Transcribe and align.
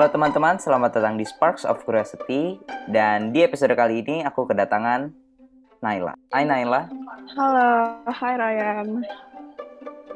Halo 0.00 0.16
teman-teman, 0.16 0.56
selamat 0.56 0.96
datang 0.96 1.20
di 1.20 1.28
Sparks 1.28 1.68
of 1.68 1.84
Curiosity 1.84 2.56
Dan 2.88 3.36
di 3.36 3.44
episode 3.44 3.76
kali 3.76 4.00
ini 4.00 4.24
aku 4.24 4.48
kedatangan 4.48 5.12
Naila 5.84 6.16
Hai 6.32 6.48
Naila 6.48 6.88
Halo, 7.36 8.00
hai 8.08 8.32
Ryan 8.32 8.88
Oke, 8.96 9.12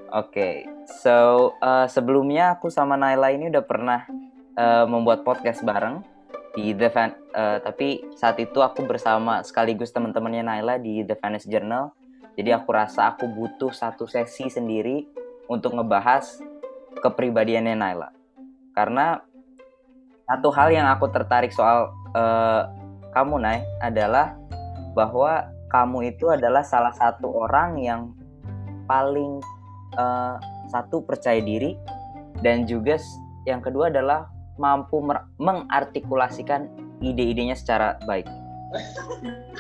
okay, 0.09 0.55
so 0.89 1.53
uh, 1.61 1.85
sebelumnya 1.85 2.57
aku 2.57 2.73
sama 2.73 2.97
Naila 2.97 3.29
ini 3.37 3.53
udah 3.53 3.61
pernah 3.61 4.09
uh, 4.57 4.89
membuat 4.89 5.21
podcast 5.21 5.61
bareng 5.61 6.01
di 6.57 6.73
The 6.73 6.89
Fan, 6.89 7.13
uh, 7.37 7.61
tapi 7.61 8.09
saat 8.17 8.41
itu 8.41 8.65
aku 8.65 8.89
bersama 8.89 9.45
sekaligus 9.45 9.93
teman-temannya 9.93 10.49
Naila 10.49 10.81
di 10.81 11.05
The 11.05 11.13
Venice 11.13 11.45
Journal. 11.45 11.93
Jadi 12.41 12.57
aku 12.57 12.73
rasa 12.73 13.13
aku 13.13 13.29
butuh 13.29 13.77
satu 13.77 14.09
sesi 14.09 14.49
sendiri 14.49 15.05
untuk 15.45 15.77
ngebahas 15.77 16.41
kepribadiannya 17.05 17.77
Naila. 17.77 18.09
Karena 18.73 19.21
satu 20.25 20.49
hal 20.53 20.73
yang 20.73 20.89
aku 20.89 21.09
tertarik 21.13 21.53
soal 21.53 21.93
uh, 22.17 22.69
kamu 23.13 23.41
Nay 23.41 23.59
adalah 23.85 24.33
bahwa 24.97 25.53
kamu 25.69 26.15
itu 26.15 26.31
adalah 26.31 26.65
salah 26.65 26.95
satu 26.95 27.29
orang 27.45 27.77
yang 27.83 28.01
paling 28.89 29.43
uh, 29.99 30.41
satu 30.73 31.05
percaya 31.05 31.43
diri 31.43 31.77
dan 32.41 32.65
juga 32.65 32.97
yang 33.45 33.61
kedua 33.61 33.93
adalah 33.93 34.31
mampu 34.57 35.03
mengartikulasikan 35.37 36.71
ide-idenya 37.03 37.59
secara 37.59 37.99
baik. 38.07 38.25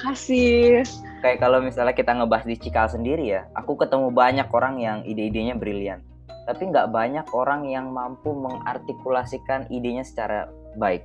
Kasih. 0.01 0.87
Kayak 1.23 1.39
kalau 1.43 1.63
misalnya 1.63 1.95
kita 1.95 2.15
ngebahas 2.15 2.47
di 2.47 2.57
Cikal 2.59 2.91
sendiri 2.91 3.25
ya, 3.27 3.47
aku 3.55 3.79
ketemu 3.79 4.11
banyak 4.11 4.49
orang 4.51 4.79
yang 4.83 4.99
ide-idenya 5.07 5.55
brilian 5.59 6.03
tapi 6.45 6.69
nggak 6.69 6.93
banyak 6.93 7.27
orang 7.33 7.65
yang 7.69 7.89
mampu 7.91 8.33
mengartikulasikan 8.33 9.69
idenya 9.73 10.05
secara 10.05 10.49
baik. 10.77 11.05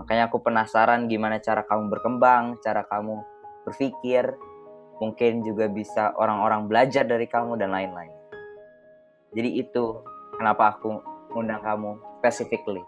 Makanya 0.00 0.32
aku 0.32 0.40
penasaran 0.40 1.08
gimana 1.08 1.36
cara 1.40 1.64
kamu 1.68 1.92
berkembang, 1.92 2.56
cara 2.64 2.84
kamu 2.88 3.20
berpikir, 3.68 4.36
mungkin 4.98 5.44
juga 5.44 5.68
bisa 5.68 6.16
orang-orang 6.16 6.64
belajar 6.64 7.04
dari 7.04 7.28
kamu 7.28 7.60
dan 7.60 7.70
lain-lain. 7.74 8.12
Jadi 9.36 9.60
itu 9.60 10.00
kenapa 10.40 10.78
aku 10.78 10.96
undang 11.36 11.60
kamu 11.60 12.00
specifically. 12.24 12.80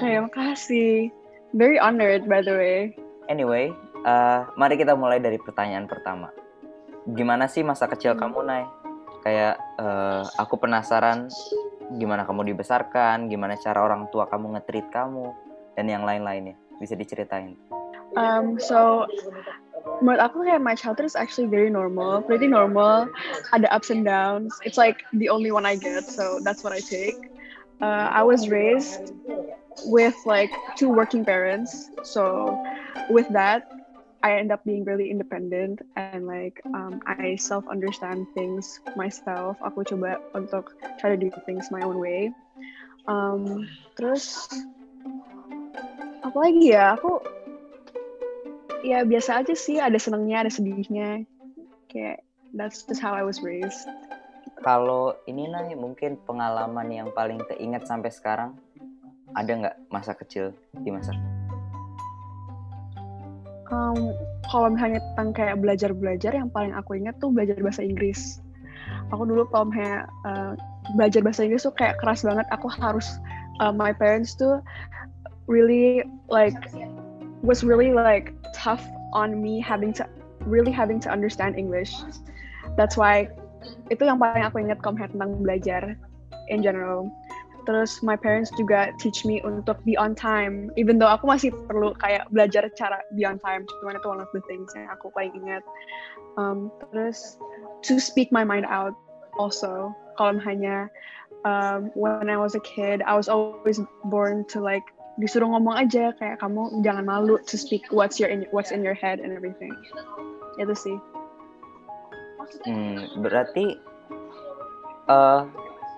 Terima 0.00 0.32
kasih. 0.32 1.12
Very 1.52 1.76
honored 1.76 2.24
by 2.24 2.40
the 2.40 2.54
way. 2.56 2.80
Anyway, 3.28 3.72
uh, 4.08 4.48
mari 4.56 4.80
kita 4.80 4.96
mulai 4.96 5.20
dari 5.20 5.36
pertanyaan 5.36 5.84
pertama. 5.84 6.32
Gimana 7.04 7.44
sih 7.44 7.60
masa 7.60 7.84
kecil 7.84 8.16
kamu, 8.16 8.40
Nay? 8.48 8.64
Kayak 9.24 9.56
uh, 9.80 10.28
aku 10.36 10.60
penasaran 10.60 11.32
gimana 11.96 12.28
kamu 12.28 12.52
dibesarkan, 12.54 13.32
gimana 13.32 13.56
cara 13.56 13.80
orang 13.80 14.08
tua 14.12 14.28
kamu 14.28 14.56
ngetrit 14.56 14.86
kamu 14.92 15.32
dan 15.74 15.88
yang 15.88 16.04
lain-lainnya. 16.04 16.54
Bisa 16.78 16.94
diceritain? 16.94 17.56
Um, 18.14 18.60
so 18.60 19.08
menurut 20.00 20.20
aku 20.22 20.44
kayak 20.46 20.62
my 20.62 20.76
childhood 20.76 21.08
is 21.08 21.16
actually 21.16 21.48
very 21.48 21.72
normal, 21.72 22.22
pretty 22.22 22.46
normal. 22.46 23.08
Ada 23.52 23.68
ups 23.72 23.90
and 23.90 24.04
downs. 24.04 24.54
It's 24.62 24.78
like 24.78 25.02
the 25.16 25.28
only 25.32 25.50
one 25.50 25.66
I 25.66 25.74
get, 25.74 26.06
so 26.06 26.38
that's 26.44 26.62
what 26.62 26.72
I 26.72 26.80
take. 26.80 27.16
Uh, 27.82 28.08
I 28.12 28.22
was 28.22 28.48
raised 28.48 29.12
with 29.90 30.14
like 30.24 30.50
two 30.78 30.88
working 30.88 31.26
parents, 31.26 31.90
so 32.06 32.54
with 33.10 33.26
that, 33.34 33.66
I 34.24 34.40
end 34.40 34.48
up 34.48 34.64
being 34.64 34.88
really 34.88 35.12
independent 35.12 35.84
and 36.00 36.24
like 36.24 36.64
um, 36.72 37.04
I 37.04 37.36
self 37.36 37.68
understand 37.68 38.24
things 38.32 38.80
myself. 38.96 39.60
Aku 39.60 39.84
coba 39.84 40.16
untuk 40.32 40.72
try 40.96 41.12
to 41.12 41.20
do 41.20 41.28
things 41.44 41.68
my 41.68 41.84
own 41.84 42.00
way. 42.00 42.32
Um, 43.04 43.68
terus 44.00 44.48
apa 46.24 46.38
lagi 46.40 46.72
ya? 46.72 46.96
Aku 46.96 47.20
ya 48.80 49.04
biasa 49.04 49.44
aja 49.44 49.52
sih. 49.52 49.76
Ada 49.76 50.00
senangnya, 50.00 50.48
ada 50.48 50.52
sedihnya. 50.56 51.28
Kayak 51.92 52.24
that's 52.56 52.80
just 52.88 53.04
how 53.04 53.12
I 53.12 53.28
was 53.28 53.44
raised. 53.44 53.84
Kalau 54.64 55.20
ini 55.28 55.52
nih 55.52 55.76
mungkin 55.76 56.16
pengalaman 56.24 56.88
yang 56.88 57.12
paling 57.12 57.44
teringat 57.44 57.84
sampai 57.84 58.08
sekarang 58.08 58.56
ada 59.36 59.52
nggak 59.52 59.76
masa 59.92 60.16
kecil 60.16 60.56
di 60.72 60.88
masa 60.88 61.12
um, 63.70 64.12
kalau 64.50 64.72
misalnya 64.72 65.00
tentang 65.12 65.30
kayak 65.32 65.56
belajar-belajar 65.60 66.32
yang 66.36 66.50
paling 66.52 66.72
aku 66.76 66.98
ingat 66.98 67.16
tuh 67.22 67.32
belajar 67.32 67.56
bahasa 67.60 67.84
Inggris. 67.84 68.40
Aku 69.12 69.24
dulu 69.28 69.46
kalau 69.52 69.70
misalnya 69.70 70.08
uh, 70.26 70.52
belajar 70.96 71.20
bahasa 71.24 71.46
Inggris 71.46 71.64
tuh 71.64 71.74
kayak 71.76 72.00
keras 72.00 72.24
banget. 72.24 72.44
Aku 72.52 72.68
harus 72.68 73.20
uh, 73.60 73.72
my 73.72 73.92
parents 73.94 74.36
tuh 74.36 74.60
really 75.48 76.04
like 76.28 76.56
was 77.44 77.64
really 77.64 77.92
like 77.92 78.32
tough 78.56 78.82
on 79.12 79.40
me 79.40 79.60
having 79.60 79.92
to 79.92 80.04
really 80.44 80.72
having 80.72 81.00
to 81.00 81.08
understand 81.08 81.56
English. 81.56 81.92
That's 82.76 82.96
why 82.96 83.28
itu 83.88 84.04
yang 84.04 84.20
paling 84.20 84.44
aku 84.44 84.60
ingat 84.60 84.80
kalau 84.84 84.96
tentang 85.00 85.40
belajar 85.40 85.96
in 86.52 86.60
general 86.60 87.08
terus 87.64 88.00
my 88.04 88.16
parents 88.16 88.52
juga 88.54 88.92
teach 89.00 89.24
me 89.24 89.40
untuk 89.44 89.80
be 89.82 89.96
on 89.96 90.14
time. 90.14 90.70
Even 90.76 90.96
though 90.96 91.10
aku 91.10 91.28
masih 91.28 91.50
perlu 91.68 91.92
kayak 91.98 92.28
belajar 92.30 92.68
cara 92.76 93.00
be 93.16 93.24
on 93.24 93.40
time 93.40 93.66
cuman 93.80 93.98
itu 93.98 94.08
one 94.08 94.22
of 94.22 94.30
the 94.32 94.42
things 94.46 94.70
yang 94.76 94.88
aku 94.92 95.12
paling 95.12 95.32
ingat. 95.34 95.64
Um, 96.36 96.72
terus 96.90 97.40
to 97.84 98.00
speak 98.00 98.28
my 98.30 98.44
mind 98.44 98.68
out 98.68 98.94
also. 99.40 99.92
Kalau 100.14 100.38
hanya 100.46 100.86
um, 101.42 101.90
when 101.98 102.30
I 102.30 102.38
was 102.38 102.54
a 102.54 102.62
kid 102.62 103.02
I 103.02 103.18
was 103.18 103.26
always 103.26 103.82
born 104.06 104.46
to 104.54 104.62
like 104.62 104.84
disuruh 105.18 105.46
ngomong 105.46 105.78
aja 105.78 106.10
kayak 106.18 106.42
kamu 106.42 106.82
jangan 106.82 107.06
malu 107.06 107.38
to 107.46 107.54
speak 107.54 107.86
what's 107.94 108.18
your 108.18 108.26
in, 108.30 108.46
what's 108.50 108.74
in 108.74 108.82
your 108.82 108.98
head 108.98 109.22
and 109.22 109.34
everything. 109.34 109.70
Itu 110.58 110.74
sih. 110.74 110.96
Hmm, 112.68 113.24
berarti 113.24 113.78
uh, 115.08 115.48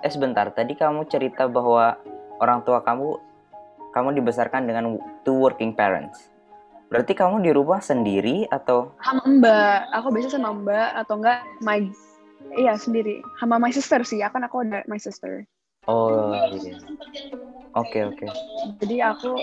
eh 0.07 0.13
sebentar. 0.15 0.47
Tadi 0.55 0.79
kamu 0.79 1.11
cerita 1.11 1.51
bahwa 1.51 1.99
orang 2.39 2.63
tua 2.63 2.79
kamu 2.87 3.19
kamu 3.91 4.23
dibesarkan 4.23 4.63
dengan 4.63 5.03
two 5.27 5.35
working 5.35 5.75
parents. 5.75 6.31
Berarti 6.87 7.19
kamu 7.19 7.43
di 7.43 7.51
rumah 7.51 7.83
sendiri 7.83 8.47
atau? 8.47 8.95
Sama 9.03 9.27
mbak. 9.27 9.91
Aku 9.99 10.15
biasa 10.15 10.39
sama 10.39 10.55
mbak 10.55 10.89
atau 11.03 11.19
enggak 11.19 11.43
my 11.67 11.83
iya 12.55 12.79
sendiri. 12.79 13.19
Sama 13.43 13.59
my 13.59 13.75
sister 13.75 14.07
sih. 14.07 14.23
Kan 14.23 14.47
aku 14.47 14.63
ada 14.63 14.87
my 14.87 15.01
sister. 15.03 15.43
Oh 15.91 16.39
iya. 16.55 16.79
Oke 17.75 18.07
oke. 18.07 18.27
jadi 18.81 19.13
aku 19.13 19.37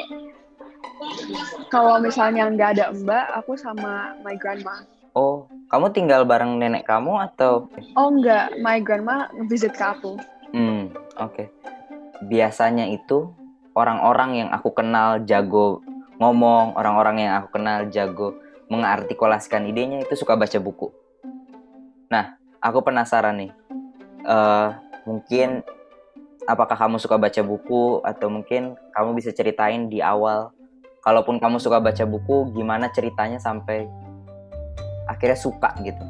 kalau 1.69 1.99
misalnya 1.99 2.47
nggak 2.49 2.69
ada 2.79 2.85
mbak 2.95 3.25
aku 3.35 3.59
sama 3.59 4.15
my 4.23 4.39
grandma. 4.39 4.87
Oh 5.11 5.51
kamu 5.67 5.91
tinggal 5.91 6.23
bareng 6.23 6.55
nenek 6.55 6.87
kamu 6.87 7.19
atau? 7.19 7.67
Oh 7.99 8.07
enggak. 8.07 8.55
My 8.63 8.79
grandma 8.79 9.27
visit 9.51 9.75
ke 9.75 9.83
aku 9.83 10.15
Hmm, 10.53 10.93
oke. 11.17 11.33
Okay. 11.33 11.47
Biasanya 12.23 12.87
itu 12.93 13.33
orang-orang 13.73 14.45
yang 14.45 14.49
aku 14.53 14.69
kenal 14.71 15.25
jago 15.25 15.81
ngomong, 16.21 16.77
orang-orang 16.77 17.25
yang 17.25 17.33
aku 17.41 17.57
kenal 17.57 17.89
jago 17.89 18.37
mengartikulasikan 18.69 19.65
idenya 19.67 20.05
itu 20.05 20.13
suka 20.13 20.37
baca 20.37 20.55
buku. 20.61 20.93
Nah, 22.13 22.37
aku 22.61 22.85
penasaran 22.85 23.41
nih. 23.41 23.51
Uh, 24.23 24.71
mungkin 25.03 25.65
apakah 26.47 26.77
kamu 26.79 27.01
suka 27.01 27.19
baca 27.19 27.41
buku 27.43 27.99
atau 28.03 28.27
mungkin 28.31 28.79
kamu 28.95 29.19
bisa 29.19 29.35
ceritain 29.35 29.91
di 29.91 29.99
awal 29.99 30.51
kalaupun 31.03 31.39
kamu 31.39 31.59
suka 31.59 31.83
baca 31.83 32.03
buku 32.07 32.55
gimana 32.55 32.87
ceritanya 32.91 33.39
sampai 33.39 33.87
akhirnya 35.07 35.35
suka 35.35 35.75
gitu 35.83 36.03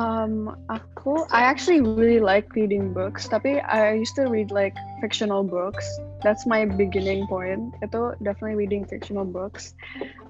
Um, 0.00 0.56
aku, 0.72 1.28
I 1.28 1.44
actually 1.44 1.84
really 1.84 2.20
like 2.20 2.48
reading 2.56 2.96
books. 2.96 3.28
Tapi 3.28 3.60
I 3.60 3.92
used 3.92 4.16
to 4.16 4.24
read 4.24 4.48
like 4.50 4.72
fictional 5.04 5.44
books. 5.44 5.84
That's 6.24 6.48
my 6.48 6.64
beginning 6.64 7.28
point. 7.28 7.76
Itu 7.84 8.16
definitely 8.24 8.56
reading 8.56 8.88
fictional 8.88 9.28
books. 9.28 9.76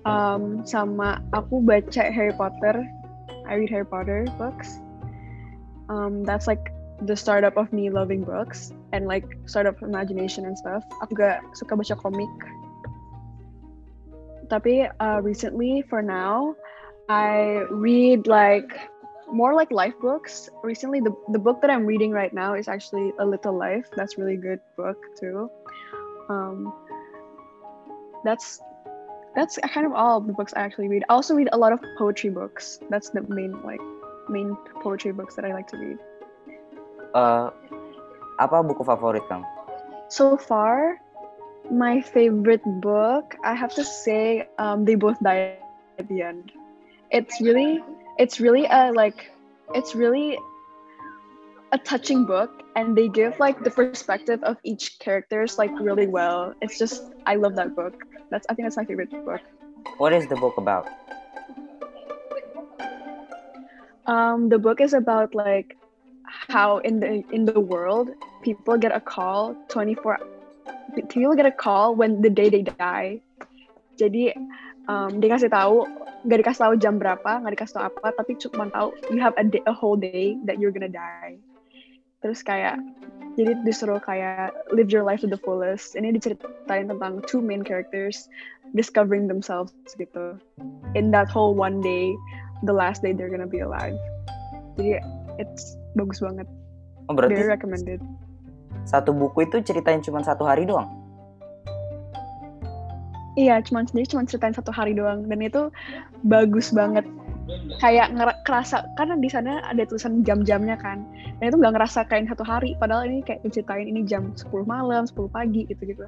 Um, 0.03 0.67
sama 0.67 1.23
aku 1.31 1.63
baca 1.63 2.11
Harry 2.11 2.35
Potter. 2.35 2.83
I 3.47 3.63
read 3.63 3.71
Harry 3.71 3.87
Potter 3.87 4.27
books. 4.35 4.83
Um, 5.87 6.27
that's 6.27 6.51
like 6.51 6.75
the 7.07 7.15
startup 7.15 7.57
of 7.57 7.73
me 7.73 7.91
loving 7.91 8.23
books 8.23 8.73
and 8.93 9.07
like 9.07 9.27
startup 9.47 9.79
imagination 9.83 10.47
and 10.47 10.59
stuff. 10.59 10.83
Aku 11.07 11.15
gak 11.15 11.43
suka 11.55 11.79
baca 11.79 11.95
komik. 11.95 12.35
Tapi 14.51 14.91
uh, 15.01 15.19
recently, 15.23 15.87
for 15.87 16.03
now, 16.03 16.55
I 17.09 17.65
read 17.71 18.27
like 18.27 18.69
more 19.33 19.55
like 19.55 19.71
life 19.71 19.95
books. 20.01 20.49
Recently, 20.63 21.01
the, 21.01 21.15
the 21.33 21.39
book 21.39 21.61
that 21.63 21.71
I'm 21.71 21.87
reading 21.87 22.13
right 22.13 22.33
now 22.33 22.55
is 22.55 22.69
actually 22.69 23.13
A 23.19 23.25
Little 23.25 23.57
Life. 23.57 23.89
That's 23.97 24.19
really 24.19 24.37
good 24.37 24.61
book 24.77 24.99
too. 25.19 25.51
Um, 26.29 26.73
that's 28.25 28.61
that's 29.35 29.59
kind 29.73 29.87
of 29.87 29.93
all 29.93 30.21
the 30.21 30.33
books 30.33 30.53
I 30.55 30.61
actually 30.61 30.89
read. 30.89 31.03
I 31.09 31.15
also 31.15 31.35
read 31.35 31.49
a 31.53 31.59
lot 31.59 31.73
of 31.73 31.81
poetry 31.97 32.31
books. 32.31 32.79
That's 32.91 33.11
the 33.11 33.23
main 33.29 33.57
like 33.65 33.81
main 34.29 34.57
poetry 34.83 35.13
books 35.13 35.35
that 35.37 35.45
I 35.45 35.53
like 35.53 35.67
to 35.73 35.77
read. 35.77 35.99
Uh, 37.17 37.51
apa 38.39 38.61
buku 38.61 38.85
favorit 38.85 39.25
kamu? 39.29 39.45
So 40.13 40.37
far, 40.37 41.01
My 41.71 42.01
favorite 42.01 42.65
book, 42.83 43.37
I 43.45 43.55
have 43.55 43.75
to 43.77 43.85
say, 43.85 44.49
um, 44.59 44.85
they 44.85 44.95
both 44.95 45.19
die 45.23 45.59
at 45.99 46.09
the 46.09 46.23
end. 46.23 46.51
It's 47.11 47.41
really, 47.41 47.85
it's 48.19 48.41
really 48.41 48.67
a 48.67 48.93
like, 48.93 49.31
it's 49.75 49.95
really 49.95 50.39
a 51.73 51.79
touching 51.79 52.25
book, 52.27 52.51
and 52.77 52.97
they 52.97 53.09
give 53.09 53.39
like 53.39 53.63
the 53.65 53.71
perspective 53.71 54.43
of 54.43 54.57
each 54.63 54.99
characters 54.99 55.59
like 55.59 55.73
really 55.81 56.07
well. 56.07 56.55
It's 56.61 56.79
just, 56.79 57.03
I 57.27 57.37
love 57.37 57.57
that 57.57 57.75
book. 57.75 57.95
That's, 58.31 58.47
I 58.49 58.55
think 58.55 58.67
that's 58.67 58.77
my 58.77 58.85
favorite 58.85 59.11
book. 59.11 59.41
What 59.99 60.13
is 60.13 60.27
the 60.29 60.37
book 60.37 60.57
about? 60.57 60.89
Um, 64.07 64.49
the 64.49 64.59
book 64.59 64.81
is 64.81 64.95
about 64.95 65.35
like 65.35 65.77
how 66.49 66.79
in 66.79 67.01
the 67.01 67.23
in 67.31 67.45
the 67.45 67.61
world 67.61 68.11
people 68.43 68.77
get 68.77 68.91
a 68.95 69.01
call 69.01 69.55
24 69.69 70.19
people 71.09 71.35
get 71.35 71.47
a 71.47 71.53
call 71.53 71.95
when 71.95 72.21
the 72.23 72.31
day 72.31 72.49
they 72.49 72.63
die. 72.63 73.21
Jadi 74.01 74.33
um, 74.87 75.19
dikasih 75.23 75.51
tahu 75.51 75.87
nggak 76.23 76.39
dikasih 76.47 76.61
tahu 76.63 76.75
jam 76.79 77.03
berapa, 77.03 77.43
nggak 77.43 77.53
dikasih 77.59 77.75
tahu 77.79 77.85
apa, 77.91 78.07
tapi 78.15 78.33
cuma 78.39 78.71
tahu 78.71 78.95
you 79.11 79.19
have 79.19 79.35
a, 79.39 79.45
day, 79.45 79.63
a 79.67 79.75
whole 79.75 79.99
day 79.99 80.39
that 80.47 80.63
you're 80.63 80.75
gonna 80.75 80.91
die. 80.91 81.39
Terus 82.23 82.47
kayak 82.47 82.79
jadi 83.35 83.59
disuruh 83.67 83.99
kayak 83.99 84.55
live 84.71 84.93
your 84.93 85.03
life 85.03 85.25
to 85.25 85.29
the 85.31 85.41
fullest. 85.41 85.99
Ini 85.99 86.15
diceritain 86.15 86.87
tentang 86.87 87.25
two 87.27 87.43
main 87.43 87.67
characters 87.67 88.31
discovering 88.79 89.27
themselves 89.27 89.75
gitu. 89.99 90.39
In 90.95 91.11
that 91.11 91.27
whole 91.27 91.57
one 91.59 91.83
day, 91.83 92.15
the 92.63 92.75
last 92.75 93.03
day 93.03 93.11
they're 93.11 93.33
gonna 93.33 93.51
be 93.51 93.65
alive. 93.65 93.99
Jadi 94.79 95.03
it's 95.43 95.75
bagus 95.99 96.23
banget. 96.23 96.47
Oh, 97.11 97.19
berarti 97.19 97.35
Very 97.35 97.51
recommended. 97.51 97.99
satu 98.83 99.15
buku 99.15 99.47
itu 99.47 99.63
ceritain 99.63 100.03
cuma 100.03 100.23
satu 100.23 100.47
hari 100.47 100.67
doang? 100.67 101.02
Iya, 103.33 103.65
cuman 103.65 103.89
sendiri 103.89 104.13
cuma 104.13 104.29
ceritain 104.29 104.53
satu 104.53 104.69
hari 104.69 104.93
doang 104.93 105.25
dan 105.25 105.41
itu 105.41 105.73
bagus 106.29 106.69
banget. 106.69 107.09
Kayak 107.81 108.13
ngera- 108.13 108.41
kerasa 108.45 108.85
karena 109.01 109.17
di 109.17 109.29
sana 109.33 109.65
ada 109.65 109.83
tulisan 109.89 110.21
jam-jamnya 110.21 110.77
kan. 110.77 111.01
Dan 111.41 111.49
itu 111.49 111.57
nggak 111.57 111.75
ngerasa 111.75 112.05
kayak 112.13 112.29
satu 112.29 112.45
hari 112.45 112.77
padahal 112.77 113.09
ini 113.09 113.25
kayak 113.25 113.41
diceritain 113.41 113.89
ini 113.89 114.05
jam 114.05 114.37
10 114.37 114.69
malam, 114.69 115.09
10 115.09 115.33
pagi 115.33 115.65
gitu-gitu. 115.65 116.05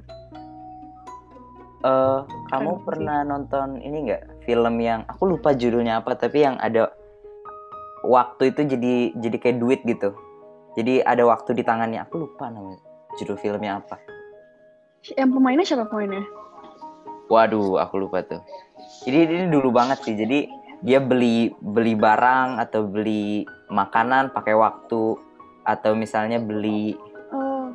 Eh, 1.85 2.19
kamu 2.53 2.71
Keren 2.71 2.77
sih. 2.77 2.85
pernah 2.85 3.19
nonton 3.25 3.67
ini 3.81 4.09
nggak 4.09 4.45
film 4.45 4.75
yang 4.81 5.05
aku 5.05 5.37
lupa 5.37 5.53
judulnya 5.53 6.01
apa 6.01 6.17
tapi 6.17 6.41
yang 6.41 6.57
ada 6.57 6.89
waktu 8.05 8.53
itu 8.53 8.61
jadi 8.77 8.93
jadi 9.17 9.37
kayak 9.41 9.57
duit 9.61 9.81
gitu. 9.85 10.13
Jadi 10.77 11.01
ada 11.01 11.25
waktu 11.25 11.57
di 11.57 11.65
tangannya. 11.65 12.05
Aku 12.05 12.25
lupa 12.25 12.53
namanya 12.53 12.77
judul 13.17 13.37
filmnya 13.41 13.81
apa. 13.81 13.97
Yang 15.13 15.29
pemainnya 15.37 15.65
siapa 15.65 15.85
pemainnya? 15.89 16.25
Waduh, 17.31 17.81
aku 17.81 18.05
lupa 18.05 18.21
tuh. 18.21 18.41
Jadi 19.05 19.17
ini 19.25 19.47
dulu 19.49 19.73
banget 19.73 20.01
sih. 20.05 20.13
Jadi 20.13 20.45
dia 20.85 21.01
beli 21.01 21.49
beli 21.57 21.97
barang 21.97 22.61
atau 22.61 22.85
beli 22.85 23.47
makanan 23.73 24.29
pakai 24.35 24.53
waktu 24.53 25.17
atau 25.65 25.91
misalnya 25.97 26.37
beli 26.37 26.93
Oh, 27.33 27.73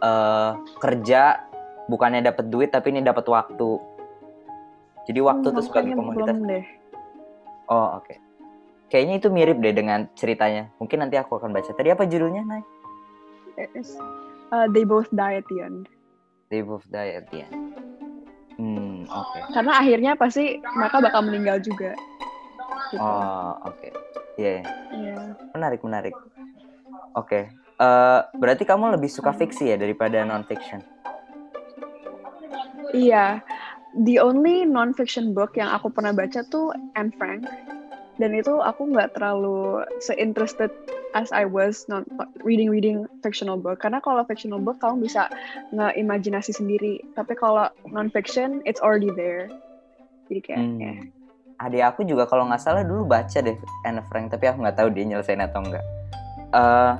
eh 0.00 0.50
kerja 0.78 1.42
bukannya 1.90 2.24
dapat 2.24 2.46
duit 2.48 2.70
tapi 2.70 2.94
ini 2.94 3.02
dapat 3.02 3.26
waktu. 3.26 3.70
Jadi 5.04 5.20
waktu 5.20 5.46
hmm, 5.50 5.56
tuh 5.58 5.64
sebagai 5.66 5.92
komoditas. 5.92 6.38
deh. 6.40 6.64
Oh, 7.68 8.00
oke. 8.00 8.14
Kayaknya 8.88 9.14
itu 9.20 9.28
mirip 9.28 9.58
deh 9.60 9.74
dengan 9.74 10.08
ceritanya. 10.16 10.70
Mungkin 10.80 11.04
nanti 11.04 11.18
aku 11.20 11.36
akan 11.36 11.52
baca. 11.52 11.72
Tadi 11.74 11.92
apa 11.92 12.08
judulnya, 12.08 12.46
Nay? 12.46 12.62
Uh, 14.52 14.66
they 14.72 14.86
both 14.86 15.08
die 15.12 15.40
at 15.40 15.46
the 15.50 15.60
end. 15.60 15.90
They 16.48 16.62
both 16.62 16.86
die 16.88 17.20
at 17.20 17.28
the 17.28 17.44
end. 17.44 17.74
Hmm, 18.54 18.83
oke. 19.08 19.38
Karena 19.52 19.72
akhirnya 19.80 20.12
pasti 20.16 20.60
mereka 20.76 21.00
bakal 21.00 21.20
meninggal 21.26 21.58
juga. 21.60 21.92
Gitu. 22.90 23.02
Oh, 23.02 23.58
oke. 23.66 23.88
Iya, 24.38 24.62
iya. 24.62 24.64
Iya. 24.94 25.16
menarik, 25.54 25.80
menarik. 25.82 26.14
Oke. 27.14 27.50
Eh, 27.74 28.20
berarti 28.38 28.62
kamu 28.62 28.94
lebih 28.94 29.10
suka 29.10 29.34
fiksi 29.34 29.74
ya 29.74 29.76
daripada 29.78 30.22
non-fiction? 30.22 30.78
Iya, 32.94 33.42
the 34.06 34.22
only 34.22 34.62
non-fiction 34.62 35.34
book 35.34 35.58
yang 35.58 35.74
aku 35.74 35.90
pernah 35.90 36.14
baca 36.14 36.46
tuh 36.46 36.70
Anne 36.94 37.10
Frank. 37.18 37.42
Dan 38.14 38.30
itu 38.38 38.62
aku 38.62 38.94
nggak 38.94 39.18
terlalu 39.18 39.82
se-interested 39.98 40.70
as 41.14 41.30
I 41.30 41.46
was 41.46 41.86
non 41.86 42.02
reading 42.42 42.68
reading 42.68 43.06
fictional 43.22 43.56
book. 43.56 43.80
Karena 43.80 44.02
kalau 44.02 44.26
fictional 44.26 44.58
book 44.60 44.82
kamu 44.82 45.06
bisa 45.06 45.30
nge-imajinasi 45.70 46.52
sendiri. 46.52 47.00
Tapi 47.14 47.38
kalau 47.38 47.70
non-fiction, 47.88 48.60
it's 48.66 48.82
already 48.82 49.14
there. 49.14 49.48
Jadi 50.28 50.40
kayak, 50.42 50.60
Hmm. 50.60 50.78
ya. 50.82 50.94
Adik 51.62 51.82
aku 51.86 52.00
juga 52.02 52.26
kalau 52.26 52.50
nggak 52.50 52.60
salah 52.60 52.82
dulu 52.82 53.06
baca 53.06 53.38
deh 53.38 53.54
Anne 53.86 54.02
Frank, 54.10 54.34
tapi 54.34 54.50
aku 54.50 54.58
nggak 54.58 54.74
tahu 54.74 54.90
dia 54.90 55.06
nyelesain 55.06 55.38
atau 55.38 55.62
enggak. 55.62 55.86
Eh, 56.50 56.92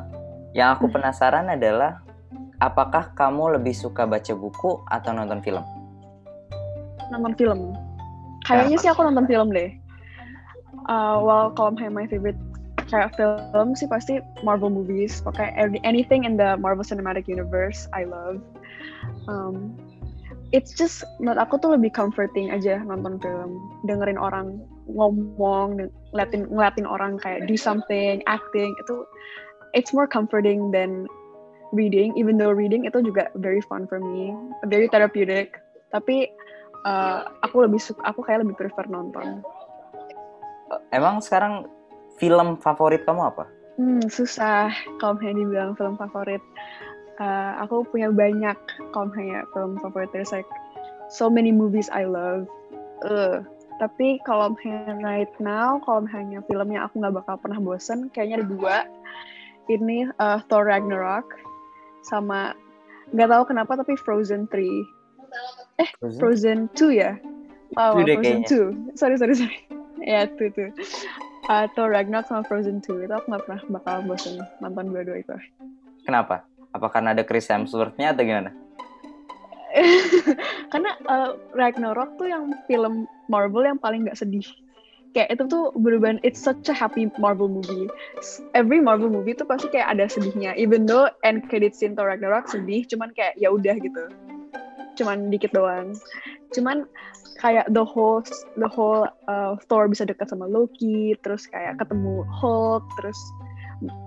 yang 0.55 0.79
aku 0.79 0.87
penasaran 0.87 1.51
adalah 1.51 1.99
apakah 2.63 3.11
kamu 3.19 3.59
lebih 3.59 3.75
suka 3.75 4.07
baca 4.07 4.31
buku 4.33 4.79
atau 4.87 5.11
nonton 5.11 5.43
film? 5.43 5.67
nonton 7.13 7.35
film. 7.37 7.61
Kayaknya 8.49 8.77
sih 8.81 8.89
aku 8.89 9.05
nonton 9.05 9.29
film 9.29 9.53
deh. 9.53 9.71
Uh, 10.85 11.17
well, 11.21 11.49
kalau 11.53 11.73
my 11.73 12.05
favorite 12.09 12.37
kayak 12.95 13.19
film 13.19 13.75
sih 13.75 13.91
pasti 13.91 14.23
Marvel 14.47 14.71
movies. 14.71 15.19
Pokoknya 15.19 15.51
anything 15.83 16.23
in 16.23 16.39
the 16.39 16.55
Marvel 16.55 16.87
Cinematic 16.87 17.27
Universe 17.27 17.91
I 17.91 18.07
love. 18.07 18.39
Um, 19.27 19.75
it's 20.55 20.71
just 20.71 21.03
menurut 21.19 21.43
aku 21.43 21.59
tuh 21.59 21.75
lebih 21.75 21.91
comforting 21.91 22.55
aja 22.55 22.79
nonton 22.87 23.19
film, 23.19 23.59
dengerin 23.91 24.15
orang 24.15 24.63
ngomong, 24.87 25.83
ng- 25.83 25.93
ngeliatin 26.15 26.47
ngeliatin 26.47 26.87
orang 26.87 27.19
kayak 27.19 27.51
do 27.51 27.59
something, 27.59 28.23
acting 28.31 28.71
itu 28.79 29.03
it's 29.75 29.91
more 29.91 30.07
comforting 30.07 30.71
than 30.71 31.11
reading. 31.75 32.15
Even 32.15 32.39
though 32.39 32.55
reading 32.55 32.87
itu 32.87 33.03
juga 33.03 33.35
very 33.35 33.61
fun 33.67 33.91
for 33.91 33.99
me, 33.99 34.31
very 34.71 34.87
therapeutic. 34.87 35.59
Tapi 35.91 36.31
uh, 36.87 37.27
aku 37.43 37.67
lebih 37.67 37.83
suka, 37.83 37.99
aku 38.07 38.23
kayak 38.23 38.47
lebih 38.47 38.55
prefer 38.55 38.87
nonton. 38.87 39.43
Emang 40.95 41.19
sekarang 41.19 41.67
film 42.19 42.59
favorit 42.61 43.03
kamu 43.07 43.31
apa? 43.31 43.45
Hmm, 43.75 44.07
susah 44.07 44.71
kalau 45.03 45.19
misalnya 45.19 45.37
dibilang 45.43 45.73
film 45.75 45.95
favorit. 45.99 46.43
Uh, 47.15 47.55
aku 47.63 47.87
punya 47.95 48.11
banyak 48.11 48.59
kalau 48.91 49.11
misalnya 49.11 49.47
film 49.55 49.79
favorit. 49.83 50.11
There's 50.15 50.31
like 50.31 50.47
so 51.11 51.27
many 51.27 51.51
movies 51.51 51.91
I 51.91 52.07
love. 52.07 52.47
Uh, 53.03 53.43
tapi 53.83 54.23
kalau 54.23 54.55
misalnya 54.55 54.95
right 55.03 55.35
now, 55.43 55.83
kalau 55.83 56.07
misalnya 56.07 56.43
filmnya 56.47 56.87
aku 56.87 57.03
nggak 57.03 57.15
bakal 57.19 57.35
pernah 57.43 57.59
bosen, 57.59 58.11
kayaknya 58.15 58.43
ada 58.43 58.47
dua. 58.47 58.77
Ini 59.67 60.13
uh, 60.21 60.39
Thor 60.47 60.69
Ragnarok 60.71 61.27
sama 62.07 62.55
nggak 63.11 63.29
tahu 63.31 63.43
kenapa 63.51 63.73
tapi 63.81 63.99
Frozen 63.99 64.47
3. 64.49 64.63
Frozen? 65.99 66.21
Frozen 66.21 66.59
2 66.79 66.95
ya? 66.95 67.13
Oh, 67.75 67.99
deh 67.99 68.15
Frozen 68.15 68.47
kayaknya. 68.47 68.95
2. 68.95 68.99
Sorry, 69.01 69.17
sorry, 69.19 69.35
sorry. 69.35 69.59
ya, 70.11 70.31
tuh, 70.31 70.49
tuh. 70.55 70.71
Atau 71.45 71.93
Ragnarok 71.93 72.27
sama 72.29 72.43
Frozen 72.45 72.81
2. 72.81 73.05
Itu 73.05 73.13
aku 73.13 73.27
gak 73.29 73.45
pernah 73.45 73.61
bakal 73.81 73.97
bosen 74.09 74.41
nonton 74.65 74.89
dua-dua 74.93 75.21
itu. 75.21 75.37
Kenapa? 76.05 76.45
Apa 76.73 76.87
karena 76.91 77.13
ada 77.13 77.23
Chris 77.23 77.49
Hemsworth-nya 77.49 78.17
atau 78.17 78.25
gimana? 78.25 78.51
Karena 80.73 80.95
uh, 81.11 81.35
Ragnarok 81.51 82.15
tuh 82.15 82.31
yang 82.31 82.55
film 82.71 83.11
Marvel 83.27 83.67
yang 83.67 83.79
paling 83.79 84.07
gak 84.07 84.19
sedih. 84.19 84.47
Kayak 85.15 85.39
itu 85.39 85.45
tuh 85.47 85.65
bener 85.79 86.19
it's 86.27 86.43
such 86.43 86.67
a 86.67 86.75
happy 86.75 87.07
Marvel 87.23 87.47
movie. 87.47 87.87
Every 88.51 88.83
Marvel 88.83 89.11
movie 89.11 89.39
tuh 89.39 89.47
pasti 89.47 89.71
kayak 89.71 89.95
ada 89.95 90.11
sedihnya. 90.11 90.59
Even 90.59 90.91
though 90.91 91.07
end 91.23 91.47
credit 91.47 91.75
scene 91.75 91.95
Thor 91.95 92.11
Ragnarok 92.11 92.51
sedih, 92.51 92.83
cuman 92.91 93.15
kayak 93.15 93.39
ya 93.39 93.55
udah 93.55 93.79
gitu. 93.79 94.11
Cuman 94.99 95.31
dikit 95.31 95.55
doang. 95.55 95.95
Cuman 96.51 96.87
kayak 97.39 97.67
the 97.73 97.85
whole 97.85 98.23
the 98.59 98.69
whole 98.69 99.07
uh, 99.29 99.57
Thor 99.69 99.89
bisa 99.89 100.07
dekat 100.07 100.31
sama 100.31 100.47
Loki, 100.47 101.15
terus 101.23 101.47
kayak 101.51 101.79
ketemu 101.83 102.25
Hulk, 102.31 102.85
terus 103.01 103.19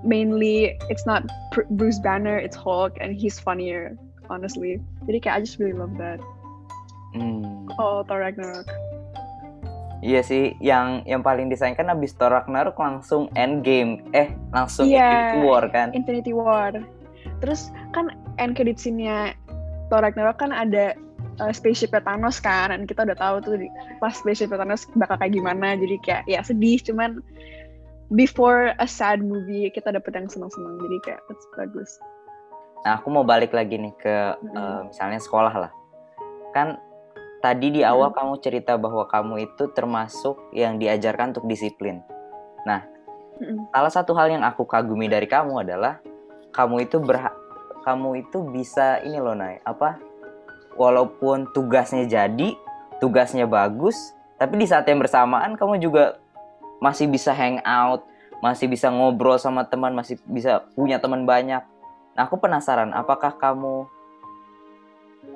mainly 0.02 0.74
it's 0.90 1.06
not 1.06 1.28
Bruce 1.76 2.00
Banner, 2.00 2.38
it's 2.40 2.56
Hulk, 2.56 2.96
and 3.00 3.14
he's 3.14 3.38
funnier, 3.38 3.94
honestly. 4.32 4.82
Jadi 5.06 5.18
kayak 5.24 5.36
I 5.38 5.40
just 5.44 5.60
really 5.60 5.78
love 5.78 5.94
that. 6.02 6.20
Hmm. 7.16 7.68
Oh, 7.80 8.04
Thor 8.06 8.22
Ragnarok. 8.22 8.68
Iya 10.06 10.22
sih, 10.22 10.54
yang 10.62 11.02
yang 11.10 11.26
paling 11.26 11.50
disayangkan 11.50 11.90
abis 11.90 12.14
Thor 12.14 12.30
Ragnarok 12.30 12.78
langsung 12.78 13.34
Endgame. 13.34 14.06
Eh, 14.14 14.30
langsung 14.54 14.86
Iya. 14.86 15.02
Infinity 15.02 15.40
War 15.42 15.64
kan? 15.74 15.88
Infinity 15.98 16.34
War. 16.38 16.72
Terus 17.42 17.74
kan 17.98 18.14
end 18.38 18.54
credit 18.54 18.78
scene-nya 18.78 19.34
Thor 19.90 20.06
Ragnarok 20.06 20.38
kan 20.38 20.54
ada 20.54 20.94
uh, 21.40 21.54
spaceship 21.54 21.94
Thanos 21.94 22.42
kan, 22.42 22.74
dan 22.74 22.86
kita 22.86 23.06
udah 23.08 23.18
tahu 23.18 23.36
tuh 23.44 23.56
di- 23.58 23.74
pas 24.02 24.14
spaceship 24.14 24.54
Thanos 24.54 24.86
bakal 24.98 25.18
kayak 25.22 25.34
gimana. 25.34 25.78
Jadi 25.78 25.96
kayak 26.02 26.24
ya 26.30 26.42
sedih, 26.42 26.82
cuman 26.82 27.22
before 28.14 28.74
a 28.80 28.88
sad 28.88 29.20
movie 29.24 29.70
kita 29.72 29.94
dapet 29.94 30.12
yang 30.16 30.28
senang-senang. 30.30 30.78
Jadi 30.82 30.98
kayak 31.06 31.22
that's 31.28 31.46
bagus. 31.56 31.92
Nah, 32.86 33.02
aku 33.02 33.08
mau 33.12 33.26
balik 33.26 33.52
lagi 33.52 33.76
nih 33.76 33.94
ke 33.98 34.16
Mm. 34.40 34.56
eh, 34.56 34.82
misalnya 34.94 35.20
sekolah 35.20 35.56
lah. 35.56 35.72
kan 36.56 36.80
tadi 37.38 37.70
di 37.70 37.82
awal 37.86 38.10
hmm. 38.10 38.18
kamu 38.18 38.34
cerita 38.42 38.74
bahwa 38.82 39.06
kamu 39.06 39.46
itu 39.46 39.70
termasuk 39.78 40.42
yang 40.58 40.82
diajarkan 40.82 41.38
untuk 41.38 41.46
disiplin. 41.46 42.02
Nah, 42.66 42.82
hmm. 43.38 43.70
salah 43.70 43.94
satu 43.94 44.18
hal 44.18 44.34
yang 44.34 44.42
aku 44.42 44.66
kagumi 44.66 45.06
dari 45.06 45.30
kamu 45.30 45.62
adalah 45.62 46.02
kamu 46.50 46.90
itu 46.90 46.98
berha 46.98 47.30
kamu 47.86 48.28
itu 48.28 48.44
bisa 48.52 49.00
ini 49.00 49.16
loh 49.22 49.32
Nay, 49.32 49.64
apa? 49.64 49.96
Walaupun 50.78 51.50
tugasnya 51.52 52.06
jadi, 52.06 52.54
tugasnya 53.02 53.50
bagus, 53.50 53.98
tapi 54.38 54.62
di 54.62 54.70
saat 54.70 54.86
yang 54.86 55.02
bersamaan 55.02 55.58
kamu 55.58 55.82
juga 55.82 56.22
masih 56.78 57.10
bisa 57.10 57.34
hang 57.34 57.58
out, 57.66 58.06
masih 58.46 58.70
bisa 58.70 58.94
ngobrol 58.94 59.42
sama 59.42 59.66
teman, 59.66 59.98
masih 59.98 60.22
bisa 60.30 60.62
punya 60.78 61.02
teman 61.02 61.26
banyak. 61.26 61.66
Nah, 62.14 62.22
aku 62.26 62.38
penasaran, 62.38 62.94
apakah 62.94 63.34
kamu 63.42 63.90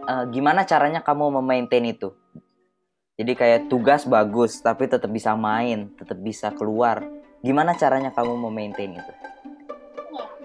uh, 0.05 0.25
gimana 0.29 0.65
caranya 0.65 1.01
kamu 1.01 1.41
memaintain 1.41 1.85
itu? 1.89 2.13
Jadi 3.17 3.37
kayak 3.37 3.69
tugas 3.69 4.05
bagus, 4.05 4.61
tapi 4.61 4.89
tetap 4.89 5.09
bisa 5.09 5.33
main, 5.37 5.93
tetap 5.97 6.17
bisa 6.21 6.49
keluar. 6.53 7.05
Gimana 7.41 7.73
caranya 7.77 8.13
kamu 8.13 8.37
memaintain 8.49 8.97
itu? 8.97 9.13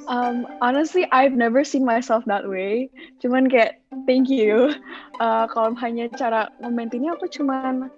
Um, 0.07 0.47
honestly, 0.63 1.07
I've 1.11 1.35
never 1.35 1.65
seen 1.65 1.85
myself 1.85 2.25
that 2.27 2.47
way. 2.47 2.91
Cuman 3.19 3.51
kayak, 3.51 3.83
thank 4.07 4.31
you. 4.31 4.75
Uh, 5.17 5.49
kalau 5.49 5.73
hanya 5.81 6.13
cara 6.13 6.53
memaintainnya, 6.61 7.17
aku 7.17 7.25
cuman 7.25 7.89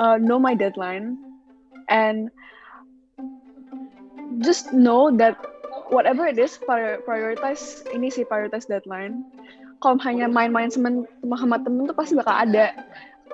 uh, 0.00 0.16
know 0.16 0.40
my 0.40 0.56
deadline 0.56 1.20
and 1.92 2.32
just 4.40 4.72
know 4.72 5.12
that 5.12 5.36
whatever 5.92 6.24
it 6.24 6.40
is, 6.40 6.56
prioritize 7.04 7.84
ini 7.92 8.08
sih 8.08 8.24
prioritize 8.24 8.64
deadline. 8.64 9.20
Kalau 9.84 10.00
hanya 10.00 10.32
main-main 10.32 10.72
sama 10.72 11.60
temen 11.60 11.84
tuh 11.84 11.92
pasti 11.92 12.16
bakal 12.16 12.48
ada. 12.48 12.72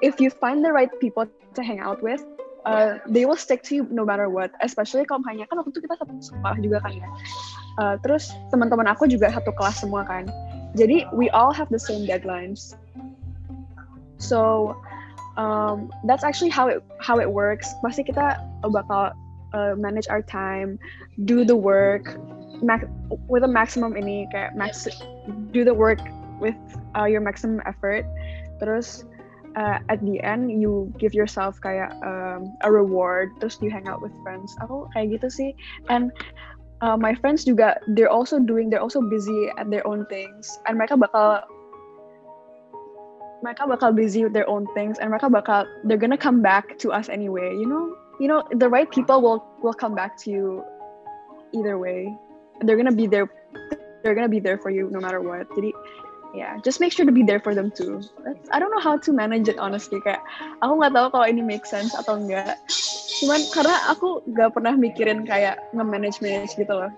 If 0.03 0.19
you 0.19 0.35
find 0.35 0.67
the 0.67 0.75
right 0.75 0.91
people 0.99 1.31
to 1.31 1.61
hang 1.63 1.79
out 1.79 2.03
with, 2.03 2.27
uh, 2.65 2.99
they 3.09 3.27
will 3.27 3.37
stick 3.37 3.63
to 3.69 3.75
you 3.75 3.83
no 3.91 4.05
matter 4.05 4.29
what. 4.29 4.53
Especially 4.61 5.05
kalau 5.05 5.23
hanya 5.27 5.47
kan 5.51 5.59
waktu 5.63 5.75
itu 5.75 5.85
kita 5.85 5.97
satu 5.99 6.13
sekolah 6.21 6.57
juga 6.61 6.79
kan 6.83 6.93
ya. 6.95 7.09
Uh, 7.81 7.95
terus 8.05 8.31
teman-teman 8.53 8.87
aku 8.91 9.09
juga 9.09 9.33
satu 9.33 9.51
kelas 9.57 9.81
semua 9.81 10.05
kan. 10.05 10.29
Jadi 10.77 11.05
we 11.13 11.29
all 11.33 11.53
have 11.53 11.69
the 11.69 11.81
same 11.81 12.05
deadlines. 12.09 12.77
So 14.23 14.73
um, 15.37 15.91
that's 16.05 16.25
actually 16.25 16.51
how 16.51 16.69
it 16.69 16.81
how 17.01 17.19
it 17.19 17.29
works. 17.29 17.69
Pasti 17.83 18.07
kita 18.07 18.41
bakal 18.71 19.13
uh, 19.53 19.75
manage 19.77 20.09
our 20.09 20.23
time, 20.23 20.79
do 21.25 21.45
the 21.45 21.57
work 21.57 22.17
with 23.27 23.43
a 23.43 23.51
maximum 23.51 23.99
ini 23.99 24.31
kayak 24.31 24.55
max 24.55 24.87
do 25.51 25.67
the 25.67 25.75
work 25.75 25.99
with 26.39 26.57
uh, 26.95 27.05
your 27.05 27.21
maximum 27.21 27.61
effort. 27.67 28.07
Terus 28.63 29.05
uh, 29.57 29.79
at 29.89 30.01
the 30.05 30.21
end 30.21 30.51
you 30.51 30.93
give 30.99 31.15
yourself 31.15 31.61
kayak 31.61 31.93
um, 32.05 32.53
a 32.63 32.71
reward. 32.71 33.33
Terus 33.41 33.59
you 33.61 33.71
hang 33.71 33.89
out 33.89 34.01
with 34.01 34.13
friends. 34.23 34.55
Aku 34.65 34.89
kayak 34.97 35.19
gitu 35.21 35.29
sih. 35.29 35.51
And 35.89 36.13
uh, 36.81 36.97
my 36.97 37.15
friends 37.19 37.45
juga 37.45 37.81
they're 37.95 38.13
also 38.13 38.41
doing 38.41 38.69
they're 38.71 38.83
also 38.83 39.01
busy 39.01 39.53
at 39.59 39.69
their 39.69 39.85
own 39.87 40.09
things. 40.09 40.49
And 40.65 40.77
mereka 40.81 40.97
bakal 40.97 41.45
mereka 43.43 43.67
bakal 43.67 43.91
busy 43.91 44.23
with 44.23 44.33
their 44.33 44.49
own 44.49 44.65
things 44.73 45.03
and 45.03 45.11
mereka 45.11 45.27
bakal 45.27 45.67
they're 45.85 45.99
gonna 45.99 46.17
come 46.17 46.41
back 46.41 46.79
to 46.79 46.95
us 46.95 47.11
anyway 47.11 47.51
you 47.59 47.67
know 47.67 47.99
you 48.23 48.31
know 48.31 48.47
the 48.55 48.69
right 48.71 48.89
people 48.95 49.19
will 49.21 49.43
will 49.61 49.75
come 49.75 49.99
back 49.99 50.15
to 50.15 50.31
you 50.31 50.63
either 51.51 51.77
way 51.77 52.07
they're 52.63 52.79
gonna 52.79 52.95
be 52.95 53.11
there 53.11 53.27
they're 54.07 54.15
gonna 54.15 54.31
be 54.31 54.39
there 54.39 54.57
for 54.57 54.71
you 54.71 54.89
no 54.95 55.03
matter 55.03 55.19
what 55.19 55.51
jadi 55.59 55.75
yeah 56.33 56.57
just 56.65 56.81
make 56.81 56.93
sure 56.93 57.05
to 57.05 57.13
be 57.13 57.23
there 57.23 57.41
for 57.41 57.55
them 57.55 57.71
too. 57.71 58.01
That's, 58.25 58.49
I 58.51 58.59
don't 58.59 58.73
know 58.73 58.83
how 58.83 58.97
to 58.97 59.11
manage 59.13 59.49
it 59.49 59.61
honestly. 59.61 60.01
Kayak 60.01 60.25
aku 60.65 60.73
nggak 60.81 60.93
tahu 60.97 61.07
kalau 61.13 61.27
ini 61.29 61.45
make 61.45 61.69
sense 61.69 61.93
atau 61.93 62.17
enggak 62.17 62.57
cuman 63.23 63.41
karena 63.55 63.77
aku 63.93 64.25
nggak 64.27 64.51
pernah 64.51 64.75
mikirin 64.75 65.23
kayak 65.29 65.61
nge-manage 65.77 66.19
manage 66.25 66.57
gitu 66.57 66.73
loh. 66.73 66.91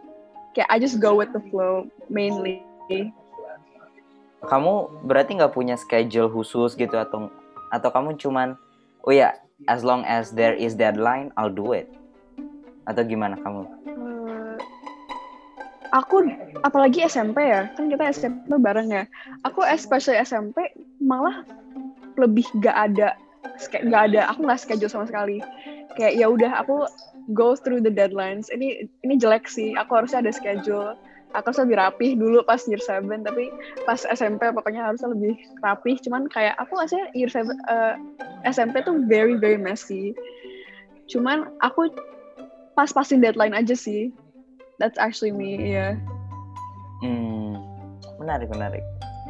Kayak 0.55 0.71
I 0.71 0.79
just 0.79 1.03
go 1.03 1.19
with 1.19 1.35
the 1.35 1.43
flow 1.50 1.91
mainly. 2.07 2.62
Kamu 4.45 5.05
berarti 5.05 5.35
nggak 5.37 5.53
punya 5.53 5.75
schedule 5.75 6.31
khusus 6.31 6.79
gitu 6.79 6.95
atau 6.95 7.29
atau 7.75 7.91
kamu 7.91 8.14
cuman 8.17 8.55
oh 9.03 9.12
ya 9.12 9.35
as 9.67 9.83
long 9.83 10.07
as 10.07 10.31
there 10.31 10.55
is 10.55 10.79
deadline 10.79 11.35
I'll 11.35 11.53
do 11.53 11.75
it. 11.75 11.91
Atau 12.87 13.03
gimana 13.03 13.35
kamu? 13.41 13.74
Aku 15.95 16.27
apalagi 16.67 17.07
SMP 17.07 17.39
ya 17.39 17.71
kan 17.79 17.87
kita 17.87 18.11
SMP 18.11 18.51
bareng 18.59 18.91
ya. 18.91 19.07
Aku 19.47 19.63
especially 19.63 20.19
SMP 20.19 20.75
malah 20.99 21.47
lebih 22.19 22.47
gak 22.59 22.75
ada 22.75 23.15
nggak 23.63 24.03
ada 24.11 24.21
aku 24.35 24.41
nggak 24.43 24.61
schedule 24.61 24.91
sama 24.91 25.07
sekali. 25.07 25.39
Kayak 25.95 26.19
ya 26.19 26.27
udah 26.27 26.53
aku 26.59 26.91
go 27.39 27.55
through 27.55 27.79
the 27.79 27.93
deadlines. 27.93 28.51
Ini 28.51 28.91
ini 29.07 29.15
jelek 29.15 29.47
sih 29.47 29.79
aku 29.79 30.03
harusnya 30.03 30.27
ada 30.27 30.35
schedule. 30.35 30.99
Aku 31.35 31.51
harus 31.51 31.63
lebih 31.63 31.79
rapih 31.79 32.11
dulu 32.15 32.47
pas 32.47 32.63
year 32.67 32.79
7 32.79 33.11
tapi 33.27 33.51
pas 33.83 33.99
SMP 34.07 34.51
pokoknya 34.51 34.87
harusnya 34.91 35.15
lebih 35.15 35.39
rapih. 35.63 35.99
Cuman 36.03 36.27
kayak 36.31 36.59
aku 36.59 36.79
aslinya 36.79 37.11
year 37.15 37.31
7 37.31 37.47
uh, 37.47 37.51
eh, 37.51 37.95
SMP 38.51 38.83
tuh 38.83 38.99
very 39.07 39.39
very 39.39 39.59
messy. 39.59 40.15
Cuman 41.07 41.55
aku 41.63 41.91
pas-pasin 42.75 43.23
deadline 43.23 43.55
aja 43.55 43.79
sih 43.79 44.11
that's 44.78 44.99
actually 44.99 45.31
me 45.31 45.59
ya 45.59 45.62
yeah. 45.66 45.93
hmm 47.02 47.59
menarik 48.19 48.49
menarik 48.50 48.85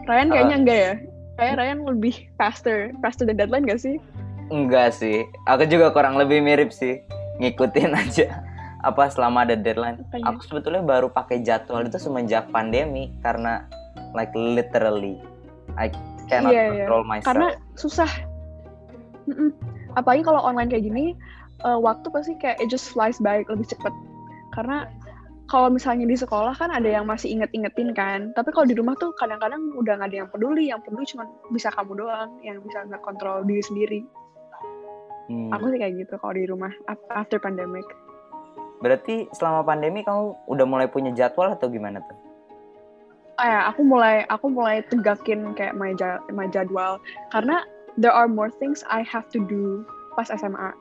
Ryan 0.05 0.29
kayaknya 0.29 0.57
uh, 0.57 0.61
enggak 0.61 0.79
ya 0.79 0.95
kayak 1.35 1.55
Ryan 1.59 1.79
lebih 1.89 2.15
faster 2.39 2.95
faster 3.03 3.25
the 3.27 3.35
deadline 3.35 3.67
gak 3.67 3.83
sih 3.83 3.99
enggak 4.53 4.95
sih 4.95 5.25
aku 5.49 5.67
juga 5.67 5.91
kurang 5.91 6.15
lebih 6.21 6.45
mirip 6.45 6.71
sih 6.71 7.01
ngikutin 7.43 7.93
aja 8.03 8.45
apa 8.85 9.09
selama 9.09 9.49
ada 9.49 9.57
deadline 9.57 10.05
Apanya? 10.13 10.37
aku 10.37 10.41
sebetulnya 10.45 10.85
baru 10.85 11.09
pakai 11.09 11.41
jadwal 11.41 11.89
itu 11.89 11.97
semenjak 11.97 12.53
pandemi 12.53 13.11
karena 13.25 13.65
like 14.13 14.31
literally 14.37 15.19
I 15.81 15.89
cannot 16.29 16.53
yeah, 16.53 16.69
iya. 16.71 16.85
control 16.85 17.03
yeah. 17.03 17.11
myself 17.11 17.29
karena 17.33 17.49
susah 17.81 18.11
Mm-mm. 19.25 19.51
apalagi 19.97 20.23
kalau 20.23 20.45
online 20.45 20.69
kayak 20.69 20.85
gini 20.85 21.17
uh, 21.65 21.81
waktu 21.81 22.13
pasti 22.13 22.37
kayak 22.37 22.61
it 22.61 22.69
just 22.69 22.93
flies 22.93 23.17
by 23.17 23.41
lebih 23.49 23.65
cepet 23.65 23.93
karena 24.53 24.87
kalau 25.51 25.69
misalnya 25.69 26.09
di 26.09 26.17
sekolah 26.17 26.57
kan 26.57 26.73
ada 26.73 26.89
yang 26.89 27.05
masih 27.05 27.33
inget-ingetin 27.37 27.93
kan 27.93 28.33
tapi 28.33 28.51
kalau 28.51 28.65
di 28.65 28.77
rumah 28.77 28.97
tuh 28.97 29.13
kadang-kadang 29.17 29.61
udah 29.77 30.01
nggak 30.01 30.09
ada 30.11 30.19
yang 30.25 30.31
peduli 30.33 30.65
yang 30.73 30.81
peduli 30.81 31.05
cuma 31.05 31.29
bisa 31.53 31.69
kamu 31.73 32.01
doang 32.01 32.31
yang 32.41 32.61
bisa 32.65 32.85
nggak 32.89 33.03
kontrol 33.05 33.45
diri 33.45 33.63
sendiri 33.63 34.01
hmm. 35.29 35.53
aku 35.53 35.69
sih 35.73 35.79
kayak 35.81 35.95
gitu 36.01 36.15
kalau 36.17 36.35
di 36.37 36.45
rumah 36.49 36.73
after 37.13 37.37
pandemic 37.37 37.85
Berarti 38.85 39.33
selama 39.33 39.65
pandemi 39.65 40.05
kamu 40.05 40.37
udah 40.45 40.67
mulai 40.69 40.85
punya 40.93 41.09
jadwal 41.17 41.57
atau 41.57 41.73
gimana 41.73 42.05
tuh? 42.05 42.19
Ah, 43.41 43.49
ya, 43.49 43.61
aku 43.73 43.81
mulai 43.81 44.29
aku 44.29 44.53
mulai 44.53 44.85
tegakin 44.93 45.57
kayak 45.57 45.73
my, 45.73 45.97
my 46.29 46.45
jadwal 46.53 47.01
karena 47.33 47.65
there 47.97 48.13
are 48.13 48.29
more 48.29 48.53
things 48.61 48.85
I 48.93 49.01
have 49.09 49.33
to 49.33 49.41
do 49.41 49.89
pas 50.15 50.29
SMA. 50.29 50.77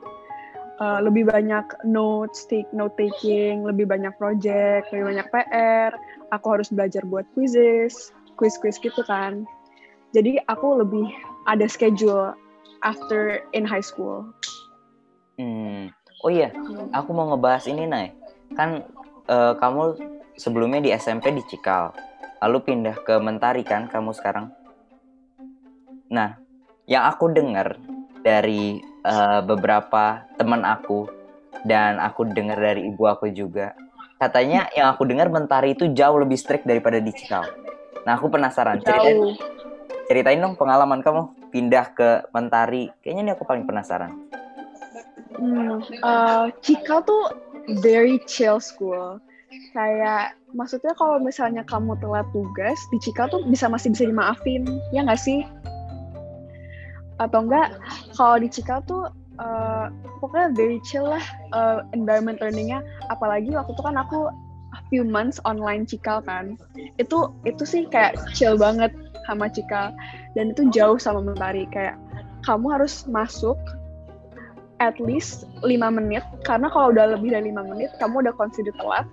Uh, 0.82 0.98
lebih 1.06 1.30
banyak 1.30 1.62
notes, 1.86 2.50
take 2.50 2.66
note 2.74 2.98
taking, 2.98 3.62
lebih 3.62 3.86
banyak 3.86 4.10
project, 4.18 4.90
lebih 4.90 5.14
banyak 5.14 5.26
PR. 5.30 5.94
Aku 6.34 6.58
harus 6.58 6.66
belajar 6.74 7.06
buat 7.06 7.22
quizzes, 7.38 8.10
quiz-quiz 8.34 8.82
gitu 8.82 9.06
kan. 9.06 9.46
Jadi 10.10 10.42
aku 10.50 10.82
lebih 10.82 11.06
ada 11.46 11.70
schedule 11.70 12.34
after 12.82 13.38
in 13.54 13.62
high 13.62 13.84
school. 13.84 14.26
Hmm. 15.38 15.94
Oh 16.26 16.32
iya, 16.32 16.50
aku 16.96 17.10
mau 17.12 17.30
ngebahas 17.30 17.68
ini, 17.70 17.84
Nay. 17.84 18.16
Kan 18.56 18.82
uh, 19.28 19.52
kamu 19.60 19.98
sebelumnya 20.34 20.80
di 20.80 20.90
SMP 20.94 21.30
di 21.30 21.42
Cikal, 21.46 21.94
lalu 22.42 22.58
pindah 22.64 22.96
ke 23.02 23.14
Mentari 23.20 23.62
kan 23.62 23.86
kamu 23.86 24.10
sekarang. 24.16 24.50
Nah, 26.10 26.38
yang 26.88 27.04
aku 27.08 27.28
dengar 27.30 27.76
dari 28.24 28.80
uh, 29.04 29.40
beberapa 29.44 30.24
teman 30.40 30.64
aku 30.64 31.06
dan 31.64 32.00
aku 32.00 32.28
dengar 32.32 32.58
dari 32.58 32.88
ibu 32.88 33.04
aku 33.08 33.30
juga, 33.30 33.72
katanya 34.18 34.68
yang 34.76 34.90
aku 34.92 35.04
dengar 35.08 35.28
Mentari 35.32 35.76
itu 35.76 35.92
jauh 35.92 36.18
lebih 36.20 36.36
strict 36.36 36.64
daripada 36.68 36.98
di 37.00 37.12
Cikal. 37.12 37.44
Nah, 38.04 38.20
aku 38.20 38.28
penasaran. 38.28 38.84
Ceritain, 38.84 39.36
ceritain 40.08 40.40
dong 40.40 40.60
pengalaman 40.60 41.00
kamu 41.00 41.32
pindah 41.48 41.96
ke 41.96 42.08
Mentari. 42.36 42.92
Kayaknya 43.00 43.22
ini 43.24 43.30
aku 43.32 43.44
paling 43.48 43.64
penasaran. 43.64 44.12
Hmm, 45.40 45.80
uh, 46.04 46.52
Cikal 46.60 47.00
tuh 47.08 47.32
very 47.80 48.20
chill 48.28 48.60
school. 48.60 49.16
Kayak 49.72 50.34
maksudnya 50.52 50.92
kalau 50.98 51.16
misalnya 51.22 51.62
kamu 51.64 51.96
telat 52.02 52.26
tugas 52.34 52.78
di 52.92 52.98
Cikal 53.00 53.32
tuh 53.32 53.40
bisa 53.48 53.70
masih 53.70 53.94
bisa 53.94 54.04
dimaafin, 54.04 54.66
ya 54.92 55.00
nggak 55.00 55.18
sih? 55.18 55.46
Atau 57.22 57.46
enggak 57.46 57.78
kalau 58.18 58.36
di 58.42 58.48
Cikal 58.50 58.82
tuh 58.86 59.10
uh, 59.38 59.86
pokoknya 60.18 60.54
very 60.54 60.78
chill 60.82 61.06
lah 61.06 61.24
uh, 61.54 61.82
environment 61.94 62.38
learningnya. 62.42 62.82
Apalagi 63.10 63.54
waktu 63.54 63.72
itu 63.74 63.82
kan 63.82 63.98
aku 63.98 64.30
few 64.90 65.06
months 65.06 65.38
online 65.46 65.86
Cikal 65.86 66.20
kan. 66.22 66.58
Itu 66.98 67.34
itu 67.46 67.62
sih 67.62 67.86
kayak 67.90 68.18
chill 68.34 68.58
banget. 68.58 68.92
sama 69.24 69.48
Cikal 69.48 69.92
dan 70.36 70.52
itu 70.52 70.68
jauh 70.70 71.00
sama 71.00 71.24
Mentari 71.24 71.64
kayak 71.72 71.96
kamu 72.44 72.76
harus 72.76 73.08
masuk 73.08 73.56
at 74.82 74.96
least 75.00 75.48
5 75.64 75.70
menit 75.96 76.24
karena 76.44 76.68
kalau 76.68 76.92
udah 76.92 77.16
lebih 77.16 77.32
dari 77.32 77.48
lima 77.48 77.64
menit 77.64 77.94
kamu 77.96 78.26
udah 78.26 78.34
consider 78.36 78.74
telat 78.76 79.08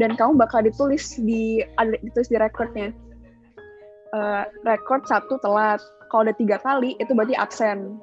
dan 0.00 0.16
kamu 0.18 0.40
bakal 0.40 0.64
ditulis 0.64 1.20
di 1.20 1.62
ditulis 2.02 2.28
di 2.32 2.36
recordnya 2.40 2.90
uh, 4.16 4.48
record 4.66 5.04
satu 5.06 5.38
telat 5.44 5.78
kalau 6.12 6.28
udah 6.28 6.36
tiga 6.36 6.60
kali 6.60 6.92
itu 7.00 7.16
berarti 7.16 7.32
absen. 7.32 7.96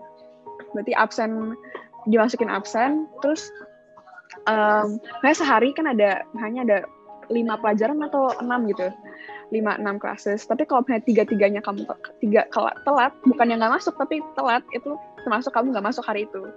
Berarti 0.73 0.97
absen 0.97 1.53
dimasukin 2.09 2.49
absen 2.49 3.05
terus 3.21 3.53
um, 4.49 4.97
kayak 5.21 5.37
sehari 5.37 5.69
kan 5.77 5.85
ada 5.85 6.25
hanya 6.41 6.65
ada 6.65 6.79
lima 7.29 7.61
pelajaran 7.61 8.01
atau 8.01 8.33
enam 8.41 8.65
gitu. 8.65 8.89
Lima 9.53 9.77
enam 9.77 10.01
classes. 10.01 10.49
Tapi 10.49 10.65
kalau 10.65 10.81
misalnya 10.81 11.05
tiga 11.05 11.23
tiganya 11.29 11.61
kamu 11.61 11.85
tiga 12.17 12.49
telat 12.81 13.13
bukan 13.29 13.45
yang 13.45 13.61
nggak 13.61 13.77
masuk 13.77 13.93
tapi 14.01 14.25
telat 14.33 14.65
itu 14.73 14.97
termasuk 15.21 15.53
kamu 15.53 15.69
nggak 15.77 15.93
masuk 15.93 16.01
hari 16.01 16.25
itu. 16.25 16.49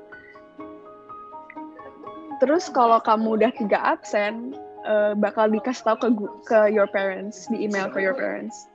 Terus 2.40 2.72
kalau 2.72 2.96
kamu 3.04 3.38
udah 3.38 3.52
tiga 3.60 3.78
absen 3.92 4.56
uh, 4.88 5.12
bakal 5.20 5.52
dikasih 5.52 5.84
tahu 5.84 5.96
ke 6.00 6.08
ke 6.48 6.58
your 6.72 6.88
parents 6.88 7.46
di 7.52 7.68
email 7.68 7.92
ke 7.92 8.00
your 8.00 8.16
parents 8.16 8.71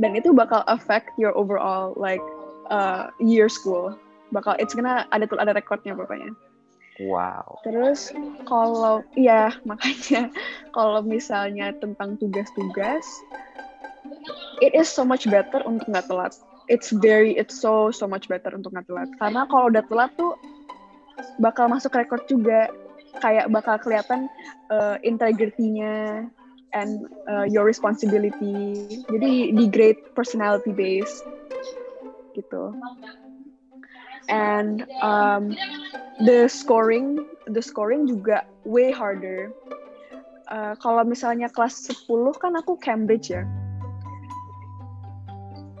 dan 0.00 0.16
itu 0.16 0.32
bakal 0.32 0.64
affect 0.70 1.12
your 1.20 1.34
overall 1.36 1.92
like 1.98 2.22
uh, 2.72 3.12
year 3.20 3.48
school 3.48 3.92
bakal 4.32 4.56
it's 4.56 4.72
gonna 4.72 5.04
ada 5.12 5.28
tuh 5.28 5.36
ada 5.36 5.52
recordnya 5.52 5.92
pokoknya 5.92 6.32
Wow. 7.00 7.64
Terus 7.64 8.12
kalau 8.44 9.00
ya 9.16 9.56
makanya 9.68 10.28
kalau 10.76 11.00
misalnya 11.00 11.72
tentang 11.80 12.20
tugas-tugas, 12.20 13.04
it 14.60 14.76
is 14.76 14.92
so 14.92 15.02
much 15.02 15.24
better 15.24 15.64
untuk 15.64 15.88
nggak 15.88 16.04
telat. 16.04 16.36
It's 16.68 16.92
very 16.92 17.34
it's 17.34 17.56
so 17.56 17.90
so 17.90 18.04
much 18.04 18.28
better 18.28 18.52
untuk 18.52 18.76
nggak 18.76 18.86
telat. 18.86 19.08
Karena 19.16 19.48
kalau 19.48 19.72
udah 19.72 19.84
telat 19.88 20.12
tuh 20.20 20.36
bakal 21.40 21.72
masuk 21.72 21.96
record 21.96 22.28
juga, 22.28 22.68
kayak 23.24 23.48
bakal 23.48 23.80
kelihatan 23.80 24.28
uh, 24.68 25.00
integrity-nya 25.00 26.28
and 26.72 27.06
uh, 27.28 27.44
your 27.44 27.64
responsibility. 27.64 29.04
Jadi 29.08 29.52
di 29.52 29.64
grade 29.68 30.00
personality 30.16 30.72
base 30.72 31.22
gitu. 32.32 32.72
And 34.30 34.88
um, 35.04 35.52
the 36.24 36.48
scoring 36.48 37.26
the 37.50 37.60
scoring 37.60 38.08
juga 38.08 38.48
way 38.64 38.88
harder. 38.92 39.52
Uh, 40.52 40.76
kalau 40.84 41.04
misalnya 41.04 41.48
kelas 41.48 41.88
10 41.88 42.08
kan 42.40 42.52
aku 42.56 42.76
Cambridge 42.80 43.32
ya. 43.32 43.44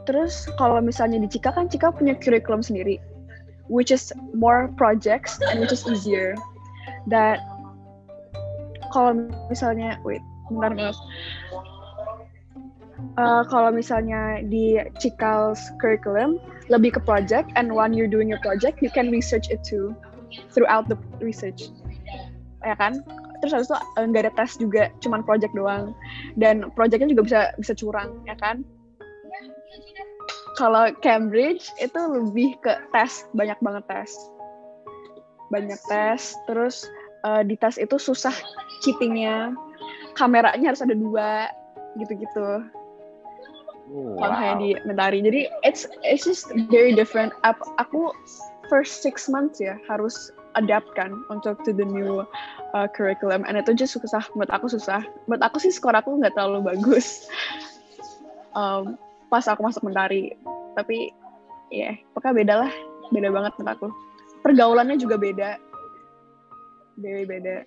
Terus 0.08 0.48
kalau 0.58 0.82
misalnya 0.82 1.22
di 1.22 1.28
Cika 1.28 1.54
kan 1.54 1.68
Cika 1.68 1.92
punya 1.94 2.16
curriculum 2.18 2.64
sendiri 2.64 2.98
which 3.70 3.94
is 3.94 4.10
more 4.34 4.68
projects 4.74 5.38
and 5.48 5.62
which 5.62 5.72
is 5.72 5.86
easier. 5.86 6.34
That 7.06 7.40
kalau 8.90 9.30
misalnya 9.48 9.96
wait 10.02 10.20
bentar 10.52 10.72
bentar 10.76 10.96
uh, 13.18 13.42
kalau 13.48 13.70
misalnya 13.72 14.40
di 14.46 14.78
Cikal's 14.98 15.60
curriculum 15.82 16.38
lebih 16.70 16.96
ke 16.96 17.00
project 17.02 17.50
and 17.58 17.72
when 17.72 17.92
you're 17.92 18.10
doing 18.10 18.30
your 18.30 18.40
project 18.40 18.80
you 18.80 18.90
can 18.92 19.10
research 19.12 19.50
it 19.50 19.60
too 19.66 19.92
throughout 20.52 20.88
the 20.88 20.96
research. 21.20 21.68
Ya 22.62 22.78
kan? 22.78 23.02
Terus 23.42 23.52
habis 23.58 23.68
itu 23.68 23.76
uh, 23.76 24.04
nggak 24.06 24.22
ada 24.28 24.32
tes 24.38 24.50
juga 24.56 24.88
cuman 25.02 25.20
project 25.26 25.52
doang. 25.52 25.92
Dan 26.38 26.70
projectnya 26.72 27.10
juga 27.10 27.22
bisa 27.26 27.40
bisa 27.58 27.72
curang 27.76 28.22
ya 28.24 28.38
kan? 28.38 28.62
Kalau 30.60 30.92
Cambridge 31.00 31.64
itu 31.80 31.96
lebih 31.96 32.60
ke 32.62 32.72
tes 32.94 33.26
banyak 33.34 33.58
banget 33.60 33.84
tes. 33.90 34.10
Banyak 35.50 35.80
tes 35.90 36.38
terus 36.46 36.86
uh, 37.26 37.42
di 37.42 37.58
tes 37.58 37.76
itu 37.76 37.98
susah 37.98 38.32
cheatingnya 38.80 39.52
kameranya 40.14 40.72
harus 40.72 40.84
ada 40.84 40.96
dua 40.96 41.48
gitu-gitu. 42.00 42.64
Wow. 43.92 44.24
kayak 44.24 44.56
di 44.62 44.70
Mentari. 44.88 45.20
Jadi 45.20 45.40
it's 45.66 45.84
it's 46.06 46.24
just 46.24 46.48
very 46.72 46.96
different. 46.96 47.34
Aku 47.44 48.14
first 48.72 49.04
six 49.04 49.28
months 49.28 49.60
ya 49.60 49.76
harus 49.84 50.32
adapt 50.56 50.88
kan 50.96 51.12
untuk 51.28 51.60
to 51.66 51.76
the 51.76 51.84
new 51.84 52.24
uh, 52.72 52.88
curriculum. 52.88 53.44
And 53.44 53.60
itu 53.60 53.76
just 53.76 53.92
susah 53.98 54.24
buat 54.32 54.48
aku 54.48 54.72
susah. 54.72 55.04
Buat 55.28 55.44
aku 55.44 55.60
sih 55.60 55.74
skor 55.74 55.92
aku 55.92 56.16
nggak 56.20 56.36
terlalu 56.36 56.72
bagus. 56.74 57.06
Um, 58.52 59.00
pas 59.32 59.48
aku 59.48 59.64
masuk 59.64 59.80
mentari. 59.80 60.36
Tapi 60.76 61.08
ya 61.72 61.88
yeah, 61.88 61.94
pokoknya 62.12 62.36
beda 62.36 62.54
lah. 62.60 62.72
Beda 63.08 63.32
banget 63.32 63.56
menurut 63.56 63.72
aku. 63.80 63.88
Pergaulannya 64.44 65.00
juga 65.00 65.16
beda. 65.16 65.56
Very 67.00 67.24
beda 67.24 67.64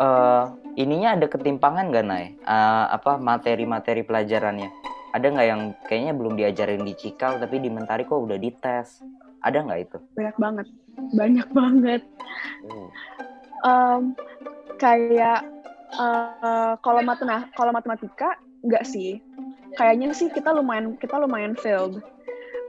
uh, 0.00 0.56
ininya 0.80 1.14
ada 1.20 1.28
ketimpangan 1.28 1.92
gak 1.92 2.06
Nay? 2.08 2.34
Uh, 2.48 2.90
apa 2.90 3.20
materi-materi 3.20 4.02
pelajarannya? 4.02 4.72
ada 5.10 5.26
nggak 5.26 5.48
yang 5.48 5.62
kayaknya 5.86 6.12
belum 6.14 6.34
diajarin 6.38 6.82
di 6.86 6.94
Cikal 6.94 7.42
tapi 7.42 7.58
di 7.58 7.70
Mentari 7.70 8.06
kok 8.06 8.18
udah 8.18 8.38
dites? 8.38 9.02
Ada 9.42 9.64
nggak 9.66 9.80
itu? 9.80 9.98
Banyak 10.14 10.36
banget. 10.38 10.66
Banyak 11.16 11.48
banget. 11.58 12.02
Hmm. 12.62 12.88
um, 13.66 14.02
kayak 14.78 15.44
uh, 15.98 16.78
kalau 16.80 17.02
matematika 17.02 17.50
kalau 17.58 17.72
matematika 17.74 18.30
nggak 18.62 18.86
sih. 18.86 19.18
Kayaknya 19.78 20.14
sih 20.14 20.30
kita 20.30 20.50
lumayan 20.50 20.98
kita 20.98 21.18
lumayan 21.18 21.54
failed. 21.58 22.02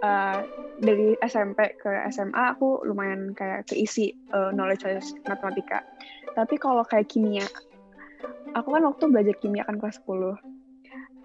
Uh, 0.02 0.42
dari 0.82 1.14
SMP 1.22 1.78
ke 1.78 1.90
SMA 2.10 2.58
aku 2.58 2.82
lumayan 2.90 3.38
kayak 3.38 3.70
keisi 3.70 4.18
uh, 4.34 4.50
knowledge 4.50 4.82
matematika 5.30 5.86
tapi 6.38 6.56
kalau 6.60 6.84
kayak 6.88 7.12
kimia 7.12 7.46
aku 8.56 8.76
kan 8.76 8.84
waktu 8.84 9.04
belajar 9.12 9.36
kimia 9.40 9.64
kan 9.68 9.80
kelas 9.80 10.00
10 10.04 10.52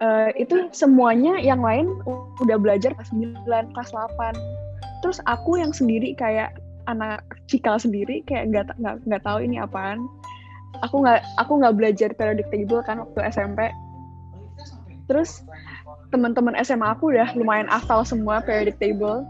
uh, 0.01 0.31
itu 0.37 0.69
semuanya 0.73 1.41
yang 1.41 1.61
lain 1.63 1.89
udah 2.43 2.57
belajar 2.61 2.93
kelas 2.97 3.13
9, 3.13 3.73
kelas 3.73 3.91
8. 3.95 4.37
Terus 5.05 5.19
aku 5.29 5.61
yang 5.61 5.73
sendiri 5.73 6.17
kayak 6.17 6.57
anak 6.87 7.23
cikal 7.51 7.77
sendiri 7.81 8.23
kayak 8.25 8.51
nggak 8.53 8.67
nggak 8.79 8.97
nggak 9.07 9.23
tahu 9.25 9.39
ini 9.43 9.61
apaan. 9.61 10.07
Aku 10.85 11.01
nggak 11.05 11.25
aku 11.41 11.53
nggak 11.63 11.77
belajar 11.77 12.11
periodic 12.13 12.49
table 12.53 12.85
kan 12.85 13.01
waktu 13.01 13.21
SMP. 13.33 13.73
Terus 15.07 15.47
teman-teman 16.11 16.55
SMA 16.63 16.87
aku 16.95 17.15
udah 17.15 17.33
lumayan 17.39 17.71
hafal 17.71 18.03
semua 18.03 18.43
periodic 18.43 18.77
table. 18.83 19.25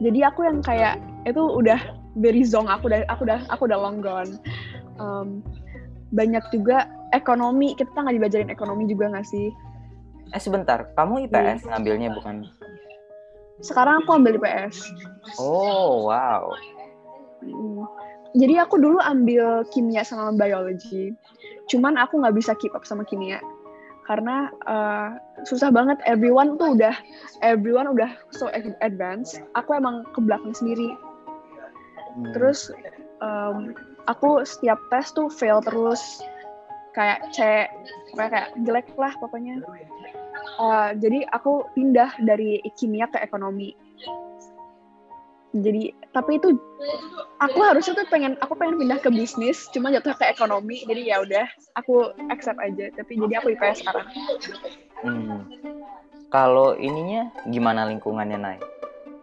Jadi 0.00 0.24
aku 0.24 0.48
yang 0.48 0.64
kayak 0.64 0.96
itu 1.28 1.40
udah 1.40 1.76
very 2.16 2.42
zong 2.42 2.66
aku 2.66 2.88
udah 2.88 3.04
aku 3.12 3.28
udah 3.28 3.38
aku 3.52 3.62
udah 3.68 3.78
long 3.78 4.00
gone. 4.00 4.40
Um, 5.00 5.28
banyak 6.12 6.42
juga 6.52 6.90
ekonomi 7.16 7.74
kita 7.78 7.94
nggak 7.94 8.16
dibajarin 8.18 8.50
ekonomi 8.52 8.84
juga 8.86 9.10
nggak 9.14 9.26
sih? 9.26 9.48
Eh 10.30 10.42
sebentar. 10.42 10.90
Kamu 10.94 11.26
IPS 11.26 11.66
hmm. 11.66 11.70
ngambilnya 11.74 12.08
bukan? 12.14 12.46
Sekarang 13.60 14.04
aku 14.04 14.16
ambil 14.16 14.40
IPS 14.40 14.88
oh 15.36 16.08
wow. 16.08 16.48
Hmm. 17.40 17.88
jadi 18.36 18.68
aku 18.68 18.76
dulu 18.76 19.00
ambil 19.00 19.64
kimia 19.72 20.04
sama 20.04 20.36
biologi. 20.36 21.16
Cuman 21.72 21.96
aku 21.96 22.20
nggak 22.20 22.36
bisa 22.36 22.52
keep 22.58 22.74
up 22.76 22.84
sama 22.84 23.02
kimia. 23.06 23.40
Karena 24.04 24.50
uh, 24.66 25.14
susah 25.46 25.70
banget. 25.70 26.02
Everyone 26.04 26.58
tuh 26.58 26.74
udah 26.74 26.94
everyone 27.40 27.90
udah 27.94 28.10
so 28.34 28.50
advance 28.82 29.38
aku 29.54 29.78
emang 29.78 30.02
ke 30.12 30.20
belakang 30.20 30.52
sendiri. 30.54 30.94
Hmm. 32.10 32.34
terus 32.34 32.74
um, 33.22 33.70
aku 34.08 34.44
setiap 34.46 34.78
tes 34.88 35.12
tuh 35.12 35.28
fail 35.28 35.60
terus. 35.64 36.22
Kayak 36.90 37.18
C 37.30 37.38
kayak 38.16 38.50
jelek 38.66 38.88
lah 38.98 39.14
pokoknya. 39.18 39.62
Uh, 40.60 40.92
jadi 40.98 41.24
aku 41.32 41.64
pindah 41.72 42.12
dari 42.20 42.60
kimia 42.76 43.06
ke 43.08 43.20
ekonomi. 43.22 43.72
Jadi 45.50 45.90
tapi 46.14 46.38
itu 46.38 46.54
aku 47.42 47.58
harusnya 47.58 47.98
tuh 47.98 48.06
pengen 48.06 48.38
aku 48.38 48.54
pengen 48.54 48.78
pindah 48.78 49.02
ke 49.02 49.10
bisnis 49.10 49.66
cuma 49.74 49.90
jatuh 49.90 50.14
ke 50.14 50.26
ekonomi. 50.30 50.82
Jadi 50.86 51.10
ya 51.10 51.22
udah 51.22 51.46
aku 51.78 52.14
accept 52.30 52.58
aja. 52.58 52.90
Tapi 52.94 53.18
jadi 53.18 53.42
aku 53.42 53.54
IPS 53.54 53.82
sekarang. 53.86 54.06
Hmm. 55.00 55.48
kalau 56.28 56.76
ininya 56.76 57.32
gimana 57.48 57.88
lingkungannya 57.88 58.36
naik 58.36 58.62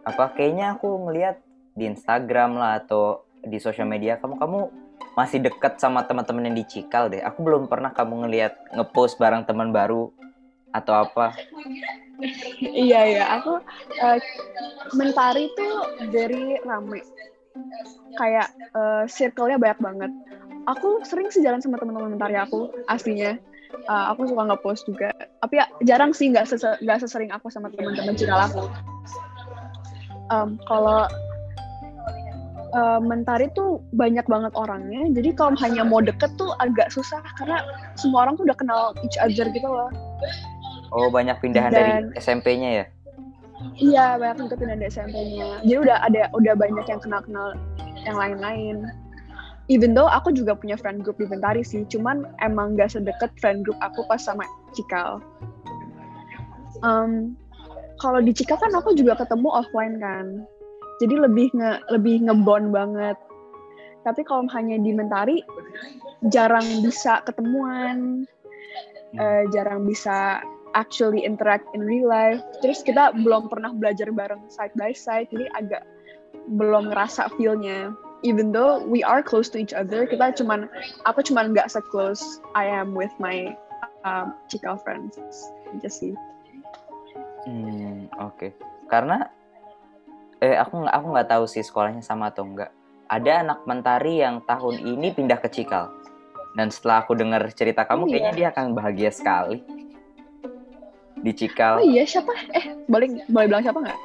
apa 0.08 0.34
kayaknya 0.34 0.74
aku 0.74 1.06
ngelihat 1.06 1.38
di 1.78 1.86
Instagram 1.86 2.58
lah 2.58 2.82
atau 2.82 3.27
di 3.48 3.58
sosial 3.58 3.88
media 3.88 4.20
kamu 4.20 4.36
kamu 4.38 4.60
masih 5.18 5.42
deket 5.42 5.82
sama 5.82 6.06
teman-teman 6.06 6.46
yang 6.46 6.56
di 6.56 6.64
Cikal 6.66 7.10
deh. 7.10 7.22
Aku 7.26 7.42
belum 7.42 7.66
pernah 7.66 7.90
kamu 7.90 8.26
ngelihat 8.26 8.54
ngepost 8.70 9.18
bareng 9.18 9.42
teman 9.42 9.74
baru 9.74 10.14
atau 10.70 10.94
apa. 11.02 11.34
iya 12.62 13.18
iya, 13.18 13.24
aku 13.38 13.58
uh, 14.02 14.18
mentari 14.94 15.50
tuh 15.58 15.74
very 16.14 16.58
rame. 16.62 17.02
Kayak 18.14 18.54
uh, 18.78 19.10
circle-nya 19.10 19.58
banyak 19.58 19.80
banget. 19.82 20.12
Aku 20.70 21.02
sering 21.02 21.32
sejalan 21.34 21.58
sama 21.58 21.80
teman-teman 21.82 22.14
mentari 22.14 22.38
aku 22.38 22.70
aslinya. 22.86 23.40
uh, 23.88 24.12
aku 24.12 24.28
suka 24.32 24.48
nge-post 24.48 24.88
juga 24.88 25.12
tapi 25.44 25.60
ya, 25.60 25.66
jarang 25.84 26.16
sih 26.16 26.32
nggak 26.32 26.48
nggak 26.80 26.98
sesering 27.04 27.28
aku 27.28 27.52
sama 27.52 27.68
teman-teman 27.68 28.16
cikal 28.16 28.40
aku 28.40 28.64
um, 30.32 30.56
kalau 30.64 31.04
uh, 32.74 33.00
mentari 33.00 33.48
tuh 33.56 33.80
banyak 33.94 34.24
banget 34.26 34.52
orangnya. 34.56 35.08
Jadi 35.12 35.32
kalau 35.36 35.56
hanya 35.60 35.82
mau 35.84 36.00
deket 36.02 36.32
tuh 36.36 36.52
agak 36.60 36.92
susah 36.92 37.20
karena 37.40 37.64
semua 37.96 38.28
orang 38.28 38.36
tuh 38.36 38.44
udah 38.48 38.58
kenal 38.58 38.82
each 39.04 39.16
other 39.20 39.48
gitu 39.50 39.68
loh. 39.68 39.90
Oh 40.92 41.12
banyak 41.12 41.36
pindahan 41.40 41.72
Dan, 41.72 41.80
dari 41.80 41.92
SMP-nya 42.16 42.70
ya? 42.82 42.84
Iya 43.78 44.06
banyak 44.16 44.36
yang 44.40 44.48
pindahan 44.48 44.80
dari 44.80 44.90
SMP-nya 44.92 45.48
jadi 45.66 45.78
udah 45.82 45.96
ada 46.06 46.22
udah 46.32 46.54
banyak 46.54 46.86
yang 46.86 47.00
kenal-kenal 47.02 47.58
yang 48.06 48.16
lain-lain. 48.16 48.76
Even 49.68 49.92
though 49.92 50.08
aku 50.08 50.32
juga 50.32 50.56
punya 50.56 50.80
friend 50.80 51.04
group 51.04 51.20
di 51.20 51.28
Bentari 51.28 51.60
sih, 51.60 51.84
cuman 51.92 52.24
emang 52.40 52.72
gak 52.72 52.96
sedekat 52.96 53.28
friend 53.36 53.68
group 53.68 53.76
aku 53.84 54.00
pas 54.08 54.16
sama 54.16 54.40
Cikal. 54.72 55.20
Um, 56.80 57.36
kalau 58.00 58.24
di 58.24 58.32
Cikal 58.32 58.56
kan 58.56 58.72
aku 58.72 58.96
juga 58.96 59.20
ketemu 59.20 59.52
offline 59.52 60.00
kan, 60.00 60.48
jadi 60.98 61.14
lebih 61.24 61.54
nge 61.54 61.72
lebih 61.94 62.26
ngebond 62.26 62.70
banget. 62.74 63.16
Tapi 64.06 64.22
kalau 64.24 64.46
hanya 64.54 64.78
di 64.78 64.94
Mentari, 64.94 65.42
jarang 66.30 66.64
bisa 66.80 67.20
ketemuan, 67.26 68.24
uh, 69.18 69.42
jarang 69.52 69.84
bisa 69.84 70.40
actually 70.72 71.26
interact 71.26 71.66
in 71.76 71.82
real 71.84 72.08
life. 72.08 72.40
Terus 72.62 72.80
kita 72.86 73.12
belum 73.12 73.50
pernah 73.52 73.74
belajar 73.74 74.08
bareng 74.14 74.48
side 74.48 74.72
by 74.78 74.94
side, 74.94 75.28
jadi 75.28 75.50
agak 75.58 75.82
belum 76.48 76.88
ngerasa 76.94 77.28
feel-nya 77.36 77.92
even 78.22 78.52
though 78.52 78.82
we 78.82 79.02
are 79.02 79.22
close 79.22 79.48
to 79.50 79.58
each 79.58 79.72
other, 79.72 80.06
kita 80.06 80.34
cuman 80.34 80.66
aku 81.06 81.22
cuman 81.22 81.54
nggak 81.54 81.70
se-close 81.70 82.42
I 82.54 82.66
am 82.66 82.94
with 82.94 83.12
my 83.22 83.54
um, 84.02 84.34
Cikal 84.50 84.80
friends 84.82 85.18
aja 85.70 85.90
sih. 85.90 86.14
Hmm, 87.46 88.10
oke. 88.18 88.34
Okay. 88.34 88.50
Karena 88.90 89.28
eh 90.38 90.54
aku 90.54 90.86
nggak 90.86 90.94
aku 90.94 91.06
nggak 91.14 91.28
tahu 91.28 91.44
sih 91.50 91.62
sekolahnya 91.64 92.02
sama 92.02 92.30
atau 92.30 92.46
enggak. 92.46 92.70
Ada 93.08 93.42
anak 93.46 93.64
mentari 93.64 94.20
yang 94.20 94.44
tahun 94.44 94.84
ini 94.84 95.16
pindah 95.16 95.40
ke 95.40 95.48
Cikal. 95.48 95.88
Dan 96.52 96.68
setelah 96.68 97.06
aku 97.06 97.16
dengar 97.16 97.40
cerita 97.54 97.86
kamu, 97.86 98.04
oh, 98.04 98.08
kayaknya 98.08 98.32
iya. 98.34 98.38
dia 98.38 98.48
akan 98.52 98.64
bahagia 98.76 99.10
sekali 99.14 99.64
di 101.18 101.32
Cikal. 101.32 101.80
Oh 101.80 101.86
iya, 101.86 102.04
siapa? 102.04 102.30
Eh, 102.52 102.84
boleh 102.84 103.24
boleh 103.30 103.46
bilang 103.48 103.64
siapa 103.64 103.78
nggak? 103.80 103.98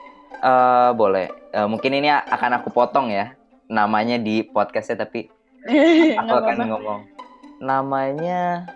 Uh, 0.44 0.92
boleh. 0.96 1.28
Uh, 1.52 1.68
mungkin 1.68 1.92
ini 1.94 2.10
akan 2.12 2.64
aku 2.64 2.72
potong 2.72 3.12
ya 3.12 3.36
namanya 3.74 4.20
di 4.20 4.46
podcastnya 4.46 5.08
tapi 5.08 5.32
aku 6.22 6.34
akan 6.38 6.56
apa. 6.60 6.66
ngomong 6.68 7.02
namanya 7.64 8.68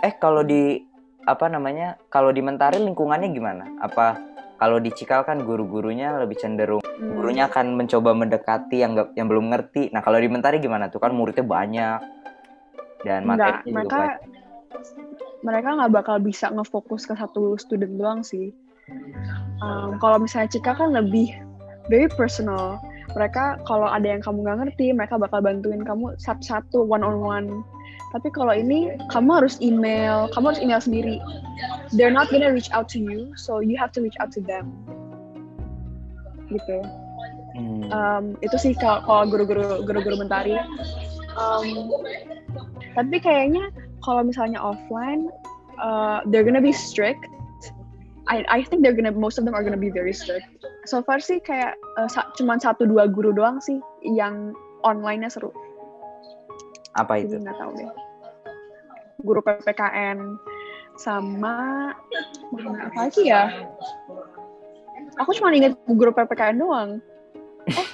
eh 0.00 0.14
kalau 0.14 0.46
di 0.46 0.86
apa 1.26 1.50
namanya 1.50 1.98
kalau 2.06 2.30
di 2.30 2.38
Mentari 2.38 2.78
lingkungannya 2.78 3.28
gimana 3.34 3.64
apa 3.82 4.22
kalau 4.56 4.80
di 4.80 4.90
Cikal 4.92 5.24
kan 5.24 5.44
guru-gurunya 5.44 6.16
lebih 6.20 6.36
cenderung 6.40 6.82
hmm. 6.82 7.16
gurunya 7.16 7.48
akan 7.48 7.76
mencoba 7.76 8.16
mendekati 8.16 8.82
yang 8.82 8.96
gak, 8.96 9.12
yang 9.14 9.28
belum 9.28 9.52
ngerti 9.52 9.92
nah 9.92 10.00
kalau 10.00 10.20
di 10.20 10.28
Mentari 10.28 10.58
gimana 10.58 10.88
tuh 10.88 11.00
kan 11.00 11.12
muridnya 11.12 11.44
banyak 11.44 12.00
dan 13.04 13.28
materinya 13.28 13.62
juga 13.62 13.74
mereka 13.76 13.98
banyak. 14.00 14.18
mereka 15.44 15.68
nggak 15.78 15.92
bakal 15.92 16.16
bisa 16.18 16.46
ngefokus 16.50 17.06
ke 17.06 17.14
satu 17.14 17.54
student 17.60 17.94
doang 18.00 18.20
sih 18.24 18.50
um, 19.62 20.00
kalau 20.00 20.20
misalnya 20.20 20.50
Cikal 20.52 20.74
kan 20.76 20.90
lebih 20.96 21.30
very 21.88 22.10
personal. 22.10 22.82
Mereka 23.14 23.64
kalau 23.64 23.88
ada 23.88 24.04
yang 24.04 24.20
kamu 24.20 24.44
nggak 24.44 24.58
ngerti, 24.66 24.86
mereka 24.92 25.16
bakal 25.16 25.40
bantuin 25.40 25.82
kamu 25.86 26.18
satu-satu 26.20 26.84
one 26.84 27.06
on 27.06 27.16
one. 27.22 27.48
Tapi 28.16 28.32
kalau 28.32 28.56
ini 28.56 28.96
kamu 29.12 29.44
harus 29.44 29.60
email, 29.60 30.32
kamu 30.32 30.56
harus 30.56 30.62
email 30.64 30.80
sendiri. 30.80 31.20
They're 31.92 32.14
not 32.14 32.32
gonna 32.32 32.48
reach 32.48 32.72
out 32.72 32.88
to 32.96 32.98
you, 32.98 33.36
so 33.36 33.60
you 33.60 33.76
have 33.76 33.92
to 33.92 34.00
reach 34.00 34.16
out 34.16 34.32
to 34.32 34.40
them. 34.40 34.72
Gitu. 36.48 36.80
Hmm. 37.56 37.84
Um, 37.92 38.24
itu 38.40 38.56
sih 38.56 38.72
kalau 38.80 39.28
guru-guru 39.28 39.84
guru-guru 39.84 40.16
mentari. 40.16 40.56
Um, 41.36 41.92
tapi 42.96 43.20
kayaknya 43.20 43.68
kalau 44.00 44.24
misalnya 44.24 44.56
offline, 44.56 45.28
uh, 45.76 46.24
they're 46.32 46.44
gonna 46.48 46.64
be 46.64 46.72
strict. 46.72 47.20
I 48.32 48.42
I 48.48 48.64
think 48.64 48.80
they're 48.80 48.96
gonna 48.96 49.12
most 49.12 49.36
of 49.36 49.44
them 49.44 49.52
are 49.52 49.60
gonna 49.60 49.78
be 49.78 49.92
very 49.92 50.16
strict 50.16 50.56
so 50.86 51.02
far 51.02 51.18
sih 51.18 51.42
kayak 51.42 51.74
uh, 51.98 52.06
sa 52.06 52.30
cuma 52.38 52.56
satu 52.56 52.86
dua 52.86 53.10
guru 53.10 53.34
doang 53.34 53.58
sih 53.58 53.82
yang 54.06 54.54
online-nya 54.86 55.28
seru. 55.28 55.50
Apa 56.94 57.20
itu? 57.20 57.36
Nggak 57.42 57.58
tahu 57.58 57.70
deh. 57.76 57.90
Guru 59.26 59.42
PPKN 59.42 60.38
sama 60.94 61.90
apa 62.62 62.96
lagi 62.96 63.26
ya? 63.26 63.50
Aku 65.18 65.34
cuma 65.34 65.50
ingat 65.50 65.74
guru 65.90 66.14
PPKN 66.14 66.62
doang. 66.62 66.90
Oh, 67.74 67.88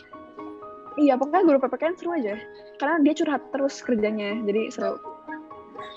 iya 1.02 1.16
pokoknya 1.16 1.42
guru 1.48 1.58
PPKN 1.58 1.96
seru 1.96 2.12
aja. 2.12 2.36
Karena 2.76 3.00
dia 3.00 3.16
curhat 3.16 3.42
terus 3.48 3.80
kerjanya, 3.80 4.36
jadi 4.44 4.68
seru. 4.68 5.00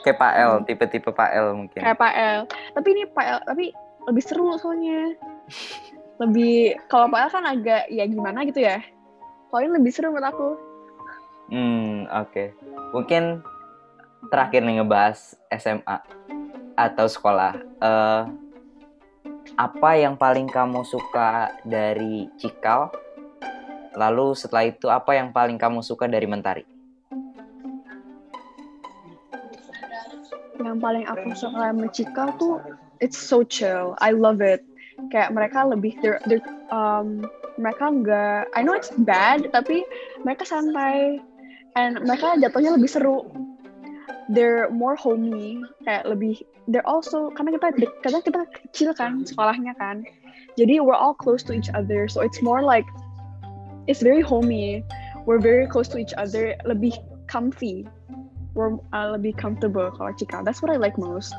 Kayak 0.07 0.21
Pak 0.21 0.33
L, 0.37 0.53
tipe-tipe 0.63 1.09
Pak 1.11 1.29
L 1.35 1.47
mungkin. 1.65 1.81
Kayak 1.83 1.99
Pak 1.99 2.13
L. 2.15 2.39
Tapi 2.77 2.87
ini 2.95 3.03
Pak 3.09 3.25
L, 3.25 3.39
tapi 3.43 3.65
lebih 4.05 4.23
seru 4.23 4.53
soalnya 4.61 5.17
lebih 6.21 6.79
kalau 6.87 7.11
Pak 7.11 7.33
kan 7.33 7.43
agak 7.43 7.89
ya 7.91 8.07
gimana 8.07 8.47
gitu 8.47 8.63
ya 8.63 8.79
poin 9.49 9.67
lebih 9.67 9.91
seru 9.91 10.13
menurut 10.13 10.29
aku 10.31 10.49
hmm 11.51 12.07
oke 12.07 12.31
okay. 12.31 12.47
mungkin 12.95 13.43
terakhir 14.29 14.61
nih 14.65 14.81
ngebahas 14.81 15.37
SMA 15.55 15.97
atau 16.75 17.05
sekolah. 17.07 17.53
Uh, 17.79 18.23
apa 19.55 19.89
yang 19.95 20.19
paling 20.19 20.49
kamu 20.51 20.83
suka 20.83 21.53
dari 21.63 22.27
Cikal? 22.35 22.91
Lalu 23.95 24.35
setelah 24.35 24.67
itu 24.67 24.91
apa 24.91 25.15
yang 25.15 25.31
paling 25.31 25.55
kamu 25.55 25.79
suka 25.79 26.09
dari 26.11 26.27
Mentari? 26.27 26.65
Yang 30.59 30.77
paling 30.81 31.05
aku 31.07 31.27
suka 31.37 31.71
dari 31.71 31.89
Cikal 31.95 32.29
tuh 32.35 32.59
it's 32.99 33.15
so 33.15 33.47
chill. 33.47 33.95
I 34.03 34.11
love 34.11 34.43
it. 34.43 34.65
Kayak 35.11 35.31
mereka 35.31 35.63
lebih 35.67 35.95
they're, 36.03 36.19
they're, 36.27 36.43
um, 36.71 37.23
mereka 37.55 37.87
nggak 37.87 38.51
I 38.51 38.59
know 38.63 38.75
it's 38.75 38.91
bad 39.07 39.47
tapi 39.55 39.87
mereka 40.27 40.43
santai. 40.43 41.23
And 41.75 42.03
mereka 42.07 42.39
jatuhnya 42.39 42.75
lebih 42.79 42.87
seru 42.87 43.27
they're 44.29 44.69
more 44.73 44.97
homey 44.97 45.61
kayak 45.85 46.05
lebih 46.09 46.41
they're 46.65 46.85
also 46.85 47.29
karena 47.37 47.53
kita 47.57 47.67
karena 48.01 48.19
kita 48.25 48.41
kecil 48.49 48.89
kan 48.97 49.21
sekolahnya 49.21 49.77
kan. 49.77 50.01
Jadi 50.55 50.79
we're 50.79 50.97
all 50.97 51.13
close 51.13 51.43
to 51.45 51.51
each 51.53 51.69
other 51.75 52.07
so 52.07 52.23
it's 52.23 52.41
more 52.41 52.63
like 52.63 52.87
it's 53.85 54.01
very 54.01 54.23
homey. 54.23 54.81
We're 55.25 55.41
very 55.41 55.69
close 55.69 55.89
to 55.93 55.97
each 56.01 56.13
other 56.17 56.57
lebih 56.65 56.97
comfy. 57.29 57.85
We're 58.55 58.79
uh, 58.95 59.19
lebih 59.19 59.37
comfortable 59.37 59.91
kalau 59.93 60.15
Cika. 60.15 60.41
That's 60.41 60.63
what 60.63 60.73
I 60.73 60.79
like 60.79 60.97
most. 60.97 61.35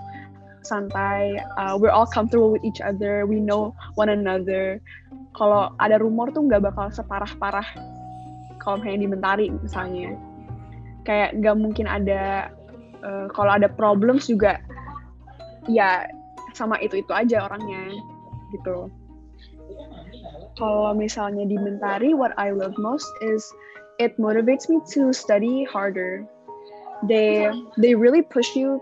Santai 0.67 1.39
uh, 1.59 1.79
we're 1.79 1.95
all 1.95 2.07
comfortable 2.07 2.51
with 2.51 2.67
each 2.67 2.83
other 2.83 3.27
we 3.27 3.43
know 3.43 3.75
one 3.99 4.11
another. 4.11 4.79
Kalau 5.35 5.75
ada 5.83 5.99
rumor 5.99 6.31
tuh 6.31 6.47
nggak 6.47 6.71
bakal 6.71 6.91
separah-parah. 6.95 7.67
Kalau 8.63 8.83
misalnya 8.83 9.01
di 9.03 9.09
Mentari 9.11 9.47
misalnya. 9.51 10.15
Kayak 11.07 11.39
nggak 11.39 11.57
mungkin 11.63 11.87
ada 11.87 12.51
uh, 13.05 13.27
kalau 13.33 13.57
ada 13.59 13.69
problems 13.69 14.31
juga 14.31 14.61
ya 15.67 16.07
sama 16.55 16.81
itu 16.81 17.03
itu 17.05 17.13
aja 17.13 17.45
orangnya 17.51 17.93
gitu. 18.55 18.89
Kalau 20.57 20.97
misalnya 20.97 21.45
di 21.45 21.61
Mentari 21.61 22.17
what 22.17 22.33
I 22.41 22.55
love 22.55 22.79
most 22.81 23.05
is 23.21 23.45
it 24.01 24.17
motivates 24.17 24.69
me 24.73 24.81
to 24.97 25.13
study 25.13 25.69
harder. 25.69 26.25
They 27.05 27.53
they 27.77 27.93
really 27.93 28.25
push 28.25 28.57
you 28.57 28.81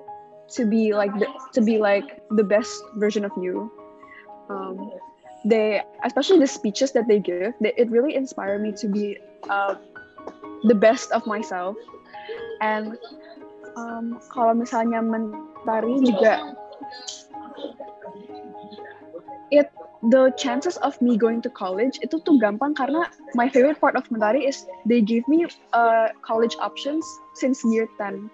to 0.55 0.63
be 0.69 0.95
like 0.95 1.11
the, 1.19 1.27
to 1.57 1.61
be 1.65 1.83
like 1.83 2.23
the 2.31 2.47
best 2.47 2.71
version 2.95 3.27
of 3.27 3.35
you. 3.35 3.73
Um, 4.47 4.93
they 5.45 5.83
especially 6.05 6.39
the 6.39 6.47
speeches 6.47 6.93
that 6.93 7.09
they 7.09 7.19
give 7.19 7.53
they, 7.61 7.75
it 7.77 7.91
really 7.91 8.15
inspired 8.15 8.63
me 8.63 8.73
to 8.79 8.87
be 8.87 9.19
uh, 9.51 9.75
the 10.65 10.75
best 10.75 11.11
of 11.11 11.27
myself. 11.27 11.75
And 12.61 12.97
um, 13.77 14.19
kalau 14.31 14.55
misalnya 14.55 15.03
mentari 15.03 16.01
juga 16.03 16.55
it 19.53 19.71
the 20.11 20.29
chances 20.37 20.77
of 20.85 21.01
me 21.01 21.17
going 21.17 21.41
to 21.41 21.49
college 21.49 21.97
itu 22.05 22.21
tuh 22.29 22.37
gampang 22.37 22.77
karena 22.77 23.09
my 23.33 23.49
favorite 23.49 23.81
part 23.81 23.97
of 23.97 24.05
mentari 24.13 24.45
is 24.45 24.69
they 24.85 25.01
give 25.01 25.25
me 25.31 25.49
uh, 25.73 26.13
college 26.21 26.57
options 26.61 27.05
since 27.33 27.65
year 27.65 27.89
10 27.97 28.29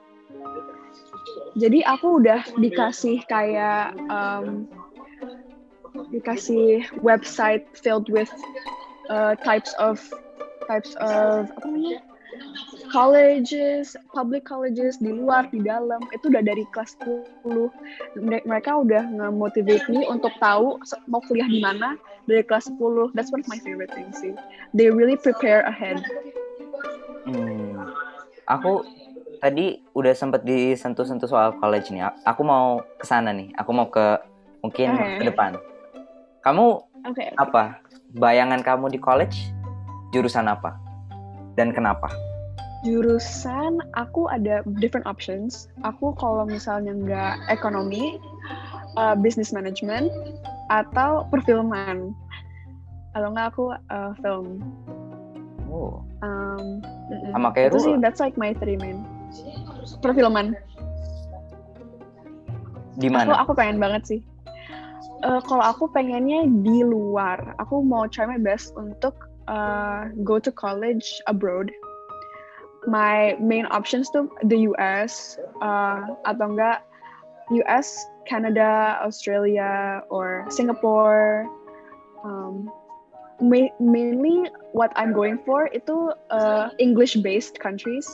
jadi 1.58 1.86
aku 1.86 2.22
udah 2.22 2.42
dikasih 2.58 3.22
kayak 3.30 3.94
um, 4.10 4.66
dikasih 6.10 6.86
website 7.02 7.66
filled 7.74 8.10
with 8.10 8.30
uh, 9.10 9.34
types 9.42 9.74
of 9.78 9.98
types 10.66 10.94
of 11.02 11.50
apa 11.54 11.66
namanya 11.66 11.98
colleges, 12.90 13.94
public 14.10 14.44
colleges 14.44 14.98
di 14.98 15.14
luar, 15.14 15.46
di 15.54 15.62
dalam 15.62 16.02
itu 16.10 16.26
udah 16.26 16.42
dari 16.42 16.66
kelas 16.74 16.98
10. 17.46 17.70
Mereka 18.46 18.70
udah 18.82 19.06
nge-motivate 19.14 19.86
me 19.88 20.02
untuk 20.10 20.34
tahu 20.42 20.78
mau 21.06 21.22
kuliah 21.24 21.46
di 21.46 21.62
mana 21.62 21.94
dari 22.26 22.42
kelas 22.42 22.70
10. 22.74 23.14
That's 23.14 23.30
one 23.30 23.46
of 23.46 23.48
my 23.48 23.62
favorite 23.62 23.94
things 23.94 24.18
sih. 24.18 24.34
They 24.74 24.90
really 24.90 25.16
prepare 25.16 25.62
ahead. 25.66 26.02
Hmm. 27.26 27.94
Aku 28.50 28.82
tadi 29.38 29.80
udah 29.94 30.12
sempet 30.12 30.42
disentuh-sentuh 30.42 31.30
soal 31.30 31.54
college 31.62 31.94
nih. 31.94 32.10
Aku 32.26 32.42
mau 32.42 32.82
ke 32.98 33.06
sana 33.06 33.30
nih. 33.30 33.54
Aku 33.54 33.70
mau 33.70 33.86
ke 33.86 34.18
mungkin 34.66 34.98
okay. 34.98 35.18
ke 35.22 35.24
depan. 35.30 35.54
Kamu 36.42 36.66
okay, 37.06 37.30
okay. 37.30 37.38
apa? 37.38 37.78
Bayangan 38.10 38.66
kamu 38.66 38.90
di 38.90 38.98
college 38.98 39.54
jurusan 40.10 40.50
apa? 40.50 40.74
Dan 41.54 41.70
kenapa? 41.70 42.29
Jurusan 42.80 43.84
aku 43.92 44.28
ada 44.32 44.64
different 44.80 45.04
options. 45.04 45.68
Aku 45.84 46.16
kalau 46.16 46.48
misalnya 46.48 46.96
nggak 46.96 47.34
ekonomi, 47.52 48.16
uh, 48.96 49.12
business 49.12 49.52
management, 49.52 50.08
atau 50.72 51.28
perfilman. 51.28 52.16
Kalau 53.12 53.28
nggak 53.34 53.46
aku 53.52 53.64
uh, 53.74 54.12
film. 54.24 54.64
Oh. 55.68 56.00
Um, 56.24 56.80
Sama 57.32 57.52
kayak 57.52 57.74
itu 57.74 57.78
sih, 57.90 57.94
that's 58.00 58.20
like 58.22 58.36
my 58.40 58.56
three 58.56 58.80
main. 58.80 59.04
Perfilman. 60.00 60.56
Di 62.96 63.08
mana? 63.08 63.32
Aku, 63.32 63.50
aku 63.50 63.52
pengen 63.56 63.78
banget 63.80 64.02
sih. 64.08 64.20
Uh, 65.20 65.40
kalau 65.44 65.64
aku 65.64 65.84
pengennya 65.92 66.48
di 66.64 66.80
luar, 66.80 67.52
aku 67.60 67.84
mau 67.84 68.08
try 68.08 68.24
my 68.24 68.40
best 68.40 68.72
untuk 68.80 69.12
uh, 69.52 70.08
go 70.24 70.40
to 70.40 70.48
college 70.48 71.20
abroad 71.28 71.68
my 72.88 73.36
main 73.40 73.66
options 73.68 74.08
tuh 74.08 74.30
the 74.46 74.70
US 74.72 75.36
uh, 75.60 76.16
atau 76.24 76.56
enggak 76.56 76.80
US, 77.50 78.06
Canada, 78.26 78.98
Australia, 79.02 80.02
or 80.08 80.46
Singapore. 80.48 81.50
Um, 82.22 82.70
ma 83.40 83.66
mainly 83.80 84.46
what 84.72 84.92
I'm 84.94 85.12
going 85.12 85.40
for 85.42 85.66
itu 85.72 86.14
uh, 86.30 86.70
English-based 86.78 87.58
countries, 87.58 88.06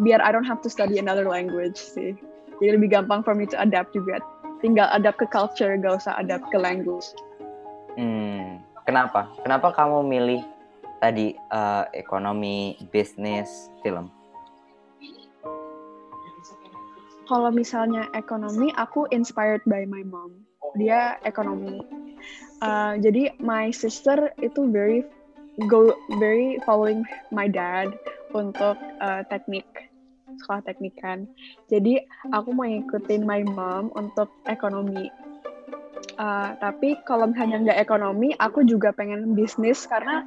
biar 0.00 0.22
I 0.24 0.32
don't 0.32 0.46
have 0.48 0.62
to 0.64 0.70
study 0.72 0.96
another 0.96 1.28
language 1.28 1.76
sih. 1.76 2.16
Jadi 2.62 2.78
lebih 2.78 2.94
gampang 2.94 3.26
for 3.26 3.34
me 3.34 3.44
to 3.50 3.58
adapt 3.58 3.92
juga. 3.92 4.22
Tinggal 4.62 4.86
adapt 4.94 5.18
ke 5.18 5.26
culture, 5.26 5.74
gak 5.74 5.98
usah 5.98 6.14
adapt 6.22 6.46
ke 6.54 6.56
language. 6.56 7.10
Hmm, 7.98 8.62
kenapa? 8.86 9.26
Kenapa 9.42 9.74
kamu 9.74 10.06
milih 10.06 10.40
tadi 11.02 11.34
uh, 11.50 11.90
ekonomi, 11.90 12.78
bisnis, 12.94 13.66
film? 13.82 14.06
Kalau 17.26 17.50
misalnya 17.50 18.06
ekonomi, 18.14 18.70
aku 18.78 19.10
inspired 19.10 19.66
by 19.66 19.82
my 19.82 20.06
mom. 20.06 20.46
Dia 20.78 21.18
ekonomi. 21.26 21.82
Uh, 22.62 22.94
jadi 23.02 23.34
my 23.42 23.74
sister 23.74 24.30
itu 24.38 24.70
very 24.70 25.02
go 25.66 25.90
very 26.22 26.62
following 26.62 27.02
my 27.34 27.50
dad 27.50 27.90
untuk 28.30 28.78
uh, 29.02 29.26
teknik 29.26 29.66
sekolah 30.38 30.62
teknik 30.64 30.94
kan. 30.98 31.28
Jadi 31.68 32.02
aku 32.32 32.50
mau 32.54 32.64
ikutin 32.66 33.26
my 33.26 33.44
mom 33.44 33.92
untuk 33.94 34.32
ekonomi. 34.48 35.12
Uh, 36.20 36.52
tapi 36.60 37.00
kalau 37.08 37.30
misalnya 37.30 37.58
nggak 37.62 37.80
ekonomi, 37.80 38.36
aku 38.36 38.62
juga 38.68 38.92
pengen 38.92 39.32
bisnis 39.32 39.88
karena 39.88 40.20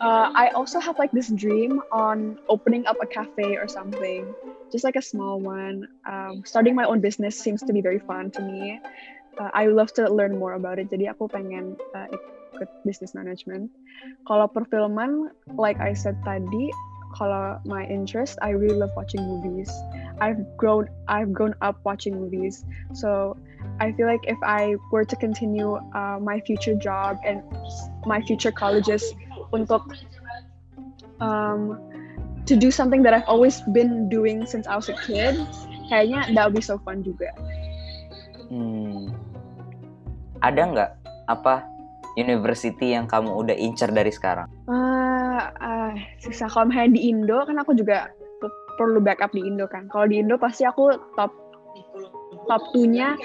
uh, 0.00 0.30
I 0.32 0.54
also 0.54 0.78
have 0.78 0.96
like 1.02 1.10
this 1.10 1.28
dream 1.34 1.82
on 1.90 2.38
opening 2.46 2.86
up 2.86 2.96
a 3.02 3.08
cafe 3.10 3.58
or 3.58 3.66
something, 3.66 4.22
just 4.70 4.86
like 4.86 4.96
a 4.96 5.04
small 5.04 5.42
one. 5.42 5.88
Um, 6.06 6.46
starting 6.46 6.78
my 6.78 6.86
own 6.86 7.02
business 7.02 7.36
seems 7.36 7.60
to 7.66 7.72
be 7.74 7.82
very 7.82 7.98
fun 7.98 8.30
to 8.38 8.40
me. 8.42 8.78
Uh, 9.36 9.50
I 9.52 9.66
love 9.66 9.92
to 10.00 10.08
learn 10.08 10.38
more 10.38 10.54
about 10.54 10.78
it. 10.78 10.88
Jadi 10.88 11.10
aku 11.10 11.28
pengen 11.28 11.76
uh, 11.92 12.08
ikut 12.08 12.68
business 12.86 13.12
management. 13.12 13.68
Kalau 14.24 14.48
perfilman, 14.48 15.28
like 15.60 15.76
I 15.82 15.92
said 15.92 16.16
tadi, 16.24 16.72
kalau 17.16 17.56
my 17.64 17.88
interest, 17.88 18.36
I 18.44 18.52
really 18.52 18.76
love 18.76 18.92
watching 18.92 19.24
movies. 19.24 19.72
I've 20.20 20.44
grown 20.60 20.92
I've 21.08 21.32
grown 21.32 21.56
up 21.64 21.80
watching 21.84 22.20
movies, 22.20 22.64
so 22.92 23.36
I 23.80 23.92
feel 23.96 24.04
like 24.04 24.20
if 24.28 24.36
I 24.44 24.76
were 24.92 25.04
to 25.04 25.16
continue 25.16 25.80
uh, 25.96 26.20
my 26.20 26.40
future 26.44 26.76
job 26.76 27.16
and 27.24 27.40
my 28.04 28.20
future 28.24 28.52
colleges 28.52 29.00
untuk 29.52 29.84
um, 31.20 31.80
to 32.44 32.54
do 32.56 32.70
something 32.70 33.02
that 33.02 33.12
I've 33.16 33.28
always 33.28 33.60
been 33.72 34.08
doing 34.08 34.44
since 34.44 34.68
I 34.68 34.76
was 34.76 34.88
a 34.92 34.96
kid, 35.00 35.40
kayaknya 35.88 36.36
that 36.36 36.42
would 36.48 36.56
be 36.56 36.64
so 36.64 36.76
fun 36.84 37.00
juga. 37.00 37.32
Hmm. 38.52 39.12
Ada 40.44 40.62
nggak 40.68 40.90
apa 41.32 41.75
university 42.16 42.96
yang 42.96 43.04
kamu 43.06 43.28
udah 43.30 43.56
incer 43.56 43.92
dari 43.92 44.10
sekarang? 44.10 44.48
Uh, 44.66 45.52
uh, 45.60 45.92
susah 46.20 46.48
kalau 46.48 46.72
misalnya 46.72 46.96
di 46.96 47.02
Indo 47.12 47.38
kan 47.44 47.56
aku 47.60 47.76
juga 47.76 48.10
perlu 48.76 49.00
backup 49.00 49.32
di 49.32 49.44
Indo 49.44 49.68
kan. 49.68 49.88
Kalau 49.92 50.08
di 50.08 50.20
Indo 50.20 50.36
pasti 50.40 50.64
aku 50.64 50.92
top 51.16 51.32
top 52.48 52.62
2-nya 52.72 53.16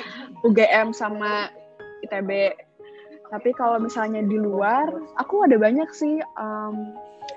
UGM 0.43 0.91
sama 0.95 1.51
ITB. 2.07 2.55
Tapi 3.31 3.49
kalau 3.55 3.79
misalnya 3.79 4.19
di 4.27 4.35
luar, 4.35 4.91
aku 5.15 5.47
ada 5.47 5.55
banyak 5.55 5.87
sih. 5.95 6.19
Um, 6.35 6.91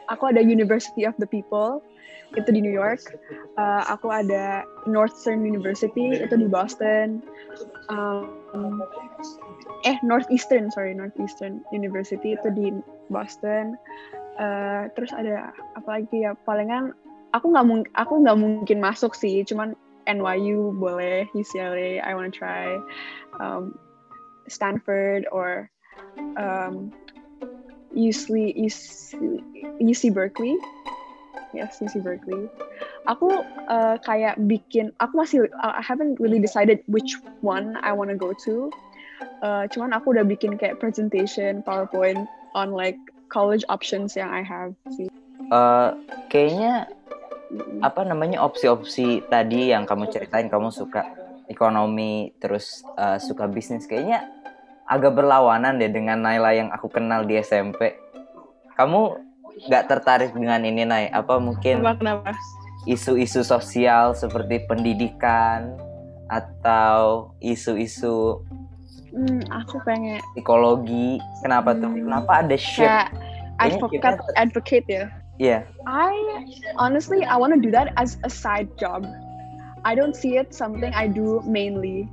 aku 0.08 0.30
ada 0.30 0.40
University 0.40 1.04
of 1.08 1.14
the 1.20 1.28
People, 1.28 1.80
itu 2.34 2.50
di 2.50 2.60
New 2.60 2.74
York. 2.74 3.14
Uh, 3.54 3.82
aku 3.86 4.10
ada 4.10 4.66
Northern 4.90 5.46
University, 5.46 6.18
itu 6.18 6.34
di 6.34 6.48
Boston. 6.50 7.22
Um, 7.88 8.82
eh, 9.86 9.96
Northeastern, 10.02 10.70
sorry, 10.74 10.94
Northeastern 10.94 11.62
University, 11.70 12.34
itu 12.34 12.48
di 12.50 12.74
Boston. 13.10 13.78
Uh, 14.34 14.90
terus 14.98 15.14
ada 15.14 15.54
apa 15.78 16.02
lagi 16.02 16.26
ya? 16.26 16.34
Palingan 16.42 16.90
aku 17.34 17.54
nggak 17.54 17.66
mungkin 17.66 17.90
aku 17.94 18.12
nggak 18.22 18.38
mungkin 18.38 18.78
masuk 18.82 19.14
sih, 19.14 19.46
cuman 19.46 19.78
NYU 20.04 20.74
boleh, 20.76 21.24
UCLA 21.32 22.02
I 22.02 22.12
want 22.12 22.28
to 22.28 22.34
try, 22.34 22.76
um, 23.40 23.78
Stanford 24.50 25.24
or 25.32 25.70
um, 26.36 26.92
UC, 27.94 28.54
UC, 28.58 29.16
UC 29.78 30.02
Berkeley. 30.14 30.58
Yes, 31.54 31.78
UC 31.78 32.02
Berkeley. 32.02 32.50
Aku 33.06 33.30
uh, 33.70 33.96
kayak 34.02 34.34
bikin, 34.50 34.90
aku 34.98 35.22
masih, 35.22 35.38
uh, 35.62 35.74
I 35.78 35.82
haven't 35.82 36.18
really 36.18 36.42
decided 36.42 36.82
which 36.90 37.14
one 37.46 37.78
I 37.80 37.94
want 37.94 38.10
to 38.10 38.18
go 38.18 38.34
to. 38.44 38.74
Uh, 39.40 39.70
cuman 39.70 39.94
aku 39.94 40.18
udah 40.18 40.26
bikin 40.26 40.58
kayak 40.58 40.82
presentation, 40.82 41.62
PowerPoint 41.62 42.26
on 42.58 42.74
like 42.74 42.98
college 43.30 43.62
options 43.70 44.18
yang 44.18 44.34
I 44.34 44.42
have 44.42 44.74
sih. 44.90 45.06
Uh, 45.52 45.94
kayaknya 46.26 46.90
apa 47.84 48.02
namanya 48.02 48.42
opsi-opsi 48.42 49.22
tadi 49.30 49.70
yang 49.70 49.86
kamu 49.86 50.10
ceritain 50.10 50.50
kamu 50.50 50.74
suka 50.74 51.06
ekonomi 51.46 52.32
terus 52.40 52.82
uh, 52.96 53.20
suka 53.20 53.46
bisnis 53.46 53.84
kayaknya 53.86 54.26
agak 54.84 55.16
berlawanan 55.16 55.80
deh 55.80 55.88
dengan 55.88 56.20
Naila 56.20 56.52
yang 56.52 56.68
aku 56.72 56.92
kenal 56.92 57.24
di 57.24 57.40
SMP. 57.40 57.96
Kamu 58.76 59.16
nggak 59.70 59.84
tertarik 59.88 60.30
dengan 60.34 60.60
ini 60.66 60.84
Nay? 60.84 61.08
Apa 61.08 61.38
mungkin 61.40 61.80
kenapa? 61.80 62.34
Isu-isu 62.84 63.40
sosial 63.40 64.12
seperti 64.12 64.60
pendidikan 64.68 65.72
atau 66.28 67.32
isu-isu 67.40 68.44
hmm, 69.14 69.48
aku 69.48 69.80
pengen 69.88 70.20
psikologi. 70.36 71.16
Kenapa 71.40 71.72
hmm, 71.72 71.80
tuh? 71.80 71.92
Kenapa 71.96 72.32
ada 72.44 72.56
shift? 72.58 73.08
advocate, 73.62 74.18
advocate 74.34 74.86
ya. 74.90 75.04
Yeah. 75.38 75.66
I 75.86 76.14
honestly 76.78 77.24
I 77.26 77.38
want 77.38 77.54
to 77.54 77.60
do 77.60 77.70
that 77.74 77.94
as 77.96 78.18
a 78.22 78.30
side 78.30 78.70
job. 78.78 79.06
I 79.84 79.94
don't 79.94 80.16
see 80.16 80.36
it 80.36 80.54
something 80.54 80.94
I 80.94 81.06
do 81.08 81.42
mainly. 81.46 82.08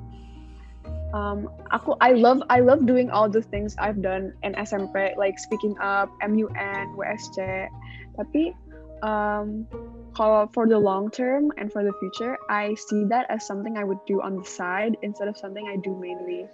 Um, 1.11 1.51
aku 1.75 1.99
I 1.99 2.15
love 2.15 2.39
I 2.47 2.63
love 2.63 2.87
doing 2.87 3.11
all 3.11 3.27
the 3.27 3.43
things 3.43 3.75
I've 3.75 3.99
done 3.99 4.31
in 4.47 4.55
SMP 4.55 5.11
like 5.19 5.35
speaking 5.35 5.75
up, 5.83 6.07
MUN, 6.23 6.95
WSC. 6.95 7.67
Tapi 8.15 8.55
um, 9.03 9.67
kalau 10.15 10.47
for 10.55 10.67
the 10.67 10.79
long 10.79 11.11
term 11.11 11.51
and 11.59 11.67
for 11.67 11.83
the 11.83 11.91
future, 11.99 12.39
I 12.47 12.75
see 12.75 13.03
that 13.11 13.27
as 13.27 13.43
something 13.43 13.75
I 13.75 13.83
would 13.83 13.99
do 14.07 14.23
on 14.23 14.39
the 14.39 14.47
side 14.47 14.95
instead 15.03 15.27
of 15.27 15.35
something 15.35 15.67
I 15.67 15.79
do 15.83 15.91
mainly. 15.99 16.47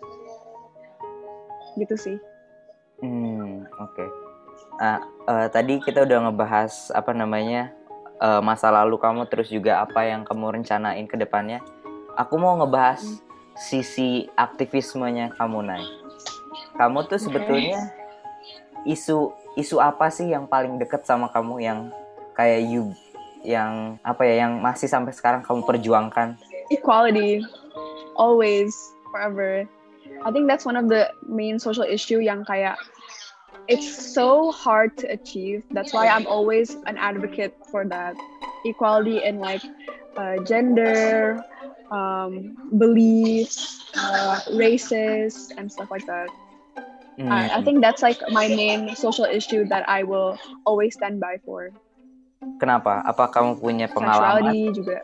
Gitu 1.78 1.94
sih. 1.94 2.18
Hmm, 3.06 3.70
oke. 3.78 3.94
Okay. 3.94 4.10
Nah, 4.82 5.06
uh, 5.30 5.48
tadi 5.54 5.78
kita 5.82 6.06
udah 6.06 6.30
ngebahas 6.30 6.90
apa 6.94 7.14
namanya 7.14 7.74
uh, 8.22 8.42
masa 8.42 8.74
lalu 8.74 8.98
kamu 8.98 9.30
terus 9.30 9.54
juga 9.54 9.86
apa 9.86 10.06
yang 10.06 10.26
kamu 10.26 10.62
rencanain 10.62 11.06
ke 11.06 11.18
depannya. 11.18 11.62
Aku 12.18 12.42
mau 12.42 12.58
ngebahas 12.58 13.06
hmm. 13.06 13.27
Sisi 13.58 14.30
aktivismenya 14.38 15.34
kamu, 15.34 15.66
Nay. 15.66 15.84
Kamu 16.78 17.10
tuh 17.10 17.18
sebetulnya 17.18 17.90
isu 18.86 19.34
isu 19.58 19.82
apa 19.82 20.14
sih 20.14 20.30
yang 20.30 20.46
paling 20.46 20.78
deket 20.78 21.04
sama 21.04 21.28
kamu 21.34 21.60
yang 21.60 21.80
kayak 22.38 22.70
you 22.70 22.94
yang 23.42 23.98
apa 24.06 24.22
ya 24.30 24.46
yang 24.46 24.62
masih 24.62 24.86
sampai 24.86 25.12
sekarang 25.12 25.42
kamu 25.42 25.66
perjuangkan? 25.66 26.38
Equality, 26.70 27.42
always, 28.14 28.76
forever. 29.10 29.66
I 30.26 30.30
think 30.32 30.46
that's 30.46 30.66
one 30.66 30.78
of 30.78 30.90
the 30.90 31.10
main 31.26 31.58
social 31.58 31.86
issue 31.86 32.22
yang 32.22 32.46
kayak 32.46 32.78
it's 33.68 33.88
so 33.88 34.52
hard 34.52 34.96
to 35.02 35.06
achieve. 35.12 35.64
That's 35.72 35.94
why 35.94 36.08
I'm 36.08 36.28
always 36.28 36.76
an 36.86 36.98
advocate 36.98 37.56
for 37.72 37.86
that 37.90 38.16
equality 38.66 39.24
in 39.24 39.40
like 39.40 39.64
uh, 40.18 40.44
gender, 40.44 41.44
um, 41.92 42.56
beliefs, 42.78 43.84
uh, 43.96 44.40
races, 44.54 45.52
and 45.58 45.72
stuff 45.72 45.92
like 45.92 46.06
that. 46.06 46.30
Mm. 47.18 47.32
I, 47.32 47.58
I 47.58 47.62
think 47.64 47.82
that's 47.82 48.02
like 48.02 48.22
my 48.30 48.48
main 48.48 48.96
social 48.96 49.26
issue 49.26 49.66
that 49.70 49.88
I 49.90 50.04
will 50.04 50.38
always 50.66 50.94
stand 50.94 51.20
by 51.20 51.42
for. 51.44 51.74
Kenapa? 52.62 53.02
Apa 53.02 53.34
kamu 53.34 53.58
punya 53.58 53.90
pengalaman? 53.90 54.54
juga. 54.70 55.02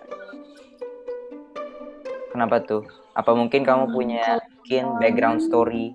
Kenapa 2.30 2.62
tuh? 2.62 2.86
Apa 3.14 3.34
mungkin 3.34 3.66
kamu 3.66 3.90
hmm, 3.90 3.94
punya 3.94 4.26
mungkin 4.42 4.84
background 5.02 5.42
story? 5.42 5.94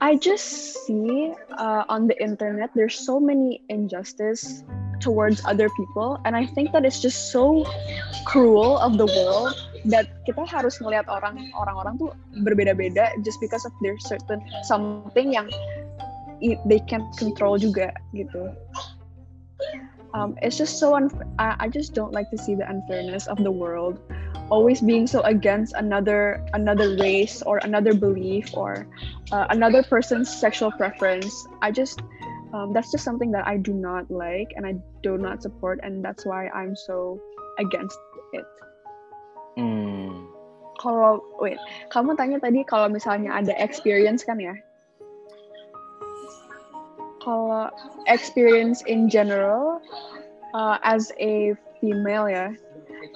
I 0.00 0.20
just 0.20 0.84
see 0.84 1.32
uh, 1.56 1.88
on 1.88 2.04
the 2.04 2.16
internet 2.20 2.68
there's 2.76 3.00
so 3.00 3.16
many 3.16 3.64
injustice 3.72 4.60
towards 5.00 5.44
other 5.44 5.68
people 5.76 6.20
and 6.24 6.36
I 6.36 6.46
think 6.46 6.72
that 6.72 6.84
it's 6.84 7.00
just 7.00 7.32
so 7.32 7.64
cruel 8.24 8.78
of 8.78 8.98
the 8.98 9.06
world 9.06 9.54
that 9.86 10.10
kita 10.26 10.42
harus 10.46 10.82
melihat 10.82 11.06
orang 11.06 11.50
orang-orang 11.54 11.94
tuh 11.98 12.10
berbeda-beda 12.42 13.14
just 13.22 13.38
because 13.38 13.62
of 13.64 13.72
their 13.80 13.94
certain 14.02 14.42
something 14.66 15.32
yang 15.32 15.46
they 16.66 16.82
can't 16.84 17.06
control 17.16 17.56
juga 17.56 17.94
gitu. 18.12 18.52
Um, 20.12 20.36
it's 20.40 20.56
just 20.56 20.80
so 20.80 20.96
unfair. 20.96 21.28
I, 21.38 21.56
I 21.64 21.68
just 21.68 21.92
don't 21.92 22.12
like 22.12 22.28
to 22.32 22.38
see 22.38 22.56
the 22.56 22.64
unfairness 22.68 23.28
of 23.28 23.40
the 23.40 23.52
world 23.52 24.00
always 24.50 24.80
being 24.80 25.06
so 25.06 25.20
against 25.22 25.74
another 25.74 26.44
another 26.54 26.96
race 26.96 27.42
or 27.42 27.58
another 27.64 27.94
belief 27.94 28.50
or 28.54 28.86
uh, 29.32 29.46
another 29.50 29.82
person's 29.82 30.30
sexual 30.30 30.70
preference 30.70 31.46
i 31.62 31.70
just 31.70 32.02
um, 32.52 32.72
that's 32.72 32.90
just 32.90 33.04
something 33.04 33.30
that 33.30 33.46
i 33.46 33.56
do 33.56 33.72
not 33.72 34.10
like 34.10 34.52
and 34.56 34.66
i 34.66 34.74
do 35.02 35.18
not 35.18 35.42
support 35.42 35.80
and 35.82 36.04
that's 36.04 36.26
why 36.26 36.48
i'm 36.48 36.74
so 36.76 37.20
against 37.58 37.98
it 38.32 38.46
hmm. 39.56 40.26
kalau 40.78 41.22
wait 41.40 41.58
kamu 41.88 42.14
tanya 42.14 42.38
tadi 42.38 42.62
kalau 42.62 42.86
misalnya 42.90 43.32
ada 43.32 43.54
experience 43.58 44.22
kan 44.22 44.38
ya 44.38 44.54
kalau 47.24 47.70
experience 48.06 48.86
in 48.86 49.10
general 49.10 49.82
uh, 50.54 50.78
as 50.86 51.10
a 51.18 51.56
female 51.82 52.30
ya 52.30 52.54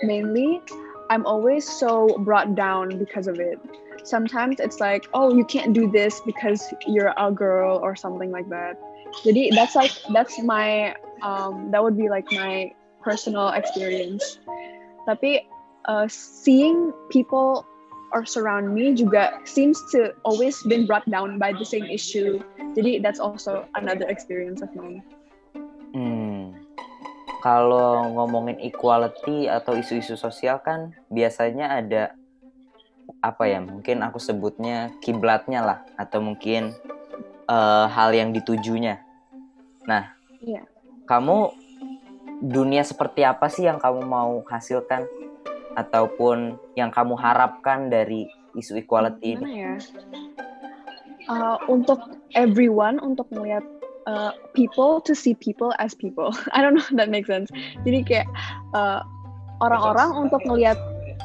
mainly 0.02 0.58
I'm 1.10 1.26
always 1.26 1.68
so 1.68 2.06
brought 2.18 2.54
down 2.54 2.96
because 2.96 3.26
of 3.26 3.40
it. 3.40 3.58
Sometimes 4.04 4.60
it's 4.60 4.78
like, 4.78 5.08
oh, 5.12 5.34
you 5.34 5.44
can't 5.44 5.72
do 5.72 5.90
this 5.90 6.20
because 6.20 6.72
you're 6.86 7.12
a 7.16 7.32
girl 7.32 7.80
or 7.82 7.96
something 7.96 8.30
like 8.30 8.48
that. 8.48 8.78
Jadi 9.26 9.50
that's 9.52 9.74
like 9.74 9.92
that's 10.14 10.38
my 10.42 10.94
um, 11.22 11.70
that 11.70 11.82
would 11.82 11.98
be 11.98 12.08
like 12.08 12.26
my 12.32 12.72
personal 13.02 13.50
experience. 13.52 14.38
Tapi 15.04 15.44
uh, 15.90 16.06
seeing 16.08 16.92
people 17.10 17.66
or 18.10 18.26
surround 18.26 18.74
me 18.74 18.94
juga 18.94 19.38
seems 19.46 19.78
to 19.94 20.10
always 20.26 20.58
been 20.66 20.86
brought 20.86 21.06
down 21.10 21.38
by 21.38 21.54
the 21.54 21.66
same 21.66 21.86
issue. 21.86 22.42
Jadi 22.74 23.02
that's 23.02 23.22
also 23.22 23.66
another 23.74 24.06
experience 24.06 24.62
of 24.62 24.70
mine. 24.74 25.02
Hmm. 25.90 26.54
kalau 27.40 28.04
ngomongin 28.12 28.60
equality 28.60 29.48
atau 29.48 29.74
isu-isu 29.74 30.14
sosial 30.14 30.60
kan 30.60 30.92
biasanya 31.08 31.80
ada 31.80 32.02
apa 33.24 33.48
ya 33.48 33.58
mungkin 33.58 34.04
aku 34.04 34.22
sebutnya 34.22 34.92
kiblatnya 35.02 35.64
lah 35.64 35.78
atau 35.98 36.22
mungkin 36.22 36.76
uh, 37.50 37.90
hal 37.90 38.14
yang 38.14 38.30
ditujunya. 38.30 39.02
Nah, 39.90 40.14
yeah. 40.38 40.62
kamu 41.10 41.50
dunia 42.40 42.86
seperti 42.86 43.26
apa 43.26 43.50
sih 43.50 43.66
yang 43.66 43.82
kamu 43.82 44.06
mau 44.06 44.40
hasilkan 44.46 45.04
ataupun 45.74 46.56
yang 46.78 46.88
kamu 46.94 47.18
harapkan 47.18 47.90
dari 47.90 48.30
isu 48.54 48.78
equality 48.78 49.36
ini? 49.36 49.66
Ya? 49.66 49.74
Uh, 51.28 51.58
untuk 51.68 52.00
everyone 52.34 52.98
untuk 53.02 53.28
melihat 53.30 53.62
uh, 54.08 54.32
people 54.54 55.02
to 55.02 55.12
see 55.12 55.34
people 55.36 55.74
as 55.78 55.92
people. 55.94 56.32
I 56.56 56.62
don't 56.62 56.74
know 56.78 56.86
if 56.86 56.94
that 56.96 57.10
makes 57.10 57.28
sense. 57.28 57.50
Jadi 57.84 58.06
kayak 58.06 58.28
uh, 58.72 59.04
orang-orang 59.60 60.28
untuk 60.30 60.42
ngelihat 60.46 60.78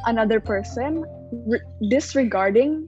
another 0.06 0.38
person 0.38 1.08
disregarding 1.90 2.86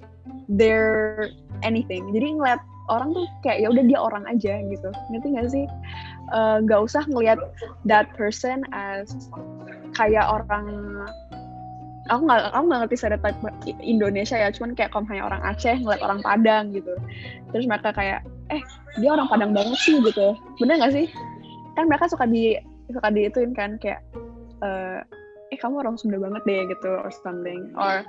their 0.52 1.28
anything. 1.66 2.12
Jadi 2.14 2.38
ngeliat 2.38 2.62
orang 2.88 3.12
tuh 3.14 3.28
kayak 3.44 3.64
ya 3.64 3.68
udah 3.72 3.84
dia 3.84 4.00
orang 4.00 4.24
aja 4.28 4.54
gitu. 4.64 4.90
Ngerti 5.12 5.28
gak 5.36 5.50
sih? 5.52 5.66
Uh, 6.32 6.60
gak 6.64 6.84
usah 6.84 7.04
ngelihat 7.08 7.40
that 7.88 8.12
person 8.16 8.64
as 8.76 9.32
kayak 9.96 10.28
orang 10.28 10.68
aku 12.08 12.22
nggak 12.24 12.42
aku 12.56 12.64
nggak 12.72 12.80
ngerti 12.88 12.98
stereotype 12.98 13.40
Indonesia 13.84 14.38
ya 14.40 14.50
cuman 14.52 14.72
kayak 14.76 14.92
kalau 14.96 15.06
hanya 15.12 15.24
orang 15.28 15.42
Aceh 15.44 15.76
ngeliat 15.76 16.02
orang 16.04 16.20
Padang 16.24 16.72
gitu 16.72 16.96
terus 17.52 17.68
mereka 17.68 17.92
kayak 17.92 18.24
eh 18.52 18.64
dia 19.00 19.12
orang 19.12 19.28
Padang 19.28 19.52
banget 19.52 19.78
sih 19.84 20.00
gitu 20.00 20.36
bener 20.64 20.80
nggak 20.80 20.94
sih 20.96 21.08
kan 21.76 21.86
mereka 21.92 22.08
suka 22.08 22.26
di 22.26 22.56
suka 22.90 23.12
diituin 23.12 23.52
kan 23.52 23.76
kayak 23.84 24.00
uh, 24.64 25.04
eh 25.52 25.58
kamu 25.58 25.80
orang 25.80 25.96
Sunda 25.96 26.20
banget 26.20 26.44
deh 26.44 26.62
gitu 26.68 26.92
or 26.92 27.12
something 27.24 27.72
or 27.80 28.04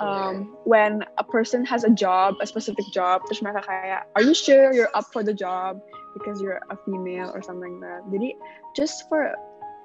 um, 0.00 0.56
when 0.64 1.04
a 1.20 1.24
person 1.24 1.64
has 1.68 1.84
a 1.84 1.92
job 1.92 2.36
a 2.40 2.46
specific 2.48 2.84
job 2.96 3.20
terus 3.28 3.44
mereka 3.44 3.60
kayak 3.64 4.08
are 4.16 4.24
you 4.24 4.32
sure 4.32 4.72
you're 4.72 4.92
up 4.96 5.04
for 5.12 5.20
the 5.20 5.34
job 5.34 5.76
because 6.16 6.40
you're 6.40 6.60
a 6.72 6.76
female 6.88 7.28
or 7.36 7.44
something 7.44 7.76
like 7.76 7.84
that 7.84 8.00
jadi 8.08 8.32
just 8.72 9.04
for 9.12 9.36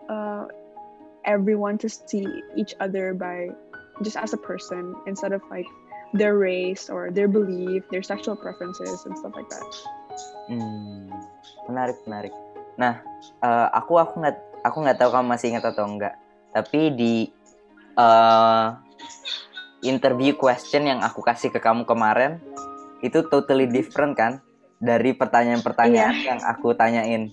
uh, 0.07 0.47
everyone 1.27 1.75
to 1.77 1.91
see 1.91 2.25
each 2.55 2.73
other 2.79 3.11
by 3.11 3.51
just 4.01 4.15
as 4.15 4.31
a 4.33 4.39
person 4.39 4.95
instead 5.05 5.35
of 5.35 5.43
like 5.51 5.67
their 6.13 6.37
race 6.37 6.89
or 6.89 7.11
their 7.11 7.27
belief, 7.27 7.83
their 7.91 8.03
sexual 8.03 8.35
preferences 8.35 9.03
and 9.05 9.17
stuff 9.17 9.33
like 9.35 9.49
that. 9.49 9.67
Hmm, 10.47 11.11
menarik 11.67 11.99
menarik. 12.07 12.33
Nah, 12.79 13.03
uh, 13.43 13.67
aku 13.75 13.99
aku 13.99 14.23
nggak 14.23 14.37
aku 14.63 14.77
nggak 14.87 14.97
tahu 14.97 15.11
kamu 15.11 15.27
masih 15.27 15.47
ingat 15.51 15.67
atau 15.67 15.83
enggak. 15.83 16.15
Tapi 16.51 16.93
di 16.95 17.15
uh, 17.97 18.73
interview 19.85 20.33
question 20.33 20.89
yang 20.89 20.99
aku 21.05 21.21
kasih 21.21 21.53
ke 21.53 21.61
kamu 21.61 21.85
kemarin 21.85 22.41
itu 23.05 23.21
totally 23.29 23.69
different 23.69 24.17
kan 24.17 24.41
dari 24.77 25.13
pertanyaan-pertanyaan 25.13 26.15
yeah. 26.17 26.27
yang 26.33 26.39
aku 26.45 26.73
tanyain. 26.73 27.29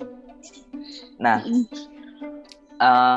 Nah, 1.16 1.40
uh, 2.80 3.16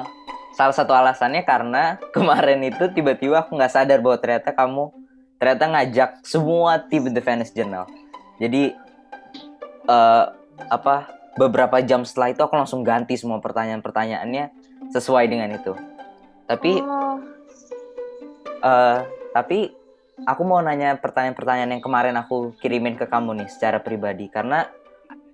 salah 0.56 0.76
satu 0.76 0.92
alasannya 0.96 1.44
karena 1.44 2.00
kemarin 2.16 2.64
itu 2.68 2.92
tiba-tiba 2.92 3.44
aku 3.44 3.56
nggak 3.56 3.74
sadar 3.74 4.00
bahwa 4.00 4.18
ternyata 4.20 4.52
kamu 4.56 4.92
ternyata 5.38 5.66
ngajak 5.70 6.10
semua 6.26 6.82
tim 6.88 7.08
The 7.12 7.22
Venice 7.22 7.54
Journal. 7.54 7.86
Jadi 8.42 8.74
uh, 9.86 10.26
apa 10.72 11.14
beberapa 11.38 11.78
jam 11.86 12.02
setelah 12.02 12.34
itu 12.34 12.42
aku 12.42 12.58
langsung 12.58 12.82
ganti 12.82 13.14
semua 13.14 13.38
pertanyaan-pertanyaannya 13.38 14.50
sesuai 14.90 15.26
dengan 15.30 15.54
itu. 15.54 15.78
Tapi 16.48 16.80
oh. 16.80 17.20
uh, 18.64 19.00
tapi 19.36 19.76
aku 20.26 20.42
mau 20.48 20.64
nanya 20.64 20.98
pertanyaan-pertanyaan 20.98 21.78
yang 21.78 21.84
kemarin 21.84 22.16
aku 22.18 22.56
kirimin 22.64 22.98
ke 22.98 23.06
kamu 23.06 23.44
nih 23.44 23.50
secara 23.52 23.84
pribadi 23.84 24.32
karena 24.32 24.66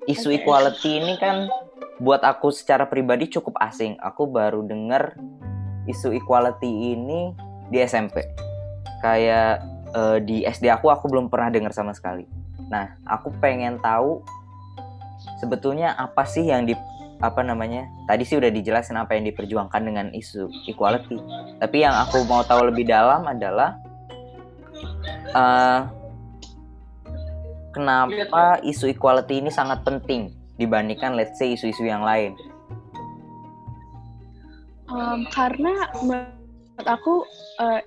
isu 0.09 0.33
okay. 0.33 0.43
equality 0.43 0.89
ini 0.99 1.13
kan 1.21 1.47
buat 2.03 2.19
aku 2.25 2.51
secara 2.51 2.89
pribadi 2.89 3.29
cukup 3.31 3.55
asing. 3.63 3.95
Aku 4.01 4.27
baru 4.27 4.65
dengar 4.65 5.15
isu 5.87 6.11
equality 6.17 6.97
ini 6.97 7.31
di 7.69 7.77
SMP. 7.79 8.25
Kayak 8.99 9.63
uh, 9.93 10.17
di 10.19 10.43
SD 10.43 10.67
aku 10.73 10.89
aku 10.89 11.07
belum 11.07 11.29
pernah 11.29 11.53
dengar 11.53 11.71
sama 11.71 11.93
sekali. 11.95 12.25
Nah, 12.67 12.97
aku 13.05 13.29
pengen 13.37 13.77
tahu 13.79 14.25
sebetulnya 15.39 15.95
apa 15.95 16.25
sih 16.27 16.47
yang 16.49 16.67
di 16.67 16.75
apa 17.23 17.39
namanya? 17.39 17.87
Tadi 18.11 18.27
sih 18.27 18.35
udah 18.35 18.51
dijelasin 18.51 18.99
apa 18.99 19.15
yang 19.15 19.23
diperjuangkan 19.31 19.81
dengan 19.81 20.11
isu 20.11 20.51
equality. 20.67 21.15
Tapi 21.63 21.77
yang 21.79 21.95
aku 21.95 22.27
mau 22.27 22.43
tahu 22.43 22.67
lebih 22.67 22.91
dalam 22.91 23.23
adalah 23.23 23.79
uh, 25.31 25.87
kenapa 27.71 28.59
isu 28.67 28.91
equality 28.91 29.39
ini 29.39 29.47
sangat 29.47 29.87
penting 29.87 30.35
dibandingkan 30.59 31.15
let's 31.15 31.39
say 31.39 31.55
isu-isu 31.55 31.87
yang 31.87 32.03
lain? 32.03 32.35
Um, 34.91 35.25
karena 35.31 35.89
menurut 36.03 36.85
aku 36.85 37.23
uh, 37.63 37.79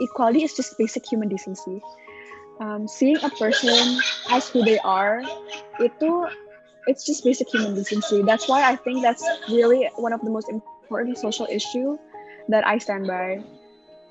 equality 0.00 0.48
is 0.48 0.56
just 0.56 0.74
basic 0.80 1.04
human 1.04 1.28
decency. 1.28 1.78
Um, 2.60 2.88
seeing 2.88 3.20
a 3.20 3.30
person 3.36 4.00
as 4.30 4.48
who 4.48 4.64
they 4.64 4.78
are 4.80 5.20
itu 5.82 6.10
it's 6.86 7.04
just 7.06 7.24
basic 7.24 7.48
human 7.50 7.74
decency. 7.74 8.22
That's 8.22 8.48
why 8.48 8.64
I 8.66 8.76
think 8.76 9.02
that's 9.02 9.24
really 9.48 9.88
one 9.96 10.12
of 10.12 10.20
the 10.22 10.30
most 10.30 10.48
important 10.48 11.18
social 11.18 11.46
issue 11.50 11.98
that 12.48 12.66
I 12.66 12.78
stand 12.78 13.06
by. 13.06 13.42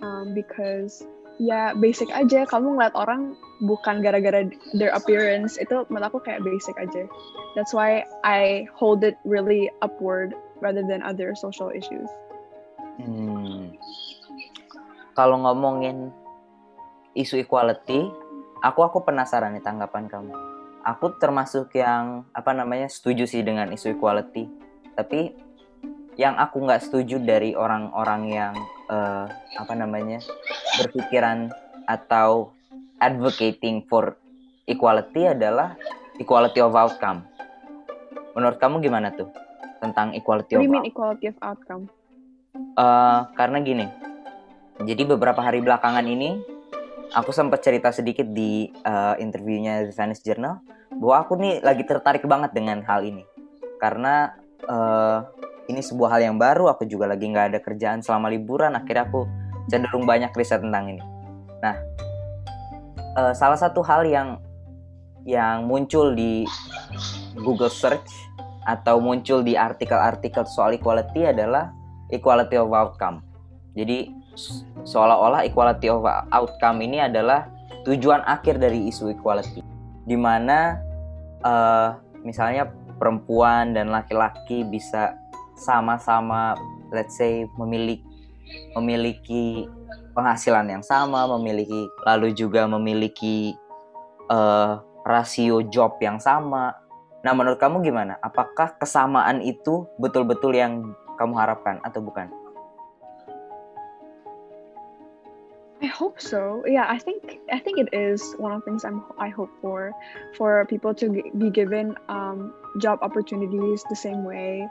Um, 0.01 0.33
because 0.33 1.05
ya 1.37 1.77
basic 1.77 2.09
aja 2.09 2.45
kamu 2.49 2.77
ngeliat 2.77 2.93
orang 2.97 3.37
bukan 3.61 4.01
gara-gara 4.01 4.49
their 4.73 4.89
appearance 4.97 5.61
itu 5.61 5.85
menurut 5.93 6.09
aku 6.09 6.19
kayak 6.25 6.41
basic 6.41 6.73
aja. 6.81 7.05
That's 7.53 7.75
why 7.75 8.07
I 8.25 8.65
hold 8.73 9.05
it 9.05 9.19
really 9.27 9.69
upward 9.85 10.33
rather 10.63 10.81
than 10.81 11.05
other 11.05 11.37
social 11.37 11.69
issues. 11.69 12.09
Hmm. 12.97 13.77
Kalau 15.13 15.43
ngomongin 15.43 16.09
isu 17.13 17.43
equality, 17.43 18.07
aku 18.63 18.79
aku 18.81 19.03
penasaran 19.03 19.53
nih 19.53 19.61
tanggapan 19.61 20.07
kamu 20.07 20.50
aku 20.81 21.17
termasuk 21.17 21.73
yang 21.77 22.25
apa 22.33 22.51
namanya 22.53 22.89
setuju 22.89 23.29
sih 23.29 23.41
dengan 23.45 23.69
isu 23.69 23.97
equality 23.97 24.49
tapi 24.97 25.33
yang 26.19 26.35
aku 26.35 26.61
nggak 26.67 26.83
setuju 26.83 27.23
dari 27.23 27.55
orang-orang 27.55 28.21
yang 28.27 28.53
uh, 28.91 29.25
apa 29.55 29.73
namanya 29.73 30.19
berpikiran 30.83 31.49
atau 31.87 32.51
advocating 32.99 33.87
for 33.87 34.19
equality 34.67 35.25
adalah 35.25 35.73
equality 36.19 36.59
of 36.61 36.75
outcome. 36.75 37.25
Menurut 38.37 38.59
kamu 38.59 38.83
gimana 38.83 39.09
tuh 39.15 39.31
tentang 39.81 40.13
equality 40.13 40.59
What 40.59 40.67
of 40.67 40.71
mean 40.71 40.85
equality 40.85 41.25
of 41.31 41.37
outcome? 41.41 41.89
Uh, 42.75 43.31
karena 43.39 43.63
gini, 43.63 43.87
jadi 44.83 45.07
beberapa 45.07 45.39
hari 45.39 45.63
belakangan 45.63 46.03
ini 46.03 46.43
aku 47.11 47.31
sempat 47.35 47.59
cerita 47.63 47.91
sedikit 47.91 48.27
di 48.31 48.71
uh, 48.87 49.19
interviewnya 49.19 49.91
Venice 49.91 50.23
Journal 50.23 50.63
bahwa 50.95 51.15
aku 51.27 51.33
nih 51.39 51.59
lagi 51.63 51.83
tertarik 51.83 52.23
banget 52.23 52.55
dengan 52.55 52.83
hal 52.87 53.03
ini. 53.03 53.23
Karena 53.79 54.31
uh, 54.67 55.25
ini 55.67 55.81
sebuah 55.83 56.17
hal 56.17 56.21
yang 56.31 56.37
baru 56.39 56.71
aku 56.71 56.87
juga 56.87 57.07
lagi 57.11 57.27
nggak 57.27 57.55
ada 57.55 57.59
kerjaan 57.59 57.99
selama 58.03 58.31
liburan 58.31 58.75
akhirnya 58.75 59.07
aku 59.07 59.27
cenderung 59.67 60.07
banyak 60.07 60.31
riset 60.35 60.63
tentang 60.63 60.95
ini. 60.95 61.03
Nah 61.59 61.75
uh, 63.19 63.33
salah 63.35 63.59
satu 63.59 63.83
hal 63.83 64.07
yang 64.07 64.39
yang 65.27 65.69
muncul 65.69 66.17
di 66.17 66.47
Google 67.37 67.69
search 67.69 68.09
atau 68.65 69.01
muncul 69.01 69.41
di 69.41 69.57
artikel-artikel 69.57 70.45
soal 70.45 70.77
equality 70.77 71.25
adalah 71.29 71.73
equality 72.13 72.57
of 72.57 72.69
outcome. 72.73 73.25
Jadi 73.73 74.20
seolah-olah 74.87 75.43
equality 75.45 75.91
of 75.91 76.03
outcome 76.31 76.79
ini 76.81 77.03
adalah 77.03 77.49
tujuan 77.83 78.21
akhir 78.23 78.61
dari 78.61 78.87
isu 78.87 79.11
equality 79.11 79.63
di 80.05 80.17
mana 80.17 80.77
uh, 81.43 81.97
misalnya 82.21 82.69
perempuan 83.01 83.73
dan 83.73 83.89
laki-laki 83.89 84.61
bisa 84.65 85.17
sama-sama 85.57 86.53
let's 86.93 87.17
say 87.17 87.47
memiliki 87.57 88.05
memiliki 88.75 89.67
penghasilan 90.11 90.67
yang 90.67 90.83
sama, 90.83 91.27
memiliki 91.39 91.87
lalu 92.03 92.35
juga 92.35 92.67
memiliki 92.67 93.55
uh, 94.27 94.79
rasio 95.07 95.63
job 95.71 95.97
yang 96.03 96.19
sama. 96.19 96.75
Nah, 97.21 97.33
menurut 97.37 97.61
kamu 97.61 97.85
gimana? 97.85 98.17
Apakah 98.19 98.75
kesamaan 98.81 99.39
itu 99.45 99.85
betul-betul 100.01 100.57
yang 100.57 100.93
kamu 101.15 101.33
harapkan 101.37 101.77
atau 101.85 102.01
bukan? 102.01 102.27
I 105.81 105.87
hope 105.87 106.21
so. 106.21 106.61
Yeah, 106.69 106.85
I 106.87 107.01
think 107.01 107.41
I 107.51 107.57
think 107.57 107.81
it 107.81 107.89
is 107.89 108.37
one 108.37 108.53
of 108.53 108.61
the 108.61 108.65
things 108.69 108.85
I'm 108.85 109.01
I 109.17 109.29
hope 109.29 109.49
for 109.61 109.91
for 110.37 110.65
people 110.69 110.93
to 111.01 111.09
be 111.09 111.49
given 111.49 111.97
um, 112.07 112.53
job 112.77 112.99
opportunities 113.01 113.83
the 113.89 113.97
same 113.97 114.23
way. 114.23 114.69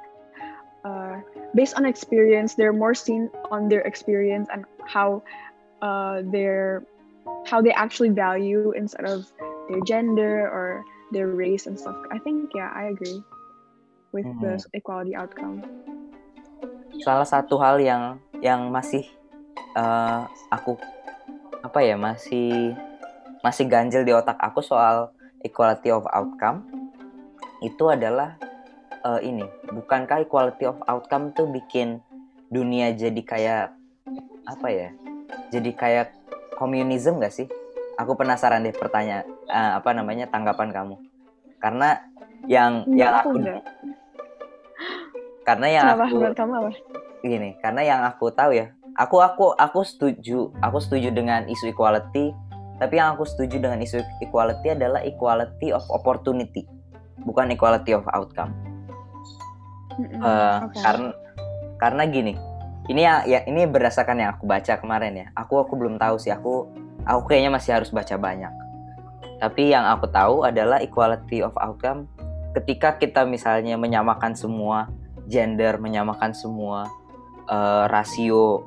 Uh, 0.86 1.20
based 1.54 1.74
on 1.74 1.84
experience, 1.84 2.54
they're 2.54 2.72
more 2.72 2.94
seen 2.94 3.28
on 3.50 3.68
their 3.68 3.82
experience 3.82 4.48
and 4.54 4.64
how 4.86 5.22
uh, 5.82 6.22
their 6.30 6.86
how 7.44 7.60
they 7.60 7.74
actually 7.74 8.14
value 8.14 8.70
instead 8.78 9.04
of 9.04 9.26
their 9.68 9.82
gender 9.82 10.46
or 10.46 10.84
their 11.10 11.26
race 11.26 11.66
and 11.66 11.74
stuff. 11.74 11.96
I 12.14 12.18
think 12.22 12.54
yeah, 12.54 12.70
I 12.70 12.94
agree 12.94 13.18
with 14.12 14.26
hmm. 14.26 14.46
the 14.46 14.62
equality 14.78 15.18
outcome. 15.18 15.66
Salah 17.02 17.26
satu 17.26 17.58
hal 17.58 17.82
yang 17.82 18.22
yang 18.38 18.70
masih 18.70 19.10
uh, 19.74 20.30
aku 20.54 20.78
apa 21.60 21.78
ya 21.84 21.96
masih 21.96 22.72
masih 23.44 23.68
ganjel 23.68 24.04
di 24.04 24.12
otak 24.12 24.36
aku 24.40 24.64
soal 24.64 25.12
equality 25.44 25.92
of 25.92 26.04
outcome 26.08 26.64
itu 27.60 27.88
adalah 27.88 28.36
uh, 29.04 29.20
ini 29.20 29.44
bukankah 29.68 30.24
equality 30.24 30.68
of 30.68 30.80
outcome 30.88 31.32
tuh 31.36 31.48
bikin 31.48 32.00
dunia 32.48 32.92
jadi 32.96 33.20
kayak 33.24 33.64
apa 34.48 34.68
ya 34.72 34.88
jadi 35.52 35.70
kayak 35.76 36.06
komunisme 36.56 37.20
gak 37.20 37.32
sih 37.32 37.46
aku 38.00 38.16
penasaran 38.16 38.64
deh 38.64 38.74
pertanyaan 38.74 39.28
uh, 39.48 39.80
apa 39.80 39.90
namanya 39.92 40.28
tanggapan 40.28 40.72
kamu 40.72 40.96
karena 41.60 42.00
yang 42.48 42.88
enggak, 42.88 42.96
yang 42.96 43.12
aku, 43.20 43.30
aku 43.36 43.38
karena 45.44 45.66
yang 45.68 45.86
Kenapa? 45.92 46.04
aku 46.08 46.16
kamu 46.32 46.52
apa? 46.56 46.70
gini 47.20 47.50
karena 47.60 47.80
yang 47.84 48.00
aku 48.08 48.32
tahu 48.32 48.56
ya 48.56 48.72
aku 49.00 49.24
aku 49.24 49.56
aku 49.56 49.80
setuju. 49.80 50.52
Aku 50.60 50.76
setuju 50.78 51.08
dengan 51.08 51.48
isu 51.48 51.72
equality. 51.72 52.36
Tapi 52.76 52.94
yang 52.96 53.16
aku 53.16 53.24
setuju 53.24 53.60
dengan 53.60 53.80
isu 53.80 54.00
equality 54.20 54.76
adalah 54.76 55.00
equality 55.04 55.72
of 55.72 55.84
opportunity. 55.88 56.68
Bukan 57.24 57.52
equality 57.52 57.96
of 57.96 58.04
outcome. 58.12 58.52
Mm-mm, 60.00 60.20
uh, 60.20 60.68
okay. 60.68 60.80
karena 60.80 61.10
karena 61.80 62.02
gini. 62.08 62.34
Ini 62.88 63.00
ya, 63.06 63.14
ya 63.28 63.40
ini 63.46 63.68
berdasarkan 63.68 64.16
yang 64.18 64.30
aku 64.36 64.48
baca 64.48 64.76
kemarin 64.80 65.12
ya. 65.14 65.26
Aku 65.36 65.60
aku 65.60 65.76
belum 65.76 66.00
tahu 66.00 66.16
sih. 66.16 66.32
Aku 66.32 66.68
aku 67.04 67.20
kayaknya 67.28 67.52
masih 67.52 67.76
harus 67.76 67.92
baca 67.92 68.16
banyak. 68.16 68.52
Tapi 69.40 69.72
yang 69.72 69.88
aku 69.88 70.08
tahu 70.08 70.44
adalah 70.44 70.80
equality 70.80 71.40
of 71.44 71.52
outcome. 71.56 72.08
Ketika 72.56 72.98
kita 72.98 73.22
misalnya 73.28 73.78
menyamakan 73.78 74.34
semua 74.34 74.90
gender 75.30 75.78
menyamakan 75.78 76.34
semua 76.34 76.90
uh, 77.46 77.86
rasio 77.86 78.66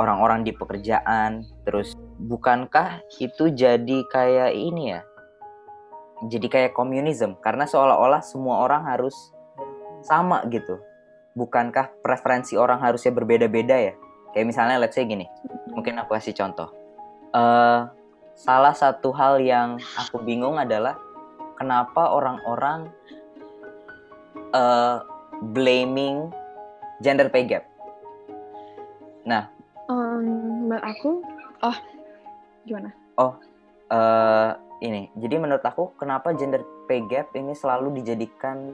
orang-orang 0.00 0.48
di 0.48 0.56
pekerjaan. 0.56 1.44
Terus 1.68 1.92
bukankah 2.16 3.04
itu 3.20 3.52
jadi 3.52 3.98
kayak 4.08 4.56
ini 4.56 4.96
ya? 4.96 5.00
Jadi 6.24 6.48
kayak 6.48 6.72
komunisme. 6.72 7.36
Karena 7.44 7.68
seolah-olah 7.68 8.24
semua 8.24 8.64
orang 8.64 8.88
harus 8.88 9.12
sama 10.00 10.40
gitu. 10.48 10.80
Bukankah 11.36 11.92
preferensi 12.00 12.56
orang 12.56 12.80
harusnya 12.80 13.12
berbeda-beda 13.12 13.76
ya? 13.76 13.94
Kayak 14.32 14.46
misalnya 14.48 14.80
let's 14.80 14.96
say 14.96 15.04
gini. 15.04 15.28
Mungkin 15.76 16.00
aku 16.00 16.16
kasih 16.16 16.32
contoh. 16.32 16.72
Uh, 17.30 17.86
salah 18.34 18.72
satu 18.72 19.12
hal 19.12 19.38
yang 19.38 19.76
aku 20.00 20.18
bingung 20.24 20.56
adalah 20.56 20.96
kenapa 21.60 22.08
orang-orang 22.08 22.88
uh, 24.56 25.04
blaming 25.52 26.32
gender 27.04 27.28
pay 27.28 27.46
gap. 27.46 27.64
Nah 29.24 29.59
Um, 29.90 30.70
menurut 30.70 30.86
aku, 30.86 31.10
oh 31.66 31.78
gimana? 32.62 32.94
Oh, 33.18 33.34
uh, 33.90 34.54
ini. 34.78 35.10
Jadi 35.18 35.34
menurut 35.34 35.66
aku, 35.66 35.98
kenapa 35.98 36.30
gender 36.38 36.62
pay 36.86 37.02
gap 37.10 37.34
ini 37.34 37.58
selalu 37.58 37.98
dijadikan 37.98 38.70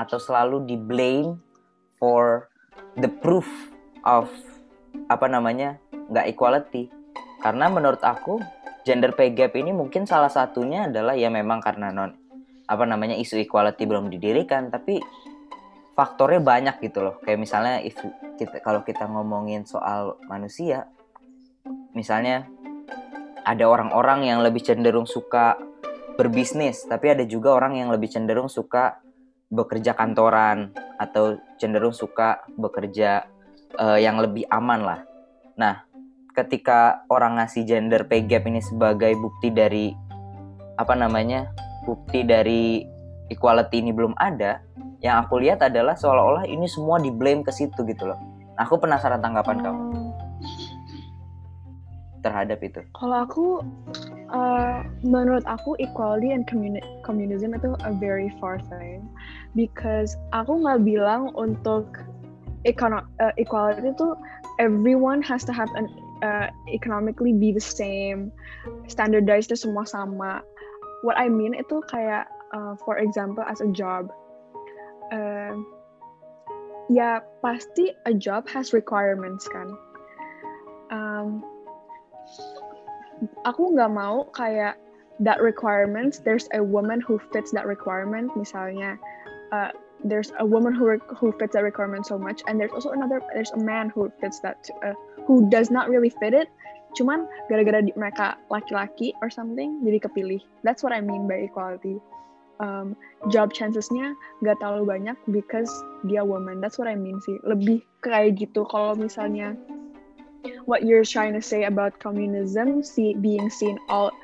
atau 0.00 0.16
selalu 0.16 0.64
di 0.64 0.80
blame 0.80 1.36
for 2.00 2.48
the 2.96 3.12
proof 3.20 3.44
of 4.08 4.32
apa 5.12 5.28
namanya 5.28 5.76
nggak 6.08 6.32
equality? 6.32 6.88
Karena 7.44 7.68
menurut 7.68 8.00
aku 8.00 8.40
gender 8.88 9.12
pay 9.12 9.36
gap 9.36 9.52
ini 9.60 9.76
mungkin 9.76 10.08
salah 10.08 10.32
satunya 10.32 10.88
adalah 10.88 11.20
ya 11.20 11.28
memang 11.28 11.60
karena 11.60 11.92
non 11.92 12.16
apa 12.64 12.82
namanya 12.88 13.12
isu 13.12 13.44
equality 13.44 13.84
belum 13.84 14.08
didirikan, 14.08 14.72
tapi 14.72 15.04
faktornya 15.96 16.44
banyak 16.44 16.76
gitu 16.84 17.00
loh. 17.00 17.16
Kayak 17.24 17.40
misalnya 17.40 17.76
if 17.80 17.96
kita 18.36 18.60
kalau 18.60 18.84
kita 18.84 19.08
ngomongin 19.08 19.64
soal 19.64 20.20
manusia, 20.28 20.86
misalnya 21.96 22.44
ada 23.42 23.64
orang-orang 23.64 24.28
yang 24.28 24.44
lebih 24.44 24.60
cenderung 24.60 25.08
suka 25.08 25.56
berbisnis, 26.20 26.84
tapi 26.84 27.16
ada 27.16 27.24
juga 27.24 27.56
orang 27.56 27.80
yang 27.80 27.88
lebih 27.88 28.12
cenderung 28.12 28.52
suka 28.52 29.00
bekerja 29.48 29.96
kantoran 29.96 30.76
atau 31.00 31.40
cenderung 31.56 31.96
suka 31.96 32.44
bekerja 32.60 33.24
uh, 33.80 33.96
yang 33.96 34.20
lebih 34.20 34.44
aman 34.52 34.84
lah. 34.84 35.00
Nah, 35.56 35.86
ketika 36.36 37.08
orang 37.08 37.40
ngasih 37.40 37.64
gender 37.64 38.04
pay 38.04 38.26
gap 38.28 38.44
ini 38.44 38.60
sebagai 38.60 39.16
bukti 39.16 39.48
dari 39.48 39.96
apa 40.76 40.92
namanya? 40.92 41.48
bukti 41.86 42.26
dari 42.26 42.82
equality 43.32 43.82
ini 43.82 43.90
belum 43.90 44.14
ada, 44.18 44.62
yang 45.02 45.22
aku 45.24 45.42
lihat 45.42 45.62
adalah 45.62 45.94
seolah-olah 45.98 46.46
ini 46.48 46.66
semua 46.66 46.98
di 46.98 47.12
blame 47.12 47.42
ke 47.46 47.52
situ 47.52 47.82
gitu 47.86 48.08
loh. 48.08 48.18
Nah, 48.56 48.64
aku 48.64 48.80
penasaran 48.80 49.20
tanggapan 49.20 49.60
kamu 49.60 49.82
terhadap 52.24 52.58
itu. 52.64 52.80
Kalau 52.96 53.22
aku 53.22 53.46
Uh, 54.26 54.82
menurut 55.06 55.46
aku 55.46 55.78
equality 55.78 56.34
and 56.34 56.50
communi 56.50 56.82
communism 57.06 57.54
itu 57.54 57.78
a 57.86 57.94
very 57.94 58.26
far 58.42 58.58
thing 58.66 59.06
because 59.54 60.18
aku 60.34 60.58
nggak 60.66 60.82
bilang 60.82 61.30
untuk 61.38 61.86
econo 62.66 63.06
uh, 63.22 63.30
equality 63.38 63.94
itu 63.94 64.18
everyone 64.58 65.22
has 65.22 65.46
to 65.46 65.54
have 65.54 65.70
an 65.78 65.86
uh, 66.26 66.50
economically 66.66 67.30
be 67.30 67.54
the 67.54 67.62
same 67.62 68.34
standardized 68.90 69.54
semua 69.54 69.86
sama 69.86 70.42
what 71.06 71.14
I 71.14 71.30
mean 71.30 71.54
itu 71.54 71.78
kayak 71.86 72.26
uh, 72.54 72.74
for 72.84 72.98
example 72.98 73.42
as 73.46 73.60
a 73.60 73.70
job 73.70 74.10
uh, 75.12 75.54
ya 76.88 77.20
pasti 77.42 77.94
a 78.06 78.14
job 78.14 78.46
has 78.48 78.72
requirements 78.72 79.46
kan. 79.50 79.74
Um, 80.90 81.42
aku 83.42 83.74
nggak 83.74 83.90
mau 83.90 84.30
kayak 84.34 84.78
that 85.18 85.42
requirements 85.42 86.20
there's 86.22 86.46
a 86.54 86.62
woman 86.62 87.02
who 87.02 87.18
fits 87.32 87.50
that 87.54 87.66
requirement. 87.66 88.30
Misalnya 88.38 88.98
uh, 89.50 89.74
there's 90.06 90.30
a 90.38 90.46
woman 90.46 90.74
who 90.74 90.98
who 91.18 91.34
fits 91.40 91.58
that 91.58 91.66
requirement 91.66 92.06
so 92.06 92.14
much 92.14 92.44
and 92.46 92.60
there's 92.60 92.74
also 92.74 92.94
another 92.94 93.18
there's 93.34 93.50
a 93.56 93.62
man 93.62 93.90
who 93.90 94.12
fits 94.22 94.38
that 94.46 94.68
uh, 94.86 94.94
who 95.26 95.50
does 95.50 95.70
not 95.70 95.90
really 95.90 96.12
fit 96.22 96.34
it. 96.34 96.46
Cuman 96.96 97.28
gara-gara 97.52 97.84
mereka 97.92 98.40
laki-laki 98.48 99.12
or 99.20 99.28
something 99.28 99.82
jadi 99.84 100.00
kepilih. 100.00 100.40
That's 100.62 100.80
what 100.86 100.94
I 100.94 101.02
mean 101.02 101.26
by 101.26 101.44
equality 101.44 101.98
um, 102.60 102.96
job 103.28 103.52
chancesnya 103.52 104.14
gak 104.44 104.58
terlalu 104.60 104.98
banyak 104.98 105.16
because 105.32 105.70
dia 106.08 106.24
woman. 106.24 106.60
That's 106.60 106.78
what 106.78 106.88
I 106.88 106.96
mean 106.96 107.20
sih. 107.24 107.36
Lebih 107.44 107.84
kayak 108.00 108.40
gitu 108.40 108.64
kalau 108.68 108.96
misalnya 108.96 109.56
what 110.68 110.86
you're 110.86 111.06
trying 111.06 111.34
to 111.34 111.42
say 111.42 111.66
about 111.66 111.98
communism 111.98 112.82
see, 112.82 113.18
being 113.18 113.50
seen 113.50 113.78
all 113.90 114.14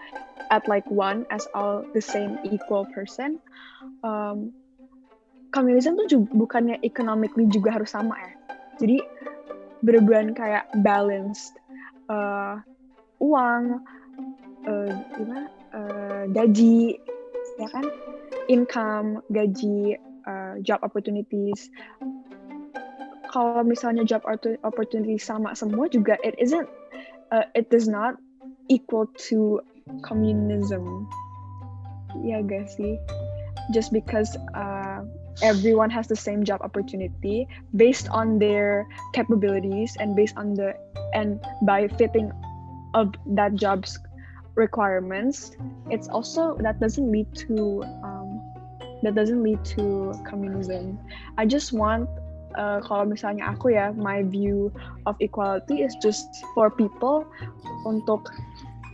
at 0.55 0.67
like 0.71 0.87
one 0.91 1.27
as 1.35 1.49
all 1.57 1.83
the 1.97 2.03
same 2.03 2.39
equal 2.47 2.87
person 2.95 3.43
um, 4.07 4.53
communism 5.53 5.95
tuh 6.01 6.09
juga, 6.09 6.29
bukannya 6.33 6.81
economically 6.83 7.47
juga 7.47 7.77
harus 7.77 7.93
sama 7.93 8.17
ya? 8.17 8.33
Jadi 8.81 8.99
bener-bener 9.85 10.33
kayak 10.33 10.65
balanced 10.81 11.59
uh, 12.09 12.59
uang 13.21 13.83
uh, 14.67 14.91
gimana 15.15 15.47
uh, 15.75 16.25
gaji 16.33 16.99
ya 17.59 17.69
kan? 17.71 17.85
Income 18.49 19.25
gaji 19.33 19.97
uh, 20.27 20.55
job 20.63 20.81
opportunities. 20.83 21.69
Kalau 23.33 23.65
misalnya 23.65 24.05
job 24.05 24.25
opportunity 24.63 25.17
sama 25.17 25.57
semua 25.57 25.89
juga 25.89 26.21
it 26.21 26.37
isn't 26.37 26.69
uh, 27.33 27.49
it 27.57 27.73
does 27.73 27.89
not 27.89 28.21
equal 28.69 29.09
to 29.17 29.61
communism. 30.05 31.09
Ya 32.21 32.45
gak 32.45 32.69
sih? 32.69 33.01
Just 33.73 33.89
because 33.89 34.37
uh, 34.53 35.01
everyone 35.41 35.89
has 35.89 36.05
the 36.07 36.19
same 36.19 36.45
job 36.45 36.61
opportunity 36.61 37.49
based 37.73 38.09
on 38.13 38.37
their 38.37 38.85
capabilities 39.17 39.97
and 39.97 40.13
based 40.13 40.37
on 40.37 40.53
the 40.53 40.77
and 41.17 41.41
by 41.65 41.89
fitting 41.97 42.29
of 42.93 43.17
that 43.33 43.57
job's 43.57 43.97
requirements 44.55 45.57
it's 45.91 46.09
also 46.09 46.57
that 46.61 46.79
doesn't 46.81 47.11
lead 47.11 47.29
to 47.35 47.83
um, 48.05 48.23
that 49.03 49.15
doesn't 49.15 49.43
lead 49.43 49.63
to 49.65 50.15
communism. 50.25 50.99
I 51.37 51.45
just 51.45 51.73
want 51.73 52.09
uh, 52.55 52.81
kalau 52.81 53.05
misalnya 53.05 53.51
aku 53.51 53.75
ya 53.75 53.91
my 53.99 54.23
view 54.23 54.71
of 55.07 55.19
equality 55.19 55.83
is 55.83 55.93
just 55.99 56.27
for 56.55 56.71
people 56.71 57.27
untuk 57.85 58.31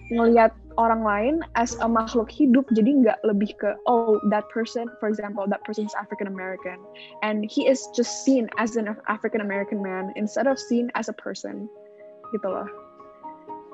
ngelihat 0.09 0.57
orang 0.81 1.05
lain 1.05 1.35
as 1.59 1.77
a 1.85 1.89
makhluk 1.91 2.33
hidup 2.33 2.65
jadi 2.73 3.05
nggak 3.05 3.19
lebih 3.27 3.53
ke 3.61 3.77
oh 3.85 4.17
that 4.33 4.47
person 4.49 4.89
for 5.03 5.11
example 5.11 5.45
that 5.45 5.61
person 5.69 5.85
is 5.85 5.93
African 6.01 6.31
American 6.31 6.81
and 7.21 7.45
he 7.45 7.69
is 7.69 7.85
just 7.93 8.25
seen 8.25 8.49
as 8.57 8.79
an 8.81 8.89
African 9.11 9.45
American 9.45 9.85
man 9.85 10.15
instead 10.17 10.49
of 10.49 10.57
seen 10.57 10.89
as 10.97 11.13
a 11.13 11.17
person 11.19 11.69
gitu 12.33 12.49
loh 12.49 12.69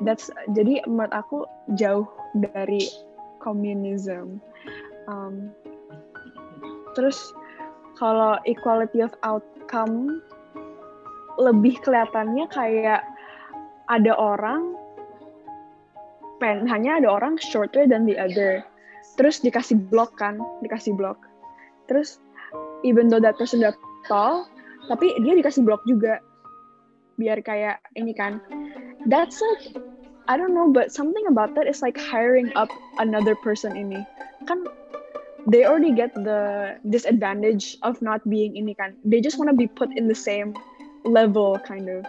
that's 0.02 0.32
jadi 0.56 0.82
menurut 0.90 1.14
aku 1.14 1.46
jauh 1.78 2.08
dari 2.34 2.90
communism. 3.38 4.42
Um, 5.06 5.52
terus 6.98 7.20
kalau 8.00 8.40
equality 8.48 9.04
of 9.04 9.14
out 9.22 9.44
kamu 9.70 10.18
lebih 11.38 11.78
kelihatannya 11.82 12.46
kayak 12.50 13.02
ada 13.92 14.12
orang 14.16 14.74
pen 16.40 16.66
hanya 16.66 16.98
ada 16.98 17.08
orang 17.10 17.38
shorter 17.38 17.86
than 17.86 18.08
the 18.08 18.18
other. 18.18 18.64
Terus 19.14 19.38
dikasih 19.44 19.78
block 19.92 20.16
kan 20.18 20.40
dikasih 20.64 20.96
block 20.96 21.20
terus 21.84 22.16
even 22.80 23.12
though 23.12 23.20
that 23.20 23.36
person 23.36 23.60
that 23.60 23.76
tall 24.08 24.48
tapi 24.88 25.12
dia 25.20 25.36
dikasih 25.36 25.64
block 25.64 25.80
juga. 25.88 26.20
Biar 27.14 27.38
kayak 27.40 27.78
ini 27.94 28.10
kan. 28.10 28.42
That's 29.06 29.38
like 29.38 29.76
I 30.26 30.36
don't 30.36 30.54
know 30.54 30.72
but 30.72 30.92
something 30.92 31.26
about 31.28 31.54
that 31.54 31.66
is 31.66 31.82
like 31.82 31.98
hiring 31.98 32.52
up 32.56 32.70
another 32.98 33.36
person 33.36 33.76
ini 33.76 34.06
kan 34.48 34.64
they 35.46 35.64
already 35.64 35.92
get 35.92 36.14
the 36.14 36.76
disadvantage 36.88 37.76
of 37.82 38.00
not 38.00 38.24
being 38.28 38.56
in 38.56 38.64
ini 38.64 38.76
kan. 38.76 38.96
They 39.04 39.20
just 39.20 39.36
want 39.36 39.50
to 39.52 39.56
be 39.56 39.68
put 39.68 39.92
in 39.92 40.08
the 40.08 40.16
same 40.16 40.56
level 41.04 41.60
kind 41.60 41.88
of 41.88 42.08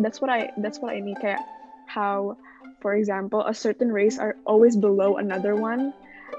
that's 0.00 0.20
what 0.20 0.30
I 0.32 0.48
that's 0.64 0.80
what 0.80 0.96
I 0.96 1.00
mean. 1.04 1.16
Kayak 1.20 1.44
how 1.84 2.36
for 2.80 2.96
example 2.96 3.44
a 3.44 3.52
certain 3.52 3.92
race 3.92 4.16
are 4.16 4.36
always 4.48 4.76
below 4.76 5.20
another 5.20 5.54
one. 5.54 5.92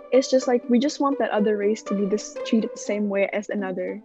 It's 0.09 0.29
just 0.29 0.49
like 0.49 0.65
we 0.69 0.81
just 0.81 0.97
want 0.97 1.21
that 1.21 1.29
other 1.29 1.57
race 1.57 1.85
to 1.89 1.93
be 1.93 2.05
this 2.05 2.33
treated 2.45 2.73
the 2.73 2.81
same 2.81 3.09
way 3.09 3.29
as 3.29 3.49
another 3.49 4.01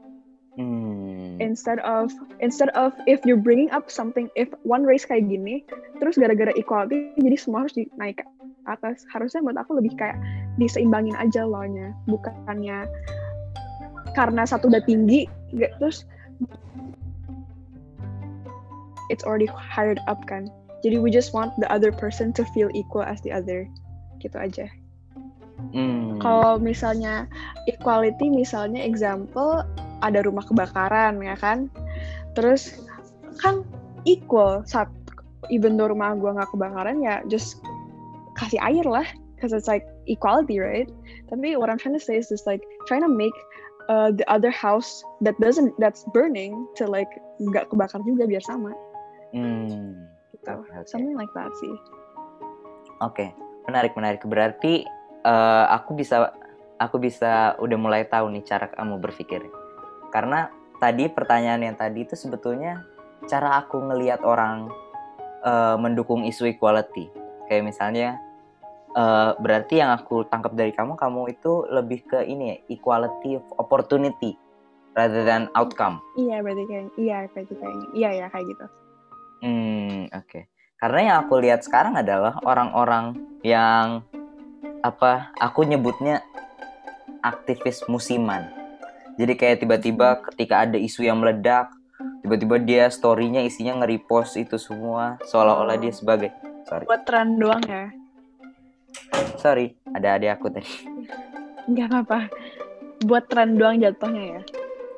mm. 0.58 1.38
instead 1.38 1.78
of 1.86 2.10
instead 2.42 2.68
of 2.74 2.92
if 3.06 3.22
you're 3.24 3.40
bringing 3.40 3.70
up 3.70 3.88
something 3.88 4.26
if 4.34 4.50
one 4.66 4.82
race 4.82 5.06
kayak 5.06 5.30
gini 5.30 5.62
terus 6.02 6.18
gara-gara 6.18 6.50
equality 6.58 7.14
jadi 7.16 7.36
semua 7.38 7.64
harus 7.64 7.78
dinaik 7.78 8.26
atas 8.68 9.06
harusnya 9.08 9.40
menurut 9.40 9.64
aku 9.64 9.80
lebih 9.80 9.96
kayak 9.96 10.18
diseimbangin 10.60 11.16
aja 11.16 11.46
loh-nya 11.46 11.96
bukannya 12.04 12.84
karena 14.12 14.42
satu 14.44 14.68
udah 14.68 14.84
tinggi 14.84 15.24
terus 15.80 16.04
it's 19.08 19.24
already 19.24 19.48
hired 19.48 20.02
up 20.04 20.20
kan 20.28 20.52
jadi 20.84 21.00
we 21.00 21.08
just 21.08 21.32
want 21.32 21.54
the 21.56 21.68
other 21.72 21.90
person 21.90 22.34
to 22.34 22.44
feel 22.52 22.68
equal 22.76 23.02
as 23.02 23.22
the 23.24 23.32
other 23.32 23.64
gitu 24.20 24.36
aja 24.36 24.66
hmm. 25.72 26.20
kalau 26.20 26.60
misalnya 26.60 27.24
equality 27.70 28.28
misalnya 28.28 28.84
example 28.84 29.64
ada 30.04 30.22
rumah 30.22 30.44
kebakaran 30.46 31.18
ya 31.22 31.36
kan? 31.38 31.72
Terus 32.38 32.78
kan 33.38 33.62
equal 34.06 34.62
saat 34.66 34.90
even 35.48 35.78
though 35.78 35.90
rumah 35.90 36.14
gue 36.18 36.30
nggak 36.30 36.50
kebakaran 36.50 37.00
ya 37.02 37.22
just 37.30 37.62
kasih 38.38 38.58
air 38.62 38.86
lah 38.86 39.06
because 39.34 39.54
it's 39.54 39.70
like 39.70 39.86
equality 40.10 40.58
right? 40.58 40.90
Tapi 41.30 41.54
what 41.58 41.70
I'm 41.70 41.78
trying 41.78 41.98
to 41.98 42.02
say 42.02 42.18
is 42.18 42.30
just 42.30 42.46
like 42.46 42.62
trying 42.86 43.02
to 43.02 43.10
make 43.10 43.34
uh, 43.90 44.10
the 44.14 44.26
other 44.26 44.50
house 44.50 45.02
that 45.22 45.38
doesn't 45.38 45.74
that's 45.78 46.04
burning 46.14 46.66
to 46.78 46.86
like 46.86 47.10
nggak 47.38 47.70
kebakar 47.70 48.02
juga 48.06 48.26
biar 48.26 48.42
sama. 48.42 48.74
Hmm. 49.34 50.08
gitu. 50.32 50.52
Okay, 50.64 50.80
something 50.88 51.16
like 51.16 51.30
that 51.36 51.52
sih. 51.60 51.74
Oke 53.04 53.14
okay. 53.14 53.28
menarik 53.68 53.92
menarik. 53.94 54.22
Berarti 54.24 54.86
uh, 55.26 55.68
aku 55.70 55.98
bisa 55.98 56.32
aku 56.78 56.96
bisa 57.02 57.58
udah 57.58 57.78
mulai 57.78 58.06
tahu 58.06 58.30
nih 58.32 58.46
cara 58.46 58.70
kamu 58.70 59.02
berpikir 59.02 59.42
karena 60.08 60.48
tadi 60.78 61.10
pertanyaan 61.10 61.62
yang 61.62 61.76
tadi 61.76 62.06
itu 62.06 62.14
sebetulnya 62.14 62.86
cara 63.26 63.58
aku 63.60 63.82
ngelihat 63.82 64.22
orang 64.22 64.70
uh, 65.42 65.76
mendukung 65.76 66.22
isu 66.24 66.48
equality. 66.48 67.10
Kayak 67.50 67.64
misalnya 67.74 68.08
uh, 68.94 69.34
berarti 69.38 69.82
yang 69.82 69.92
aku 69.94 70.24
tangkap 70.30 70.54
dari 70.54 70.70
kamu 70.70 70.94
kamu 70.94 71.34
itu 71.34 71.66
lebih 71.68 72.06
ke 72.06 72.22
ini 72.24 72.44
ya 72.54 72.56
equality 72.78 73.40
of 73.40 73.46
opportunity 73.58 74.38
rather 74.94 75.26
than 75.26 75.50
outcome. 75.58 75.98
Iya 76.14 76.40
berarti 76.40 76.64
kayak 76.66 76.86
iya 76.96 77.18
berarti 77.30 77.54
kayak 77.58 77.76
iya 77.94 78.08
ya 78.24 78.26
kayak 78.30 78.46
gitu. 78.46 78.66
Hmm 79.38 80.10
oke. 80.10 80.26
Okay. 80.26 80.44
karena 80.78 81.00
yang 81.10 81.16
aku 81.26 81.42
lihat 81.42 81.66
sekarang 81.66 81.98
adalah 81.98 82.38
orang-orang 82.46 83.18
yang 83.42 84.06
apa 84.86 85.34
aku 85.42 85.66
nyebutnya 85.66 86.22
aktivis 87.26 87.82
musiman 87.90 88.46
jadi 89.18 89.32
kayak 89.34 89.56
tiba-tiba 89.66 90.22
ketika 90.30 90.62
ada 90.62 90.78
isu 90.78 91.02
yang 91.02 91.18
meledak 91.18 91.74
tiba-tiba 92.22 92.56
dia 92.62 92.84
storynya 92.86 93.42
isinya 93.42 93.82
nge-repost 93.82 94.38
itu 94.38 94.54
semua 94.56 95.18
seolah-olah 95.26 95.74
dia 95.74 95.90
sebagai 95.90 96.30
sorry. 96.62 96.86
Buat 96.86 97.02
tren 97.02 97.34
doang 97.34 97.62
ya? 97.66 97.90
Sorry 99.42 99.74
ada 99.90 100.14
adik 100.14 100.30
aku 100.38 100.46
tadi. 100.54 100.70
Nggak 101.66 101.86
apa-apa. 101.90 102.18
Buat 103.02 103.24
tren 103.26 103.58
doang 103.58 103.82
jatuhnya 103.82 104.22
ya? 104.22 104.40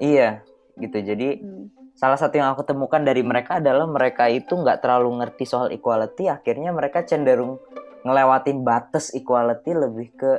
Iya 0.00 0.30
gitu. 0.76 1.00
Jadi 1.00 1.40
hmm. 1.40 1.96
salah 1.96 2.20
satu 2.20 2.36
yang 2.36 2.52
aku 2.52 2.60
temukan 2.68 3.00
dari 3.00 3.24
mereka 3.24 3.56
adalah 3.56 3.88
mereka 3.88 4.28
itu 4.28 4.52
nggak 4.52 4.84
terlalu 4.84 5.24
ngerti 5.24 5.44
soal 5.48 5.72
equality 5.72 6.28
akhirnya 6.28 6.76
mereka 6.76 7.08
cenderung 7.08 7.56
ngelewatin 8.04 8.64
batas 8.64 9.12
equality 9.16 9.76
lebih 9.76 10.08
ke 10.16 10.32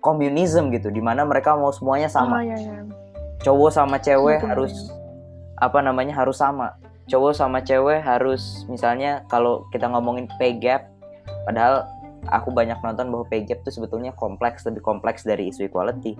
komunisme 0.00 0.72
gitu 0.72 0.88
di 0.88 1.02
mana 1.04 1.28
mereka 1.28 1.56
mau 1.56 1.72
semuanya 1.72 2.08
sama. 2.08 2.40
Oh, 2.40 2.44
iya, 2.44 2.56
iya. 2.56 2.80
Cowok 3.42 3.70
sama 3.70 3.96
cewek 4.02 4.42
Betul, 4.42 4.50
harus 4.50 4.74
iya. 4.74 4.94
apa 5.62 5.78
namanya 5.82 6.14
harus 6.14 6.38
sama 6.38 6.74
cowok 7.08 7.32
sama 7.34 7.58
cewek 7.64 8.04
harus 8.04 8.66
misalnya 8.68 9.24
kalau 9.32 9.64
kita 9.72 9.88
ngomongin 9.88 10.28
pay 10.36 10.54
gap 10.58 10.90
padahal 11.48 11.86
aku 12.28 12.52
banyak 12.52 12.76
nonton 12.84 13.08
bahwa 13.08 13.24
pay 13.30 13.46
gap 13.46 13.64
itu 13.64 13.80
sebetulnya 13.80 14.12
kompleks 14.18 14.66
lebih 14.68 14.84
kompleks 14.84 15.24
dari 15.24 15.48
isu 15.48 15.70
equality 15.70 16.18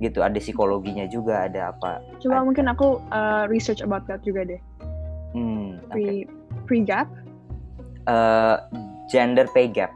gitu 0.00 0.24
ada 0.24 0.36
psikologinya 0.40 1.04
juga 1.12 1.44
ada 1.44 1.76
apa 1.76 2.00
Coba 2.24 2.40
mungkin 2.40 2.72
aku 2.72 3.04
uh, 3.12 3.44
research 3.52 3.84
about 3.84 4.08
that 4.08 4.24
juga 4.24 4.48
deh. 4.48 4.60
hmm. 5.36 5.92
Pre 5.92 6.24
pre 6.64 6.78
gap. 6.88 7.08
Eh, 8.08 8.56
gender 9.12 9.44
pay 9.52 9.68
gap 9.68 9.92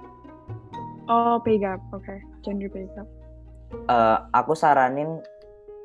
Oh, 1.09 1.37
pay 1.41 1.61
gap. 1.61 1.81
Oke, 1.93 2.17
gender 2.41 2.69
pay 2.73 2.89
gap. 2.97 3.09
Eh, 3.77 4.19
aku 4.33 4.57
saranin 4.57 5.21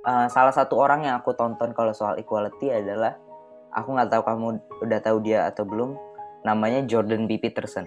eh, 0.09 0.27
salah 0.33 0.49
satu 0.49 0.73
orang 0.81 1.05
yang 1.05 1.21
aku 1.21 1.37
tonton 1.37 1.77
kalau 1.77 1.93
soal 1.93 2.17
equality 2.17 2.73
adalah 2.73 3.13
aku 3.69 3.93
nggak 3.93 4.09
tahu 4.09 4.23
kamu 4.25 4.47
udah 4.81 4.99
tahu 5.05 5.17
dia 5.21 5.45
atau 5.45 5.61
belum 5.61 5.93
namanya 6.41 6.81
Jordan 6.89 7.29
B 7.29 7.37
Peterson 7.37 7.85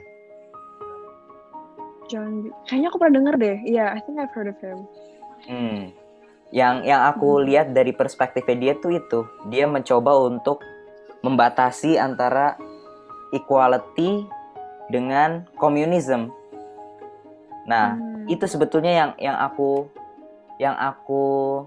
John, 2.11 2.45
B- 2.45 2.55
kayaknya 2.69 2.93
aku 2.93 2.99
pernah 3.01 3.15
denger 3.25 3.35
deh. 3.41 3.57
Iya, 3.65 3.97
I 3.97 4.01
think 4.05 4.21
I've 4.21 4.35
heard 4.37 4.53
of 4.53 4.59
him. 4.61 4.85
Hmm. 5.49 5.81
Yang 6.53 6.85
yang 6.85 7.03
aku 7.09 7.41
Hmm. 7.41 7.45
lihat 7.49 7.67
dari 7.73 7.97
perspektifnya 7.97 8.57
dia 8.59 8.73
tuh 8.77 8.93
itu, 8.93 9.25
dia 9.49 9.65
mencoba 9.65 10.13
untuk 10.21 10.61
membatasi 11.25 11.97
antara 11.97 12.61
equality 13.33 14.29
dengan 14.93 15.49
komunisme. 15.57 16.29
Nah, 17.65 17.97
Hmm. 17.97 18.29
itu 18.29 18.45
sebetulnya 18.45 18.93
yang 18.93 19.11
yang 19.17 19.37
aku 19.41 19.89
yang 20.61 20.77
aku 20.77 21.65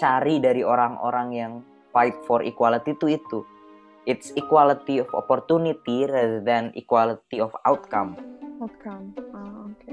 cari 0.00 0.40
dari 0.40 0.64
orang-orang 0.64 1.28
yang 1.32 1.52
fight 1.92 2.16
for 2.24 2.40
equality 2.44 2.94
itu 2.94 3.20
itu. 3.20 3.38
It's 4.08 4.32
equality 4.34 5.04
of 5.04 5.12
opportunity 5.12 6.08
rather 6.08 6.40
than 6.40 6.72
equality 6.72 7.38
of 7.38 7.52
outcome. 7.68 8.16
outcome. 8.60 9.12
Ah, 9.36 9.68
oke. 9.68 9.92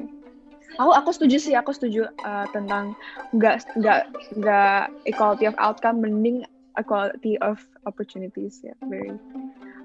Aku 0.78 0.92
aku 0.94 1.10
setuju 1.12 1.38
sih, 1.40 1.54
aku 1.56 1.72
setuju 1.76 2.08
uh, 2.24 2.46
tentang 2.56 2.96
nggak 3.36 3.68
nggak 3.80 4.02
nggak 4.40 4.82
equality 5.10 5.46
of 5.48 5.56
outcome, 5.60 6.00
mending 6.00 6.44
equality 6.80 7.36
of 7.44 7.60
opportunities 7.84 8.62
ya. 8.64 8.76
Very. 8.88 9.12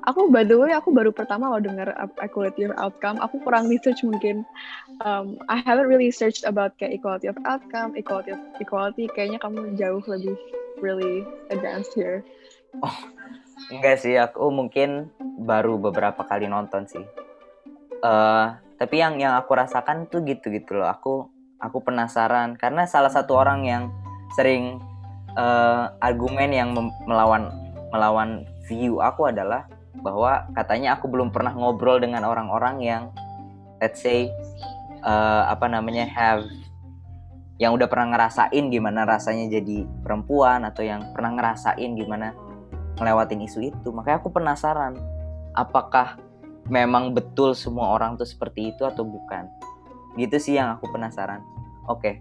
Aku 0.03 0.35
by 0.35 0.43
the 0.43 0.59
way, 0.59 0.75
aku 0.75 0.91
baru 0.91 1.15
pertama 1.15 1.47
lo 1.47 1.63
dengar 1.63 1.95
uh, 1.95 2.11
equality 2.19 2.67
of 2.67 2.75
outcome. 2.75 3.23
Aku 3.23 3.39
kurang 3.47 3.71
research 3.71 4.03
mungkin. 4.03 4.43
Um, 5.07 5.39
I 5.47 5.63
haven't 5.63 5.87
really 5.87 6.11
searched 6.11 6.43
about 6.43 6.75
kayak 6.75 6.99
equality 6.99 7.31
of 7.31 7.39
outcome, 7.47 7.95
equality 7.95 8.35
of 8.35 8.43
equality. 8.59 9.07
Kayaknya 9.15 9.39
kamu 9.39 9.79
jauh 9.79 10.03
lebih 10.11 10.35
really 10.83 11.23
advanced 11.55 11.95
here. 11.95 12.27
Enggak 13.71 14.03
sih, 14.03 14.19
aku 14.19 14.51
mungkin 14.51 15.15
baru 15.39 15.79
beberapa 15.79 16.27
kali 16.27 16.51
nonton 16.51 16.87
sih. 16.91 17.05
eh 18.03 18.47
tapi 18.83 18.99
yang 18.99 19.15
yang 19.23 19.39
aku 19.39 19.55
rasakan 19.55 20.11
tuh 20.11 20.27
gitu 20.27 20.51
gitu 20.51 20.83
loh. 20.83 20.91
Aku 20.91 21.31
aku 21.63 21.79
penasaran 21.87 22.59
karena 22.59 22.91
salah 22.91 23.15
satu 23.15 23.39
orang 23.39 23.63
yang 23.63 23.95
sering 24.35 24.83
eh, 25.39 25.85
argumen 26.03 26.51
yang 26.51 26.75
melawan 27.07 27.55
melawan 27.95 28.43
view 28.67 28.99
aku 28.99 29.31
adalah 29.31 29.71
bahwa 30.01 30.49
katanya 30.57 30.97
aku 30.97 31.11
belum 31.11 31.28
pernah 31.28 31.53
ngobrol 31.53 32.01
dengan 32.01 32.24
orang-orang 32.24 32.76
yang 32.80 33.03
let's 33.82 34.01
say 34.01 34.32
eh, 35.03 35.43
apa 35.45 35.68
namanya 35.68 36.09
have 36.09 36.49
yang 37.61 37.76
udah 37.76 37.86
pernah 37.86 38.16
ngerasain 38.16 38.64
gimana 38.72 39.07
rasanya 39.07 39.47
jadi 39.61 39.86
perempuan 40.03 40.66
atau 40.66 40.82
yang 40.82 41.14
pernah 41.14 41.36
ngerasain 41.36 41.90
gimana 41.95 42.34
ngelewatin 42.99 43.45
isu 43.47 43.70
itu. 43.70 43.88
Makanya 43.95 44.18
aku 44.18 44.34
penasaran 44.34 44.99
apakah 45.55 46.18
memang 46.66 47.12
betul 47.12 47.55
semua 47.55 47.95
orang 47.95 48.18
tuh 48.18 48.26
seperti 48.26 48.74
itu 48.74 48.82
atau 48.82 49.07
bukan? 49.07 49.47
Gitu 50.18 50.36
sih 50.43 50.55
yang 50.59 50.74
aku 50.74 50.90
penasaran. 50.90 51.45
Oke. 51.86 52.18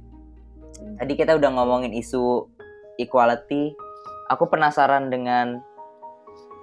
Tadi 1.02 1.14
kita 1.18 1.34
udah 1.38 1.50
ngomongin 1.58 1.94
isu 1.94 2.46
equality. 3.02 3.74
Aku 4.30 4.48
penasaran 4.48 5.10
dengan 5.10 5.60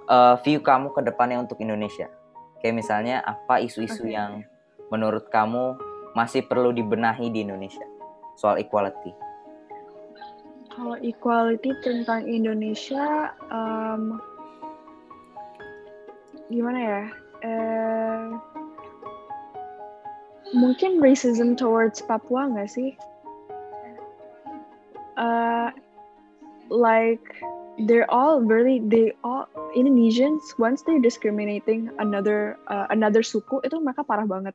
uh, 0.08 0.34
view 0.42 0.58
kamu 0.64 0.90
ke 0.96 1.00
depannya 1.04 1.38
untuk 1.38 1.60
Indonesia 1.60 2.08
kayak 2.58 2.74
misalnya 2.74 3.22
apa 3.22 3.62
isu-isu 3.62 4.08
Oke. 4.08 4.16
yang 4.16 4.42
menurut 4.90 5.28
kamu 5.30 5.78
masih 6.16 6.42
perlu 6.48 6.74
dibenahi 6.74 7.30
di 7.30 7.44
Indonesia 7.44 7.84
soal 8.34 8.58
equality 8.58 9.14
Kalau 10.78 10.94
equality 11.02 11.74
tentang 11.82 12.22
Indonesia, 12.30 13.34
um, 13.50 14.22
gimana 16.46 16.78
ya? 16.78 17.02
Eh, 17.42 18.26
mungkin 20.54 21.02
racism 21.02 21.58
towards 21.58 21.98
Papua 22.06 22.46
nggak 22.54 22.70
sih? 22.70 22.94
Uh, 25.18 25.74
like 26.70 27.26
they're 27.86 28.10
all 28.10 28.40
really 28.40 28.82
they 28.82 29.14
all 29.22 29.46
Indonesians 29.76 30.42
once 30.58 30.82
they're 30.82 31.02
discriminating 31.02 31.90
another 31.98 32.58
uh, 32.66 32.90
another 32.90 33.22
suku 33.22 33.62
itu 33.62 33.78
mereka 33.78 34.02
parah 34.02 34.26
banget, 34.26 34.54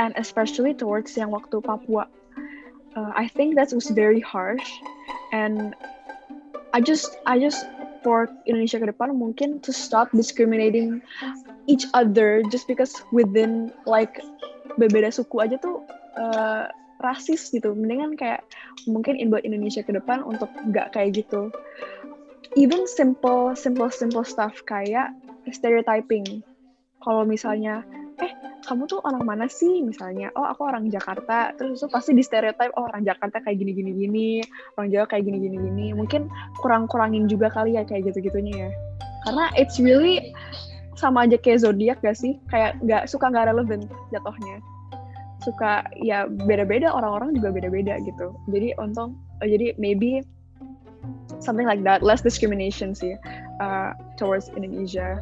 and 0.00 0.16
especially 0.16 0.72
towards 0.72 1.12
yang 1.12 1.28
waktu 1.28 1.60
Papua. 1.60 2.08
Uh, 2.94 3.10
I 3.12 3.26
think 3.26 3.58
that 3.58 3.74
was 3.74 3.90
very 3.90 4.22
harsh. 4.22 4.64
And 5.34 5.74
I 6.72 6.80
just 6.80 7.18
I 7.26 7.36
just 7.36 7.66
for 8.06 8.30
Indonesia 8.48 8.80
ke 8.80 8.86
depan 8.88 9.12
mungkin 9.18 9.60
to 9.66 9.72
stop 9.74 10.08
discriminating 10.14 11.02
each 11.68 11.84
other 11.92 12.40
just 12.48 12.70
because 12.70 12.94
within 13.12 13.74
like 13.84 14.22
berbeda 14.80 15.12
suku 15.12 15.42
aja 15.42 15.56
tuh 15.60 15.84
uh, 16.16 16.70
rasis 17.02 17.52
gitu. 17.52 17.76
Mendingan 17.76 18.16
kayak 18.16 18.46
mungkin 18.88 19.18
in 19.20 19.28
buat 19.28 19.44
Indonesia 19.44 19.84
ke 19.84 19.92
depan 19.92 20.24
untuk 20.24 20.48
nggak 20.70 20.94
kayak 20.96 21.20
gitu 21.20 21.52
even 22.56 22.84
simple 22.84 23.56
simple 23.56 23.88
simple 23.88 24.24
stuff 24.24 24.60
kayak 24.68 25.12
stereotyping. 25.48 26.44
Kalau 27.04 27.24
misalnya 27.28 27.84
eh 28.22 28.32
kamu 28.64 28.88
tuh 28.88 29.02
orang 29.04 29.26
mana 29.26 29.46
sih? 29.50 29.84
misalnya 29.84 30.32
oh 30.36 30.46
aku 30.48 30.64
orang 30.64 30.88
Jakarta. 30.88 31.52
Terus 31.56 31.82
itu 31.82 31.88
pasti 31.92 32.16
di 32.16 32.24
stereotype 32.24 32.72
oh 32.76 32.88
orang 32.88 33.04
Jakarta 33.04 33.40
kayak 33.44 33.60
gini 33.60 33.72
gini. 33.76 33.90
Gini 33.92 34.28
orang 34.80 34.88
Jawa 34.88 35.06
kayak 35.08 35.24
gini 35.28 35.38
gini. 35.42 35.56
Gini 35.60 35.86
mungkin 35.92 36.30
kurang 36.60 36.88
kurangin 36.88 37.28
juga 37.28 37.52
kali 37.52 37.76
ya 37.76 37.84
kayak 37.84 38.12
gitu 38.12 38.30
gitunya 38.30 38.68
ya. 38.68 38.70
Karena 39.28 39.48
it's 39.56 39.80
really 39.80 40.32
sama 40.94 41.26
aja 41.26 41.36
kayak 41.36 41.64
zodiak 41.64 41.98
gak 42.00 42.16
sih? 42.16 42.38
Kayak 42.48 42.78
nggak 42.84 43.10
suka 43.10 43.28
nggak 43.28 43.52
relevan 43.52 43.84
jatuhnya. 44.14 44.56
Suka 45.44 45.84
ya 46.00 46.24
beda-beda 46.24 46.88
orang-orang 46.88 47.36
juga 47.36 47.52
beda-beda 47.52 48.00
gitu. 48.00 48.32
Jadi 48.48 48.72
untung 48.80 49.20
jadi 49.44 49.76
maybe 49.76 50.24
something 51.40 51.66
like 51.66 51.82
that 51.82 52.02
less 52.02 52.22
discrimination 52.22 52.94
sih 52.94 53.18
uh, 53.62 53.94
towards 54.18 54.50
Indonesia 54.54 55.18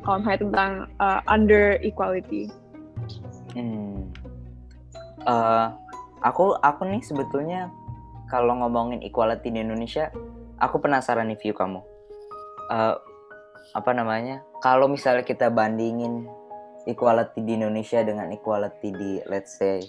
kalau 0.00 0.24
misalnya 0.24 0.40
tentang 0.48 0.72
uh, 0.98 1.20
under 1.28 1.76
equality 1.84 2.48
Hmm. 3.54 4.06
Eh, 5.26 5.66
aku 6.22 6.56
aku 6.62 6.82
nih 6.86 7.02
sebetulnya 7.02 7.68
kalau 8.30 8.54
ngomongin 8.62 9.02
equality 9.02 9.50
di 9.50 9.60
Indonesia, 9.60 10.14
aku 10.62 10.78
penasaran 10.78 11.26
nih 11.28 11.38
view 11.40 11.54
kamu. 11.54 11.82
Eh, 12.70 12.94
apa 13.74 13.90
namanya? 13.90 14.42
Kalau 14.62 14.86
misalnya 14.86 15.26
kita 15.26 15.50
bandingin 15.50 16.30
equality 16.86 17.42
di 17.42 17.58
Indonesia 17.58 18.00
dengan 18.00 18.30
equality 18.32 18.88
di 18.94 19.12
let's 19.28 19.58
say 19.58 19.82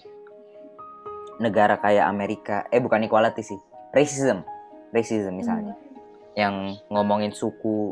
negara 1.41 1.77
kayak 1.79 2.05
Amerika, 2.05 2.65
eh 2.69 2.81
bukan 2.81 3.05
equality 3.05 3.41
sih, 3.41 3.59
racism, 3.95 4.45
racism 4.91 5.39
misalnya, 5.39 5.75
yang 6.35 6.75
ngomongin 6.91 7.31
suku, 7.31 7.91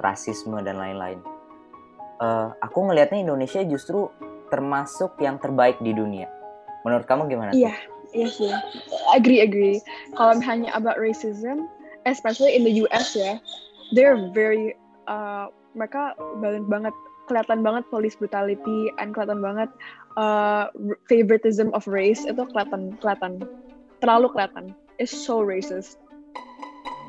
rasisme 0.00 0.60
dan 0.62 0.78
lain-lain. 0.78 1.18
Eh, 2.18 2.48
aku 2.62 2.78
ngelihatnya 2.90 3.22
Indonesia 3.22 3.62
justru 3.62 4.10
termasuk 4.50 5.18
yang 5.22 5.38
terbaik 5.38 5.78
di 5.78 5.94
dunia. 5.94 6.26
Menurut 6.82 7.06
kamu 7.06 7.30
gimana? 7.30 7.50
Iya, 7.54 7.74
iya 8.16 8.28
sih. 8.30 8.50
Agree, 9.12 9.44
agree. 9.44 9.78
Kalau 10.18 10.40
misalnya 10.40 10.72
about 10.74 10.98
racism, 10.98 11.70
especially 12.08 12.56
in 12.56 12.64
the 12.66 12.74
US 12.88 13.14
ya, 13.14 13.38
they're 13.94 14.18
very, 14.34 14.74
uh, 15.06 15.52
mereka 15.78 16.16
banget 16.42 16.64
banget, 16.66 16.94
kelihatan 17.28 17.60
banget 17.60 17.84
police 17.92 18.16
brutality, 18.16 18.88
and 18.98 19.12
kelihatan 19.12 19.44
banget 19.44 19.70
uh, 20.16 20.72
favoritism 21.06 21.70
of 21.76 21.84
race, 21.86 22.24
itu 22.24 22.40
kelihatan, 22.50 22.96
kelihatan, 22.98 23.44
terlalu 24.00 24.32
kelihatan. 24.32 24.74
It's 24.98 25.14
so 25.14 25.38
racist. 25.38 26.00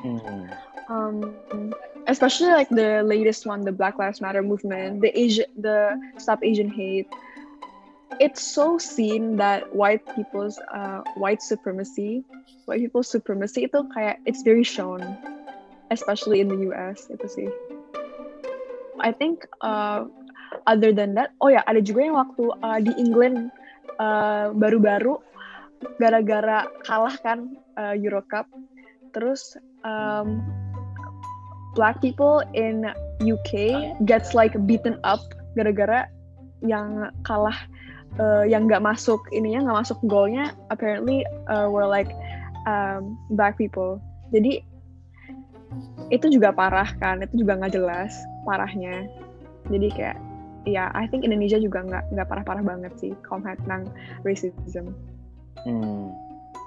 Hmm. 0.02 0.48
Um, 0.90 1.74
especially 2.08 2.50
like 2.50 2.70
the 2.70 3.04
latest 3.04 3.46
one, 3.46 3.62
the 3.62 3.72
Black 3.72 4.00
Lives 4.00 4.22
Matter 4.22 4.42
movement, 4.42 5.02
the 5.02 5.14
Asian, 5.14 5.46
the 5.58 6.00
Stop 6.18 6.40
Asian 6.42 6.70
Hate. 6.70 7.08
it's 8.20 8.42
so 8.42 8.78
seen 8.78 9.38
that 9.38 9.74
white 9.74 10.04
people's 10.16 10.60
uh, 10.74 11.02
white 11.16 11.42
supremacy, 11.42 12.24
white 12.66 12.82
people's 12.82 13.08
supremacy 13.08 13.70
itu 13.70 13.86
kayak 13.96 14.20
it's 14.26 14.44
very 14.44 14.66
shown, 14.66 15.00
especially 15.94 16.42
in 16.42 16.50
the 16.50 16.60
US 16.74 17.08
itu 17.14 17.28
sih. 17.30 17.50
I 19.00 19.16
think 19.16 19.48
uh, 19.64 20.10
other 20.68 20.92
than 20.92 21.16
that, 21.16 21.32
oh 21.40 21.48
ya 21.48 21.64
ada 21.70 21.80
juga 21.80 22.04
yang 22.04 22.18
waktu 22.20 22.44
uh, 22.60 22.80
di 22.84 22.92
England 23.00 23.54
uh, 24.02 24.52
baru-baru 24.52 25.22
gara-gara 25.96 26.68
kalah 26.84 27.16
kan 27.24 27.56
uh, 27.80 27.96
Euro 27.96 28.20
Cup, 28.28 28.52
terus 29.12 29.58
um, 29.84 30.44
black 31.78 32.02
people 32.02 32.42
in 32.58 32.88
UK 33.22 33.96
gets 34.06 34.34
like 34.34 34.56
beaten 34.66 34.98
up 35.06 35.22
gara-gara 35.54 36.08
yang 36.66 37.08
kalah 37.24 37.56
uh, 38.20 38.44
yang 38.44 38.68
nggak 38.68 38.84
masuk 38.84 39.22
ininya 39.32 39.70
nggak 39.70 39.80
masuk 39.86 40.00
golnya 40.08 40.52
apparently 40.74 41.24
uh, 41.48 41.70
were 41.70 41.88
like 41.88 42.10
um, 42.68 43.16
black 43.34 43.56
people. 43.56 44.02
Jadi 44.34 44.66
itu 46.10 46.26
juga 46.34 46.50
parah 46.50 46.90
kan 46.98 47.22
itu 47.22 47.46
juga 47.46 47.60
nggak 47.62 47.74
jelas 47.74 48.12
parahnya. 48.44 49.06
Jadi 49.70 49.88
kayak 49.94 50.18
ya 50.68 50.92
I 50.98 51.08
think 51.08 51.24
Indonesia 51.24 51.62
juga 51.62 51.86
nggak 51.86 52.04
nggak 52.12 52.28
parah-parah 52.28 52.64
banget 52.66 52.94
sih 52.98 53.14
kalau 53.24 53.46
tentang 53.46 53.88
racism. 54.26 54.92
Hmm, 55.64 56.12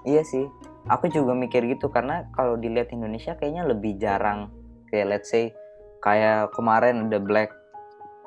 iya 0.05 0.21
sih 0.25 0.47
aku 0.91 1.11
juga 1.13 1.37
mikir 1.37 1.67
gitu 1.71 1.93
karena 1.93 2.27
kalau 2.35 2.59
dilihat 2.59 2.91
Indonesia 2.91 3.39
kayaknya 3.39 3.67
lebih 3.67 3.99
jarang. 3.99 4.51
Kayak 4.91 5.07
let's 5.09 5.29
say 5.31 5.55
kayak 6.03 6.51
kemarin 6.53 7.09
ada 7.09 7.23
Black 7.23 7.51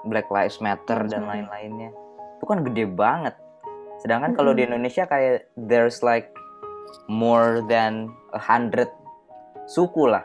Black 0.07 0.29
Lives 0.31 0.61
Matter 0.63 1.09
dan 1.09 1.27
lain-lainnya. 1.27 1.91
Itu 2.39 2.45
kan 2.47 2.63
gede 2.63 2.87
banget. 2.87 3.35
Sedangkan 3.99 4.37
kalau 4.37 4.53
di 4.53 4.63
Indonesia 4.63 5.09
kayak 5.09 5.49
there's 5.57 6.05
like 6.05 6.31
more 7.09 7.65
than 7.65 8.13
a 8.31 8.41
hundred 8.41 8.87
suku 9.65 10.07
lah. 10.07 10.23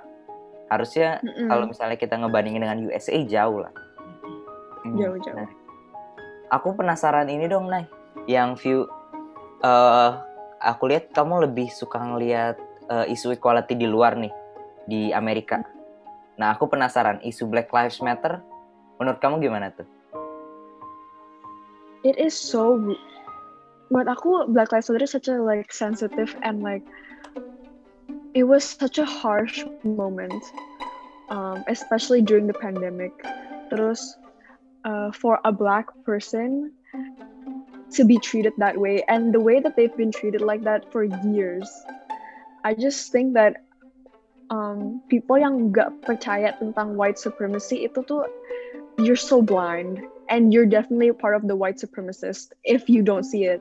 Harusnya 0.70 1.18
mm 1.24 1.26
-mm. 1.26 1.48
kalau 1.50 1.64
misalnya 1.66 1.98
kita 1.98 2.14
ngebandingin 2.14 2.62
dengan 2.62 2.78
USA 2.86 3.16
jauh 3.26 3.58
lah. 3.64 3.72
Hmm. 4.80 4.96
jauh 4.96 5.16
jauh 5.20 5.36
nah, 5.36 5.50
aku 6.48 6.72
penasaran 6.72 7.28
ini 7.28 7.50
dong 7.50 7.68
Nay. 7.68 7.84
Yang 8.24 8.48
view 8.64 8.78
uh, 9.64 10.29
aku 10.60 10.92
lihat 10.92 11.10
kamu 11.16 11.48
lebih 11.48 11.72
suka 11.72 11.98
ngelihat 11.98 12.56
uh, 12.92 13.08
isu 13.08 13.34
equality 13.34 13.74
di 13.74 13.88
luar 13.88 14.14
nih 14.14 14.32
di 14.86 15.10
Amerika 15.10 15.64
nah 16.36 16.56
aku 16.56 16.68
penasaran 16.70 17.20
isu 17.24 17.48
Black 17.48 17.72
Lives 17.72 18.00
Matter 18.04 18.40
menurut 19.00 19.18
kamu 19.20 19.40
gimana 19.40 19.72
tuh 19.72 19.88
it 22.04 22.16
is 22.16 22.32
so 22.32 22.76
menurut 23.88 24.08
aku 24.08 24.46
Black 24.52 24.72
Lives 24.72 24.88
Matter 24.88 25.04
is 25.04 25.12
such 25.12 25.28
a 25.28 25.40
like 25.40 25.72
sensitive 25.72 26.32
and 26.44 26.60
like 26.60 26.84
it 28.34 28.44
was 28.44 28.64
such 28.64 28.98
a 28.98 29.04
harsh 29.04 29.64
moment, 29.82 30.44
um, 31.30 31.64
especially 31.68 32.22
during 32.22 32.46
the 32.46 32.54
pandemic. 32.54 33.12
Terus, 33.70 34.16
uh, 34.84 35.10
for 35.12 35.38
a 35.44 35.52
black 35.52 35.86
person 36.04 36.72
to 37.92 38.04
be 38.04 38.18
treated 38.18 38.52
that 38.58 38.78
way. 38.78 39.02
And 39.08 39.34
the 39.34 39.40
way 39.40 39.60
that 39.60 39.76
they've 39.76 39.94
been 39.96 40.12
treated 40.12 40.40
like 40.40 40.64
that 40.64 40.90
for 40.92 41.04
years, 41.04 41.68
I 42.64 42.74
just 42.74 43.12
think 43.12 43.34
that 43.34 43.64
um, 44.50 45.02
people 45.08 45.38
yang 45.38 45.72
gak 45.72 46.02
percaya 46.02 46.58
tentang 46.58 46.96
white 46.98 47.18
supremacy 47.18 47.86
itu 47.86 48.02
tuh 48.06 48.26
you're 48.98 49.18
so 49.18 49.40
blind. 49.42 50.02
And 50.30 50.54
you're 50.54 50.66
definitely 50.66 51.10
part 51.10 51.34
of 51.34 51.50
the 51.50 51.58
white 51.58 51.82
supremacist 51.82 52.54
if 52.62 52.86
you 52.86 53.02
don't 53.02 53.26
see 53.26 53.50
it. 53.50 53.58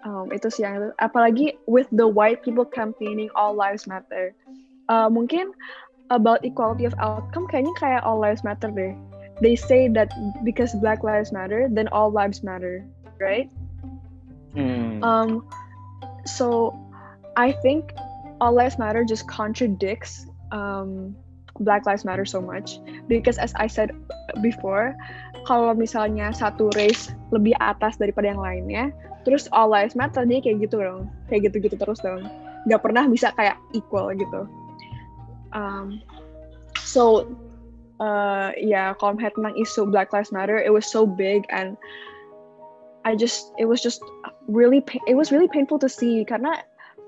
Um, 0.00 0.32
itu 0.32 0.48
sih 0.48 0.64
yang 0.64 0.96
apalagi 0.96 1.60
with 1.68 1.84
the 1.92 2.08
white 2.08 2.40
people 2.40 2.64
campaigning 2.64 3.28
all 3.36 3.52
lives 3.52 3.84
matter. 3.84 4.32
Uh, 4.88 5.12
mungkin 5.12 5.52
about 6.08 6.40
equality 6.40 6.88
of 6.88 6.96
outcome 6.96 7.44
kayaknya 7.52 7.76
kayak 7.76 8.00
all 8.00 8.16
lives 8.16 8.40
matter 8.40 8.72
deh. 8.72 8.96
They 9.44 9.60
say 9.60 9.92
that 9.92 10.08
because 10.40 10.72
black 10.80 11.04
lives 11.04 11.36
matter 11.36 11.68
then 11.68 11.86
all 11.92 12.08
lives 12.08 12.40
matter 12.40 12.80
right? 13.20 13.50
Hmm. 14.56 15.04
um 15.04 15.44
so 16.24 16.72
i 17.36 17.52
think 17.52 17.92
all 18.40 18.50
lives 18.50 18.80
matter 18.80 19.04
just 19.04 19.28
contradicts 19.28 20.26
um 20.50 21.14
black 21.60 21.86
lives 21.86 22.04
matter 22.04 22.24
so 22.24 22.40
much. 22.40 22.78
Because 23.06 23.38
as 23.38 23.52
i 23.58 23.66
said 23.66 23.90
before 24.40 24.94
kalau 25.46 25.74
misalnya 25.74 26.30
satu 26.30 26.70
race 26.78 27.10
lebih 27.34 27.54
atas 27.58 27.98
daripada 27.98 28.30
yang 28.30 28.42
lainnya 28.42 28.84
terus 29.26 29.50
all 29.52 29.68
lives 29.68 29.98
matter 29.98 30.24
dia 30.24 30.40
kayak 30.40 30.64
gitu 30.64 30.80
dong. 30.80 31.10
Kayak 31.28 31.50
gitu-gitu 31.52 31.76
terus 31.76 32.00
dong. 32.00 32.24
Nggak 32.66 32.82
pernah 32.82 33.04
bisa 33.10 33.34
kayak 33.36 33.58
equal 33.74 34.14
gitu. 34.14 34.48
Um, 35.52 36.04
so 36.76 37.24
uh, 38.00 38.52
ya 38.56 38.68
yeah, 38.68 38.88
kalau 38.96 39.16
tentang 39.16 39.56
isu 39.56 39.88
Black 39.88 40.12
Lives 40.12 40.32
Matter 40.32 40.60
it 40.60 40.72
was 40.72 40.84
so 40.84 41.08
big 41.08 41.44
and 41.48 41.76
I 43.08 43.16
just 43.16 43.56
it 43.56 43.64
was 43.64 43.80
just 43.80 44.04
really 44.52 44.84
it 45.08 45.16
was 45.16 45.32
really 45.32 45.48
painful 45.48 45.80
to 45.80 45.88
see. 45.88 46.28
Karena 46.28 46.60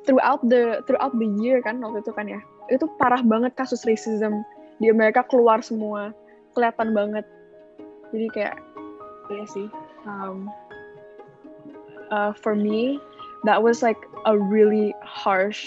throughout 0.09 0.41
the 0.49 0.81
throughout 0.89 1.13
the 1.13 1.29
year 1.45 1.61
kan 1.61 1.85
waktu 1.85 2.01
itu 2.01 2.13
kan 2.17 2.25
ya 2.25 2.41
itu 2.73 2.89
parah 2.97 3.21
banget 3.21 3.53
kasus 3.61 3.85
racism 3.85 4.41
di 4.81 4.89
Amerika 4.89 5.21
keluar 5.29 5.61
semua. 5.61 6.17
Kelihatan 6.57 6.97
banget. 6.97 7.29
Jadi 8.17 8.27
kayak 8.33 8.57
iya 9.29 9.45
sih 9.45 9.69
um, 10.07 10.51
uh, 12.11 12.33
for 12.33 12.55
me, 12.55 13.01
that 13.45 13.63
was 13.63 13.83
like 13.83 13.99
a 14.27 14.39
really 14.39 14.95
harsh, 15.03 15.67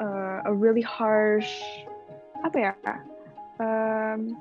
uh, 0.00 0.42
a 0.44 0.52
really 0.52 0.82
harsh, 0.82 1.50
apa 2.44 2.58
ya, 2.58 2.72
um, 3.60 4.36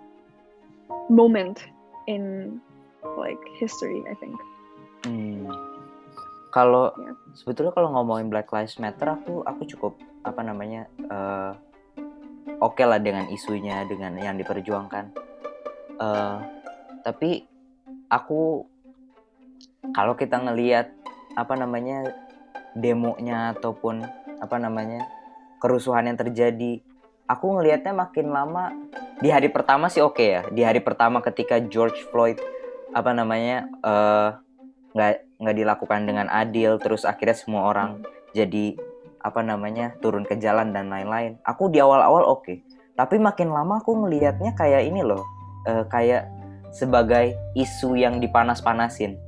moment 1.10 1.66
in 2.08 2.62
like 3.16 3.40
history, 3.56 4.04
I 4.10 4.16
think. 4.20 4.36
Hmm. 5.08 5.48
Kalau 6.52 6.92
yeah. 6.98 7.16
sebetulnya 7.38 7.72
kalau 7.72 7.94
ngomongin 7.94 8.28
Black 8.28 8.52
Lives 8.52 8.82
Matter, 8.82 9.08
aku 9.08 9.46
aku 9.46 9.64
cukup 9.70 9.94
apa 10.26 10.42
namanya 10.44 10.90
uh, 11.08 11.54
oke 12.60 12.76
okay 12.76 12.86
lah 12.90 13.00
dengan 13.00 13.30
isunya, 13.32 13.88
dengan 13.88 14.18
yang 14.20 14.36
diperjuangkan. 14.36 15.14
Uh, 15.98 16.44
tapi 17.06 17.48
aku 18.12 18.68
kalau 19.96 20.14
kita 20.20 20.40
ngelihat 20.42 20.92
apa 21.38 21.54
namanya 21.54 22.12
demonya 22.74 23.54
ataupun 23.58 24.04
apa 24.38 24.58
namanya 24.58 25.06
kerusuhan 25.58 26.10
yang 26.10 26.18
terjadi 26.18 26.82
aku 27.28 27.60
ngelihatnya 27.60 27.94
makin 27.94 28.32
lama 28.32 28.74
di 29.20 29.30
hari 29.34 29.52
pertama 29.52 29.92
sih 29.92 30.02
oke 30.02 30.18
okay 30.18 30.28
ya 30.40 30.42
di 30.50 30.62
hari 30.64 30.80
pertama 30.80 31.20
ketika 31.20 31.60
George 31.60 32.00
Floyd 32.10 32.40
apa 32.98 33.14
namanya 33.14 33.70
eh, 33.86 34.30
nggak 34.98 35.14
uh, 35.14 35.22
nggak 35.38 35.58
dilakukan 35.62 36.10
dengan 36.10 36.28
adil 36.34 36.82
terus 36.82 37.06
akhirnya 37.06 37.38
semua 37.38 37.70
orang 37.70 38.02
jadi 38.34 38.74
apa 39.22 39.46
namanya 39.46 39.94
turun 40.02 40.26
ke 40.26 40.34
jalan 40.42 40.74
dan 40.74 40.90
lain-lain 40.90 41.38
aku 41.46 41.70
di 41.70 41.78
awal-awal 41.78 42.26
oke 42.26 42.42
okay. 42.42 42.58
tapi 42.98 43.22
makin 43.22 43.54
lama 43.54 43.78
aku 43.78 43.94
ngelihatnya 43.94 44.58
kayak 44.58 44.90
ini 44.90 45.06
loh 45.06 45.22
uh, 45.70 45.86
kayak 45.86 46.26
sebagai 46.74 47.38
isu 47.54 47.94
yang 48.02 48.18
dipanas-panasin 48.18 49.22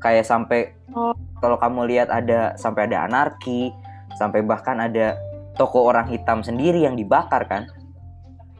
kayak 0.00 0.24
sampai 0.24 0.72
oh. 0.96 1.12
kalau 1.44 1.60
kamu 1.60 1.92
lihat 1.92 2.08
ada 2.08 2.56
sampai 2.56 2.88
ada 2.88 3.04
anarki 3.04 3.68
sampai 4.16 4.40
bahkan 4.40 4.80
ada 4.80 5.20
toko 5.60 5.84
orang 5.84 6.08
hitam 6.08 6.40
sendiri 6.40 6.80
yang 6.84 6.96
dibakar 6.96 7.44
kan 7.44 7.68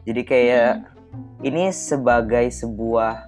jadi 0.05 0.21
kayak 0.21 0.69
hmm. 0.85 1.45
ini 1.45 1.73
sebagai 1.73 2.45
sebuah 2.53 3.25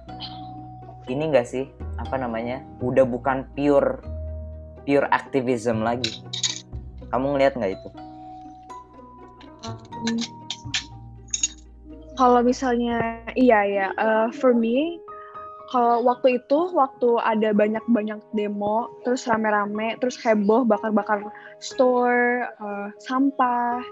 ini 1.08 1.32
enggak 1.32 1.48
sih? 1.48 1.66
Apa 1.98 2.20
namanya? 2.20 2.62
Udah 2.84 3.02
bukan 3.08 3.48
pure 3.56 4.00
pure 4.88 5.08
activism 5.12 5.84
lagi. 5.84 6.24
Kamu 7.12 7.36
ngelihat 7.36 7.56
nggak 7.56 7.72
itu? 7.76 7.88
Kalau 12.16 12.40
misalnya 12.40 13.24
iya 13.36 13.60
ya 13.68 13.86
uh, 13.96 14.28
for 14.32 14.56
me 14.56 14.96
kalau 15.68 16.00
waktu 16.00 16.40
itu 16.40 16.72
waktu 16.72 17.20
ada 17.20 17.52
banyak-banyak 17.52 18.24
demo 18.32 18.88
terus 19.04 19.28
rame-rame 19.28 20.00
terus 20.00 20.16
heboh 20.24 20.64
bakar-bakar 20.64 21.20
store 21.60 22.48
uh, 22.56 22.88
sampah 23.04 23.84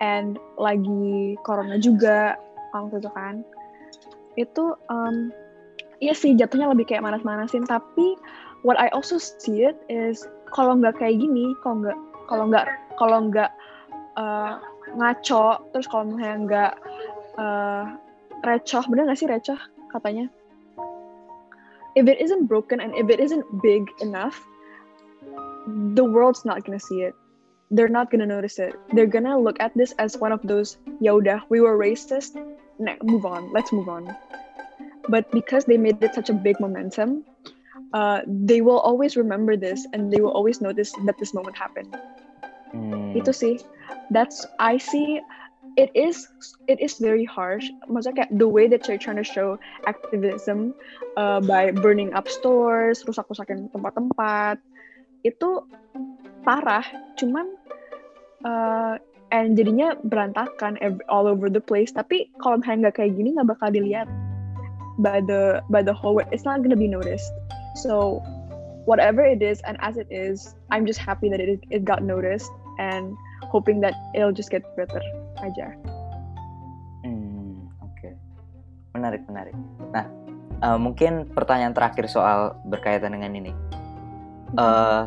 and 0.00 0.40
lagi 0.56 1.36
corona 1.44 1.76
juga 1.76 2.40
waktu 2.72 2.98
itu 3.04 3.10
kan. 3.12 3.34
Itu 4.40 4.74
um, 4.88 5.28
iya 6.02 6.12
sih 6.12 6.34
jatuhnya 6.34 6.74
lebih 6.74 6.90
kayak 6.90 7.06
manas-manasin 7.06 7.62
tapi 7.62 8.18
what 8.66 8.74
I 8.74 8.90
also 8.90 9.22
see 9.22 9.62
it 9.62 9.78
is 9.86 10.26
kalau 10.50 10.74
nggak 10.74 10.98
kayak 10.98 11.22
gini 11.22 11.54
kalau 11.62 11.86
nggak 11.86 11.98
kalau 12.26 12.44
nggak 12.50 12.66
kalau 12.98 13.18
nggak 13.30 13.50
uh, 14.18 14.58
ngaco 14.98 15.62
terus 15.70 15.86
kalau 15.86 16.10
misalnya 16.10 16.38
nggak 16.42 16.72
uh, 17.38 17.84
recoh 18.42 18.84
bener 18.90 19.06
nggak 19.06 19.20
sih 19.22 19.30
recoh 19.30 19.58
katanya 19.94 20.26
if 21.94 22.08
it 22.08 22.20
isn't 22.20 22.46
broken 22.46 22.80
and 22.80 22.94
if 22.94 23.08
it 23.10 23.20
isn't 23.20 23.44
big 23.62 23.88
enough, 24.00 24.40
the 25.94 26.04
world's 26.04 26.44
not 26.44 26.64
gonna 26.64 26.80
see 26.80 27.02
it. 27.02 27.14
They're 27.70 27.88
not 27.88 28.10
gonna 28.10 28.26
notice 28.26 28.58
it. 28.58 28.74
They're 28.92 29.06
gonna 29.06 29.38
look 29.38 29.60
at 29.60 29.72
this 29.74 29.92
as 29.98 30.16
one 30.16 30.32
of 30.32 30.40
those, 30.42 30.76
Yoda, 31.00 31.42
we 31.48 31.60
were 31.60 31.76
racist. 31.78 32.36
Ne- 32.78 32.98
move 33.02 33.24
on. 33.24 33.52
Let's 33.52 33.72
move 33.72 33.88
on. 33.88 34.14
But 35.08 35.30
because 35.30 35.64
they 35.64 35.78
made 35.78 36.02
it 36.02 36.14
such 36.14 36.30
a 36.30 36.36
big 36.36 36.60
momentum, 36.60 37.24
uh, 37.92 38.22
they 38.26 38.60
will 38.60 38.78
always 38.80 39.16
remember 39.16 39.56
this 39.56 39.86
and 39.92 40.12
they 40.12 40.20
will 40.20 40.30
always 40.30 40.60
notice 40.60 40.92
that 41.04 41.18
this 41.18 41.34
moment 41.34 41.56
happened. 41.56 41.96
Hmm. 42.72 43.12
Itu 43.16 43.32
sih. 43.34 43.60
That's 44.10 44.46
I 44.58 44.78
see. 44.78 45.20
It 45.80 45.88
is 45.96 46.28
it 46.68 46.80
is 46.84 47.00
very 47.00 47.24
harsh. 47.24 47.64
Maksudnya 47.88 48.28
kayak 48.28 48.32
the 48.36 48.48
way 48.48 48.68
that 48.68 48.84
you're 48.84 49.00
trying 49.00 49.20
to 49.20 49.24
show 49.24 49.56
activism 49.88 50.76
uh, 51.16 51.40
by 51.40 51.72
burning 51.72 52.12
up 52.12 52.28
stores, 52.28 53.00
rusak-rusakin 53.08 53.72
tempat-tempat, 53.72 54.60
itu 55.24 55.64
parah. 56.44 56.84
Cuman 57.16 57.56
uh, 58.44 59.00
and 59.32 59.56
jadinya 59.56 59.96
berantakan 60.04 60.76
all 61.08 61.24
over 61.24 61.48
the 61.48 61.60
place. 61.60 61.92
Tapi 61.92 62.28
kalau 62.40 62.60
misalnya 62.60 62.88
nggak 62.88 62.96
kayak 63.00 63.12
gini 63.16 63.28
nggak 63.32 63.48
bakal 63.56 63.72
dilihat 63.72 64.08
by 65.02 65.20
the 65.20 65.60
by 65.68 65.82
the 65.82 65.92
whole 65.92 66.14
world. 66.14 66.30
It's 66.30 66.46
not 66.46 66.62
gonna 66.62 66.78
be 66.78 66.88
noticed. 66.88 67.28
So 67.82 68.22
whatever 68.86 69.22
it 69.26 69.42
is 69.42 69.60
and 69.66 69.76
as 69.82 69.98
it 69.98 70.06
is, 70.10 70.54
I'm 70.70 70.86
just 70.86 71.02
happy 71.02 71.28
that 71.28 71.42
it 71.42 71.60
it 71.68 71.82
got 71.84 72.06
noticed 72.06 72.50
and 72.78 73.12
hoping 73.50 73.82
that 73.82 73.94
it'll 74.14 74.32
just 74.32 74.48
get 74.48 74.62
better 74.78 75.02
aja. 75.42 75.74
Hmm, 77.02 77.68
oke. 77.82 78.08
Menarik, 78.94 79.22
menarik. 79.26 79.54
Nah, 79.90 80.06
eh, 80.62 80.78
mungkin 80.78 81.28
pertanyaan 81.34 81.74
terakhir 81.74 82.06
soal 82.06 82.54
berkaitan 82.70 83.12
dengan 83.18 83.34
ini. 83.34 83.52
eh 84.52 85.04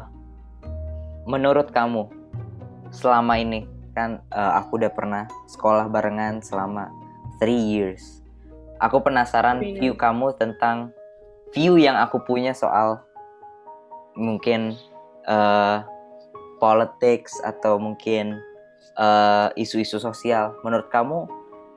menurut 1.30 1.70
kamu, 1.70 2.10
selama 2.90 3.38
ini 3.38 3.66
kan 3.96 4.20
eh, 4.34 4.52
aku 4.60 4.78
udah 4.82 4.92
pernah 4.92 5.24
sekolah 5.48 5.88
barengan 5.88 6.44
selama 6.44 6.92
three 7.40 7.60
years. 7.60 8.25
Aku 8.86 9.02
penasaran 9.02 9.66
Three 9.66 9.82
view 9.82 9.94
kamu 9.98 10.38
tentang 10.38 10.94
view 11.50 11.82
yang 11.82 11.98
aku 11.98 12.22
punya 12.22 12.54
soal 12.54 13.02
mungkin 14.14 14.78
eh 15.26 15.78
politics 16.62 17.36
atau 17.44 17.82
mungkin 17.82 18.40
eh, 18.96 19.48
isu-isu 19.60 20.00
sosial. 20.00 20.56
Menurut 20.64 20.88
kamu, 20.94 21.28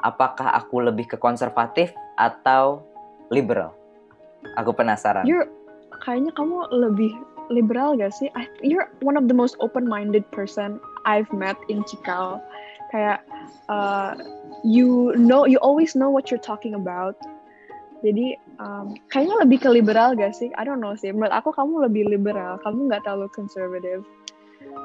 apakah 0.04 0.54
aku 0.54 0.84
lebih 0.84 1.10
ke 1.10 1.16
konservatif 1.18 1.90
atau 2.14 2.84
liberal? 3.32 3.74
Aku 4.54 4.70
penasaran. 4.70 5.26
You're 5.26 5.50
kayaknya 6.04 6.30
kamu 6.36 6.70
lebih 6.70 7.12
liberal 7.50 7.96
gak 7.98 8.14
sih? 8.14 8.30
I, 8.36 8.46
you're 8.62 8.92
one 9.02 9.18
of 9.18 9.26
the 9.26 9.34
most 9.34 9.56
open-minded 9.58 10.22
person 10.30 10.78
I've 11.08 11.28
met 11.34 11.56
in 11.66 11.82
Cikal. 11.88 12.38
Kayak 12.92 13.24
uh, 13.68 14.14
you 14.64 15.14
know, 15.16 15.46
you 15.46 15.58
always 15.58 15.94
know 15.94 16.10
what 16.10 16.30
you're 16.30 16.42
talking 16.42 16.74
about. 16.74 17.16
Jadi 17.98 18.38
um, 18.62 18.94
kayaknya 19.10 19.42
lebih 19.42 19.58
ke 19.66 19.68
liberal 19.70 20.14
gak 20.14 20.34
sih? 20.34 20.54
I 20.54 20.62
don't 20.62 20.78
know 20.78 20.94
sih. 20.94 21.10
Menurut 21.10 21.34
aku 21.34 21.50
kamu 21.50 21.90
lebih 21.90 22.06
liberal. 22.06 22.62
Kamu 22.62 22.86
nggak 22.86 23.02
terlalu 23.02 23.26
conservative. 23.34 24.06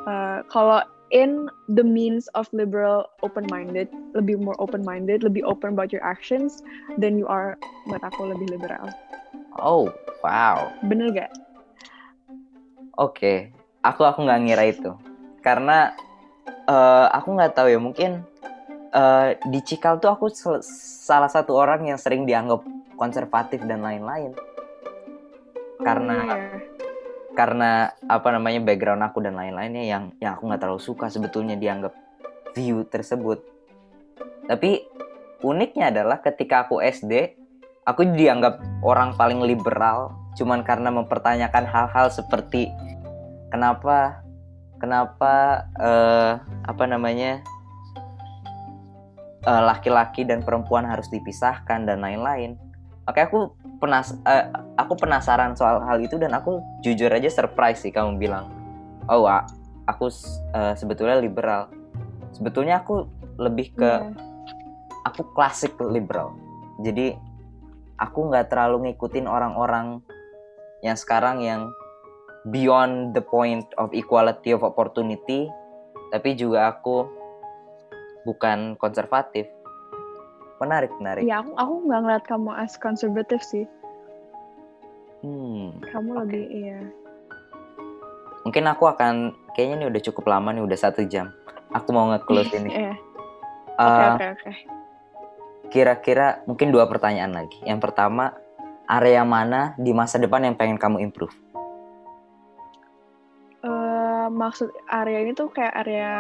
Uh, 0.09 0.41
kalau 0.49 0.82
in 1.13 1.45
the 1.69 1.86
means 1.86 2.26
of 2.34 2.49
liberal 2.57 3.05
open-minded, 3.21 3.86
lebih 4.17 4.41
more 4.41 4.57
open-minded, 4.57 5.21
lebih 5.21 5.45
open 5.45 5.78
about 5.78 5.93
your 5.93 6.01
actions, 6.01 6.65
then 6.97 7.21
you 7.21 7.30
are 7.30 7.53
menurut 7.86 8.01
aku 8.01 8.34
lebih 8.34 8.49
liberal. 8.49 8.89
Oh, 9.61 9.93
wow. 10.26 10.74
Bener 10.82 11.13
gak? 11.13 11.32
Oke, 12.97 13.53
aku 13.86 14.01
aku 14.07 14.26
nggak 14.26 14.41
ngira 14.47 14.63
itu 14.69 14.91
karena 15.43 15.91
eh, 16.47 17.07
aku 17.11 17.36
nggak 17.36 17.53
tahu 17.53 17.67
ya 17.69 17.78
mungkin 17.78 18.24
eh, 18.94 19.30
di 19.44 19.60
Cikal 19.60 19.98
tuh 19.98 20.14
aku 20.14 20.30
salah 21.04 21.28
satu 21.28 21.58
orang 21.58 21.89
yang 21.89 21.98
sering 21.98 22.24
dianggap 22.24 22.62
konservatif 22.96 23.66
dan 23.66 23.82
lain-lain 23.82 24.38
Karena- 25.84 26.16
Oh, 26.24 26.38
iya. 26.38 26.60
karena 27.34 27.72
apa 28.06 28.30
namanya 28.30 28.62
background 28.62 29.02
aku 29.04 29.20
dan 29.20 29.34
lain-lainnya 29.34 29.84
yang 29.84 30.04
yang 30.22 30.38
aku 30.38 30.46
nggak 30.48 30.62
terlalu 30.62 30.80
suka 30.80 31.10
sebetulnya 31.10 31.58
dianggap 31.58 31.91
view 32.54 32.86
tersebut. 32.86 33.41
Tapi 34.46 34.86
uniknya 35.41 35.89
adalah 35.89 36.22
ketika 36.22 36.70
aku 36.70 36.78
SD, 36.80 37.34
aku 37.84 38.06
dianggap 38.16 38.62
orang 38.86 39.18
paling 39.18 39.41
liberal 39.44 40.14
cuman 40.34 40.62
karena 40.62 40.89
mempertanyakan 40.89 41.66
hal-hal 41.70 42.10
seperti 42.10 42.70
kenapa 43.50 44.22
kenapa 44.82 45.66
eh, 45.78 46.32
apa 46.66 46.84
namanya 46.89 47.41
eh, 49.44 49.64
laki-laki 49.64 50.24
dan 50.24 50.41
perempuan 50.41 50.88
harus 50.88 51.08
dipisahkan 51.12 51.86
dan 51.86 52.00
lain-lain. 52.00 52.56
Oke, 53.04 53.20
aku 53.20 53.52
penas 53.84 54.16
eh, 54.24 54.48
aku 54.80 54.96
penasaran 54.96 55.54
soal 55.60 55.84
hal 55.84 56.00
itu 56.00 56.16
dan 56.16 56.32
aku 56.32 56.64
jujur 56.82 57.12
aja 57.12 57.28
surprise 57.28 57.84
sih 57.84 57.91
kamu 57.91 58.16
bilang, 58.16 58.48
oh 59.12 59.28
aku 59.88 60.08
eh, 60.56 60.74
sebetulnya 60.80 61.20
liberal. 61.20 61.68
Sebetulnya 62.34 62.82
aku 62.82 63.06
lebih 63.38 63.76
ke 63.76 63.91
Iya. 64.02 64.10
aku 65.04 65.22
klasik 65.36 65.76
liberal. 65.84 66.34
Jadi 66.80 67.14
aku 68.00 68.32
nggak 68.32 68.50
terlalu 68.50 68.89
ngikutin 68.89 69.28
orang-orang 69.28 70.02
yang 70.82 70.98
sekarang 70.98 71.44
yang 71.44 71.72
beyond 72.52 73.16
the 73.16 73.24
point 73.24 73.64
of 73.80 73.91
equality 73.96 74.52
of 74.52 74.64
opportunity, 74.64 75.48
tapi 76.12 76.36
juga 76.36 76.76
aku 76.76 77.08
bukan 78.24 78.76
konservatif. 78.80 79.47
Menarik, 80.59 80.91
menarik. 80.99 81.24
Iya, 81.28 81.43
aku 81.43 81.51
aku 81.59 81.74
nggak 81.88 82.01
ngeliat 82.03 82.24
kamu 82.28 82.51
as 82.55 82.74
konservatif 82.80 83.43
sih. 83.43 83.67
Hmm, 85.24 85.71
Kamu 85.88 86.19
Oke. 86.19 86.19
lebih 86.28 86.43
iya. 86.51 86.80
mungkin 88.43 88.67
aku 88.67 88.91
akan 88.91 89.32
kayaknya 89.55 89.76
ini 89.80 89.86
udah 89.88 90.01
cukup 90.03 90.28
lama 90.28 90.51
nih, 90.51 90.67
udah 90.67 90.76
satu 90.76 91.07
jam. 91.07 91.32
Aku 91.71 91.95
mau 91.95 92.11
nge-close 92.11 92.51
ini. 92.59 92.76
Iya. 92.76 92.95
Eh, 93.80 93.88
Oke 93.88 94.03
oke 94.11 94.26
oke. 94.36 94.51
Kira-kira 95.71 96.43
mungkin 96.43 96.76
dua 96.76 96.86
pertanyaan 96.91 97.32
lagi. 97.32 97.55
Yang 97.63 97.88
pertama, 97.88 98.36
area 98.86 99.24
mana 99.24 99.71
di 99.80 99.95
masa 99.95 100.19
depan 100.19 100.43
yang 100.43 100.59
pengen 100.59 100.76
kamu 100.76 101.07
improve? 101.07 101.32
Eh, 103.63 104.28
maksud 104.28 104.76
area 104.91 105.24
ini 105.24 105.32
tuh 105.32 105.47
kayak 105.47 105.74
area 105.88 106.11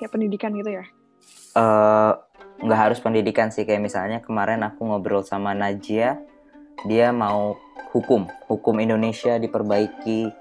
kayak 0.00 0.10
pendidikan 0.16 0.56
gitu 0.56 0.80
ya? 0.80 0.84
Eh 1.56 2.12
nggak 2.56 2.80
harus 2.88 2.98
pendidikan 3.00 3.52
sih. 3.52 3.64
Kayak 3.68 3.82
misalnya 3.84 4.18
kemarin 4.24 4.64
aku 4.64 4.84
ngobrol 4.88 5.24
sama 5.24 5.52
Najia 5.52 6.20
dia 6.84 7.08
mau 7.12 7.56
hukum. 7.92 8.28
Hukum 8.48 8.76
Indonesia 8.80 9.40
diperbaiki. 9.40 10.32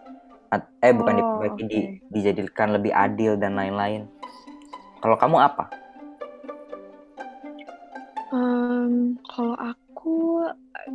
Eh 0.79 0.93
bukan 0.95 1.19
Oh, 1.19 1.19
diperbaiki 1.19 1.63
di- 1.67 1.91
oke. 1.99 2.11
dijadikan 2.11 2.71
lebih 2.75 2.95
adil 2.95 3.36
dan 3.36 3.59
lain-lain. 3.59 4.07
Kalau 5.03 5.19
kamu 5.19 5.38
apa? 5.43 5.67
Um, 8.36 9.15
kalau 9.31 9.55
aku 9.55 10.49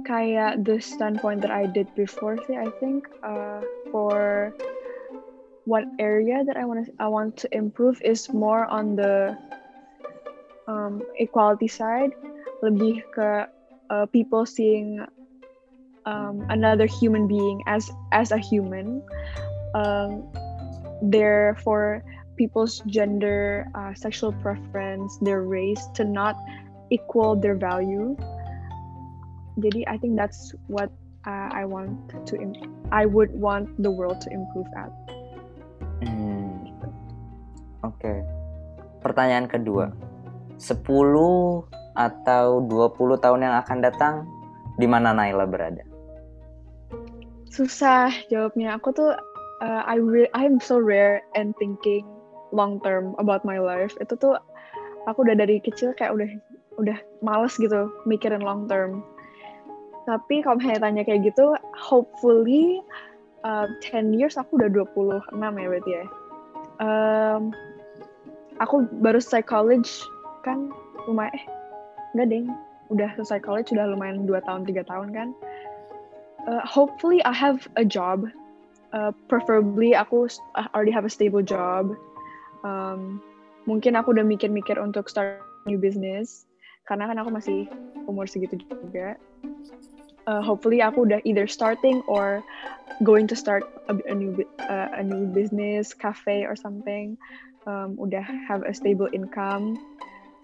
kayak 0.05 0.65
the 0.65 0.77
standpoint 0.81 1.41
that 1.41 1.53
I 1.53 1.65
did 1.65 1.89
before 1.97 2.37
sih, 2.45 2.57
I 2.57 2.69
think 2.81 3.09
uh, 3.25 3.65
for 3.89 4.53
what 5.65 5.85
area 6.01 6.45
that 6.45 6.57
I 6.57 6.65
want 6.65 6.89
I 7.01 7.09
want 7.09 7.37
to 7.45 7.47
improve 7.53 8.01
is 8.05 8.29
more 8.33 8.65
on 8.69 8.97
the 8.97 9.37
um, 10.69 11.03
equality 11.17 11.69
side, 11.69 12.13
lebih 12.61 13.05
ke 13.15 13.49
uh, 13.91 14.07
people 14.13 14.45
seeing 14.45 15.01
um, 16.05 16.45
another 16.49 16.87
human 16.87 17.29
being 17.29 17.63
as 17.67 17.89
as 18.13 18.33
a 18.33 18.39
human. 18.39 19.03
Um, 19.75 20.27
therefore, 21.03 22.03
people's 22.37 22.83
gender, 22.89 23.69
uh, 23.75 23.95
sexual 23.95 24.33
preference, 24.41 25.17
their 25.21 25.43
race 25.45 25.81
to 25.95 26.05
not 26.05 26.37
equal 26.91 27.37
their 27.37 27.55
value. 27.55 28.17
Jadi 29.61 29.85
I 29.87 29.97
think 30.01 30.17
that's 30.17 30.57
what 30.67 30.89
uh, 31.27 31.53
I 31.53 31.65
want 31.65 31.97
to 32.27 32.35
I 32.91 33.05
would 33.07 33.31
want 33.37 33.69
the 33.83 33.91
world 33.91 34.21
to 34.25 34.29
improve 34.33 34.67
at. 34.73 34.91
Hmm, 36.01 36.65
oke 37.85 38.25
pertanyaan 39.05 39.49
kedua 39.49 39.93
10 40.61 40.85
atau 41.97 42.45
20 42.69 43.25
tahun 43.25 43.41
yang 43.41 43.55
akan 43.65 43.79
datang 43.81 44.15
di 44.77 44.85
mana 44.85 45.17
Naila 45.17 45.49
berada 45.49 45.83
Susah 47.51 48.15
jawabnya. 48.31 48.79
Aku 48.79 48.95
tuh 48.95 49.11
uh, 49.65 49.83
I 49.83 49.99
re- 49.99 50.31
I'm 50.39 50.63
so 50.63 50.79
rare 50.79 51.27
and 51.35 51.51
thinking 51.59 52.07
long 52.55 52.79
term 52.87 53.19
about 53.19 53.43
my 53.43 53.59
life. 53.59 53.99
Itu 53.99 54.15
tuh 54.15 54.39
aku 55.11 55.27
udah 55.27 55.35
dari 55.35 55.59
kecil 55.59 55.91
kayak 55.99 56.15
udah 56.15 56.31
udah 56.79 56.99
males 57.27 57.59
gitu 57.59 57.91
mikirin 58.07 58.47
long 58.47 58.71
term. 58.71 59.03
tapi 60.11 60.43
kalau 60.43 60.59
misalnya 60.59 60.83
tanya 60.83 61.03
kayak 61.05 61.23
gitu 61.29 61.55
hopefully 61.77 62.81
uh, 63.45 63.71
10 63.85 64.17
years 64.17 64.35
aku 64.35 64.59
udah 64.59 64.67
26 64.67 65.39
ya 65.39 65.69
berarti 65.71 65.91
ya 65.95 66.05
um, 66.83 67.43
aku 68.59 68.91
baru 68.99 69.21
college 69.47 70.03
kan 70.43 70.73
lumayan 71.09 71.33
eh 71.37 71.45
enggak 72.15 72.29
deng 72.31 72.47
udah 72.91 73.09
selesai 73.15 73.39
college 73.41 73.71
udah 73.71 73.87
lumayan 73.87 74.27
2 74.27 74.35
tahun 74.45 74.67
3 74.67 74.83
tahun 74.91 75.09
kan. 75.15 75.29
Uh, 76.51 76.63
hopefully 76.67 77.23
I 77.23 77.33
have 77.33 77.71
a 77.79 77.87
job. 77.87 78.27
Uh, 78.91 79.15
preferably 79.31 79.95
aku 79.95 80.27
already 80.75 80.91
have 80.91 81.07
a 81.07 81.13
stable 81.13 81.47
job. 81.47 81.95
Um, 82.67 83.23
mungkin 83.65 83.95
aku 83.95 84.11
udah 84.11 84.27
mikir-mikir 84.27 84.75
untuk 84.83 85.07
start 85.07 85.39
new 85.71 85.79
business 85.79 86.51
karena 86.91 87.07
kan 87.07 87.23
aku 87.23 87.31
masih 87.31 87.71
umur 88.11 88.27
segitu 88.27 88.59
juga. 88.67 89.15
Uh, 90.27 90.43
hopefully 90.43 90.83
aku 90.83 91.07
udah 91.07 91.23
either 91.23 91.47
starting 91.47 92.03
or 92.11 92.43
going 93.07 93.31
to 93.31 93.39
start 93.39 93.63
a, 93.87 93.95
a 94.11 94.15
new 94.15 94.35
uh, 94.67 94.91
a 94.99 95.03
new 95.07 95.31
business 95.31 95.95
cafe 95.95 96.43
or 96.43 96.59
something. 96.59 97.15
Um, 97.69 97.95
udah 98.01 98.25
have 98.25 98.67
a 98.67 98.75
stable 98.75 99.07
income 99.15 99.79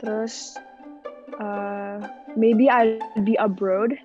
terus 0.01 0.57
uh, 1.41 2.01
maybe 2.37 2.69
I'll 2.69 3.01
be 3.25 3.37
abroad. 3.37 3.97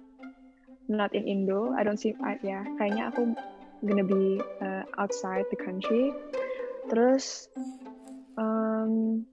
Not 0.87 1.15
in 1.15 1.27
Indo. 1.27 1.71
I 1.71 1.83
don't 1.83 1.99
see 1.99 2.15
I, 2.19 2.35
ya 2.43 2.61
yeah, 2.61 2.63
kayaknya 2.75 3.03
aku 3.13 3.31
gonna 3.87 4.03
be 4.03 4.43
uh, 4.59 4.83
outside 4.99 5.47
the 5.47 5.59
country. 5.59 6.11
Terus 6.91 7.47
um, 8.35 9.23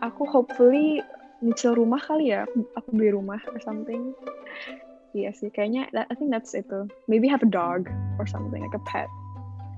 aku 0.00 0.24
hopefully 0.24 1.04
nyicil 1.44 1.76
rumah 1.76 2.00
kali 2.00 2.32
ya. 2.32 2.48
Aku, 2.48 2.64
aku 2.80 2.88
beli 2.96 3.12
rumah 3.12 3.40
or 3.52 3.60
something. 3.60 4.16
Iya 5.12 5.36
sih 5.36 5.52
kayaknya 5.52 5.92
that, 5.92 6.08
I 6.10 6.14
think 6.16 6.32
that's 6.32 6.56
itu 6.56 6.88
maybe 7.06 7.28
have 7.28 7.44
a 7.44 7.50
dog 7.50 7.86
or 8.18 8.26
something 8.26 8.58
like 8.58 8.74
a 8.74 8.82
pet. 8.88 9.06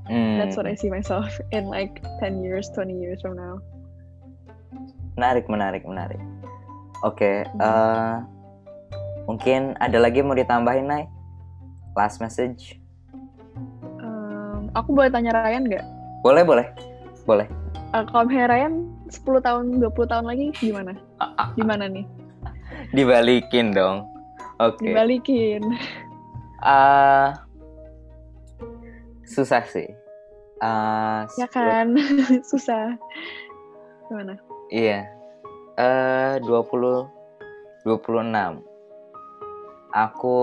Mm. 0.07 0.39
that's 0.39 0.57
what 0.57 0.67
I 0.67 0.75
see 0.75 0.89
myself 0.89 1.35
in 1.53 1.67
like 1.67 1.99
10 2.21 2.43
years 2.43 2.71
20 2.75 2.95
years 2.95 3.21
from 3.21 3.35
now 3.35 3.59
menarik 5.17 5.49
menarik 5.49 5.83
menarik. 5.89 6.21
Oke 7.05 7.25
okay, 7.25 7.37
mm. 7.57 7.61
uh, 7.61 8.21
mungkin 9.25 9.75
ada 9.81 9.97
lagi 9.97 10.21
yang 10.21 10.29
mau 10.29 10.39
ditambahin 10.39 10.87
Nay? 10.87 11.05
Last 11.97 12.21
message? 12.21 12.77
Um, 14.01 14.69
aku 14.77 14.93
boleh 14.93 15.09
tanya 15.09 15.33
Ryan 15.33 15.65
nggak? 15.65 15.87
Boleh 16.21 16.45
boleh. 16.45 16.67
Boleh. 17.25 17.49
Uh, 17.97 18.05
kalau 18.13 18.29
Ryan 18.29 18.85
10 19.09 19.47
tahun 19.47 19.65
20 19.81 20.13
tahun 20.13 20.25
lagi 20.29 20.53
gimana? 20.61 20.93
Gimana 21.57 21.89
nih? 21.89 22.05
Dibalikin 22.93 23.73
dong. 23.73 24.05
Oke. 24.61 24.85
Okay. 24.85 24.93
dibalikin. 24.93 25.63
Uh, 26.61 27.33
susah 29.25 29.65
sih. 29.65 29.89
Uh, 30.61 31.25
ya 31.41 31.49
kan? 31.49 31.97
Susah. 32.53 32.97
Gimana 34.09 34.46
iya. 34.71 35.11
Uh, 35.77 36.41
20 36.41 37.13
26 37.85 38.65
aku 39.93 40.39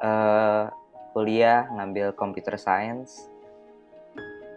uh, 0.00 0.64
kuliah 1.12 1.68
ngambil 1.76 2.16
computer 2.16 2.56
science 2.56 3.28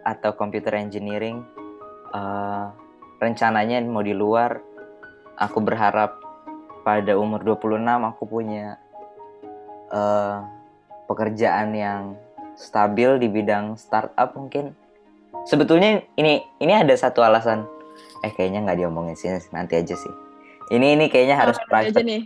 atau 0.06 0.32
computer 0.34 0.74
engineering. 0.78 1.44
Uh, 2.14 2.72
rencananya 3.20 3.82
mau 3.84 4.02
di 4.02 4.14
luar. 4.16 4.62
Aku 5.36 5.60
berharap 5.60 6.16
pada 6.80 7.12
umur 7.18 7.44
26 7.44 7.76
aku 7.84 8.24
punya 8.24 8.80
uh, 9.92 10.40
pekerjaan 11.04 11.76
yang 11.76 12.02
stabil 12.56 13.20
di 13.20 13.28
bidang 13.28 13.76
startup 13.76 14.32
mungkin. 14.32 14.72
Sebetulnya 15.44 16.00
ini 16.16 16.40
ini 16.58 16.72
ada 16.72 16.96
satu 16.96 17.20
alasan 17.20 17.75
eh 18.24 18.32
kayaknya 18.32 18.64
nggak 18.64 18.78
diomongin 18.82 19.16
sini 19.16 19.38
nanti 19.52 19.78
aja 19.78 19.94
sih. 19.94 20.14
Ini 20.72 20.98
ini 20.98 21.06
kayaknya 21.06 21.36
harus 21.38 21.56
oh, 21.60 21.66
private. 21.70 21.94
aja 21.94 22.02
nih. 22.02 22.22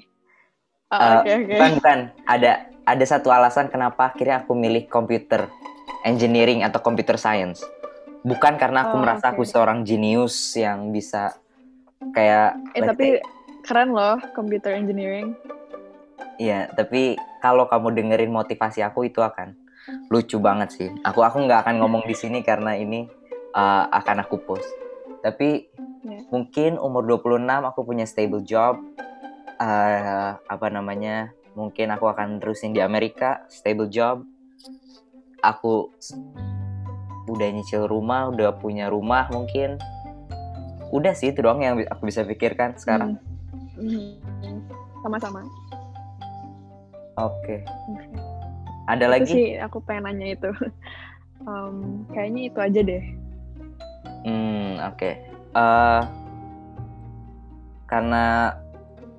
Oh, 0.90 0.96
uh, 0.96 1.20
okay, 1.22 1.34
okay. 1.44 1.54
bukan 1.54 1.70
bukan. 1.78 1.98
Ada 2.24 2.52
ada 2.88 3.04
satu 3.06 3.28
alasan 3.30 3.68
kenapa 3.68 4.10
akhirnya 4.10 4.42
aku 4.42 4.56
milih 4.56 4.88
komputer 4.88 5.46
engineering 6.02 6.64
atau 6.64 6.80
computer 6.80 7.20
science. 7.20 7.62
Bukan 8.24 8.56
karena 8.56 8.88
aku 8.88 8.96
oh, 8.96 9.00
merasa 9.04 9.30
okay. 9.30 9.32
aku 9.36 9.42
seorang 9.44 9.84
jenius 9.84 10.56
yang 10.56 10.90
bisa 10.90 11.36
kayak 12.16 12.56
eh 12.72 12.82
tapi 12.82 13.06
keren 13.62 13.92
loh 13.92 14.16
computer 14.32 14.72
engineering. 14.72 15.36
Iya 16.40 16.72
tapi 16.72 17.20
kalau 17.44 17.68
kamu 17.68 17.92
dengerin 17.92 18.32
motivasi 18.32 18.80
aku 18.80 19.04
itu 19.08 19.20
akan 19.20 19.52
lucu 20.08 20.40
banget 20.40 20.68
sih. 20.72 20.88
Aku 21.04 21.20
aku 21.20 21.44
nggak 21.44 21.68
akan 21.68 21.76
ngomong 21.84 22.08
di 22.08 22.16
sini 22.16 22.40
karena 22.40 22.72
ini 22.72 23.04
uh, 23.52 23.84
akan 23.92 24.24
aku 24.24 24.40
post 24.42 24.89
tapi 25.20 25.68
yeah. 26.04 26.24
mungkin 26.32 26.80
umur 26.80 27.04
26 27.04 27.44
aku 27.44 27.80
punya 27.84 28.04
stable 28.08 28.44
job. 28.44 28.80
Uh, 29.60 30.40
apa 30.48 30.72
namanya 30.72 31.36
mungkin 31.52 31.92
aku 31.92 32.08
akan 32.08 32.40
terusin 32.40 32.72
di 32.72 32.80
Amerika 32.80 33.44
stable 33.52 33.92
job. 33.92 34.24
Aku 35.44 35.92
udah 37.28 37.48
nyicil 37.52 37.84
rumah 37.84 38.32
udah 38.32 38.56
punya 38.56 38.88
rumah 38.88 39.28
mungkin. 39.28 39.76
Udah 40.90 41.14
sih 41.14 41.30
itu 41.30 41.44
doang 41.44 41.62
yang 41.62 41.76
aku 41.86 42.08
bisa 42.08 42.24
pikirkan 42.24 42.74
sekarang. 42.80 43.20
Hmm. 43.80 44.20
sama-sama. 45.00 45.40
Oke. 47.16 47.32
Okay. 47.40 47.58
okay. 47.64 48.20
ada 48.84 49.06
itu 49.08 49.12
lagi? 49.12 49.32
sih 49.32 49.48
aku 49.60 49.80
pengen 49.84 50.08
nanya 50.08 50.36
itu. 50.36 50.50
Um, 51.40 52.04
kayaknya 52.12 52.52
itu 52.52 52.58
aja 52.60 52.80
deh 52.84 53.00
hmm 54.24 54.80
oke. 54.80 54.96
Okay. 54.96 55.14
uh, 55.54 55.60
eh, 55.60 56.02
karena 57.90 58.54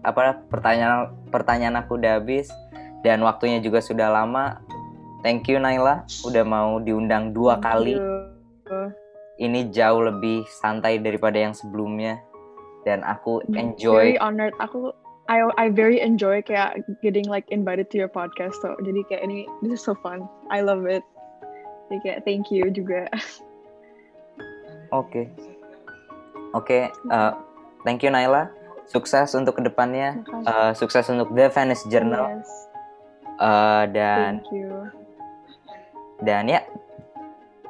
apa 0.02 0.41
pertanyaan 0.49 1.14
pertanyaan 1.30 1.78
aku 1.84 1.99
udah 1.99 2.18
habis 2.18 2.49
dan 3.06 3.22
waktunya 3.22 3.62
juga 3.62 3.82
sudah 3.82 4.10
lama. 4.10 4.62
Thank 5.22 5.54
you 5.54 5.62
Naila 5.62 6.02
udah 6.26 6.41
mau 6.41 6.82
diundang 6.82 7.30
dua 7.34 7.62
thank 7.62 7.66
kali. 7.70 7.93
you. 7.97 8.10
Ini 9.41 9.74
jauh 9.74 10.06
lebih 10.06 10.45
santai 10.49 11.02
daripada 11.02 11.38
yang 11.38 11.54
sebelumnya 11.54 12.22
dan 12.86 13.06
aku 13.06 13.41
enjoy. 13.54 14.18
very 14.18 14.22
honored. 14.22 14.54
Aku 14.62 14.93
I 15.30 15.45
I 15.58 15.70
very 15.70 16.02
enjoy 16.02 16.41
kayak 16.41 16.82
getting 17.06 17.30
like 17.30 17.45
invited 17.54 17.89
to 17.93 18.02
your 18.02 18.10
podcast 18.10 18.58
so 18.62 18.74
jadi 18.82 19.06
kayak 19.10 19.22
ini 19.30 19.45
this 19.62 19.78
is 19.78 19.84
so 19.86 19.93
fun. 20.02 20.26
I 20.49 20.66
love 20.66 20.89
it. 20.89 21.06
Jadi 21.89 21.97
kayak 22.02 22.20
thank 22.26 22.49
you 22.49 22.66
juga 22.74 23.06
Oke. 24.92 25.08
Okay. 25.08 25.26
Oke, 26.52 26.52
okay, 26.52 26.84
uh, 27.08 27.32
thank 27.88 28.04
you 28.04 28.12
Naila. 28.12 28.52
Sukses 28.84 29.32
untuk 29.39 29.56
ke 29.56 29.64
depannya, 29.64 30.20
uh, 30.44 30.76
sukses 30.76 31.08
untuk 31.08 31.32
The 31.32 31.48
Venice 31.48 31.88
Journal. 31.88 32.44
Yes. 32.44 32.52
Uh, 33.39 33.88
dan 33.88 34.44
thank 34.44 34.52
you. 34.52 34.92
dan 36.20 36.44
ya 36.52 36.60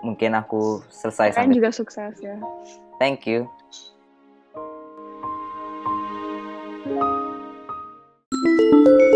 mungkin 0.02 0.34
aku 0.34 0.82
selesai. 0.90 1.38
Kalian 1.38 1.62
juga 1.62 1.70
sukses 1.70 2.18
ya. 2.18 2.42
Thank 2.98 3.30
you. 3.30 3.46
thank 6.82 6.98
you 8.98 9.11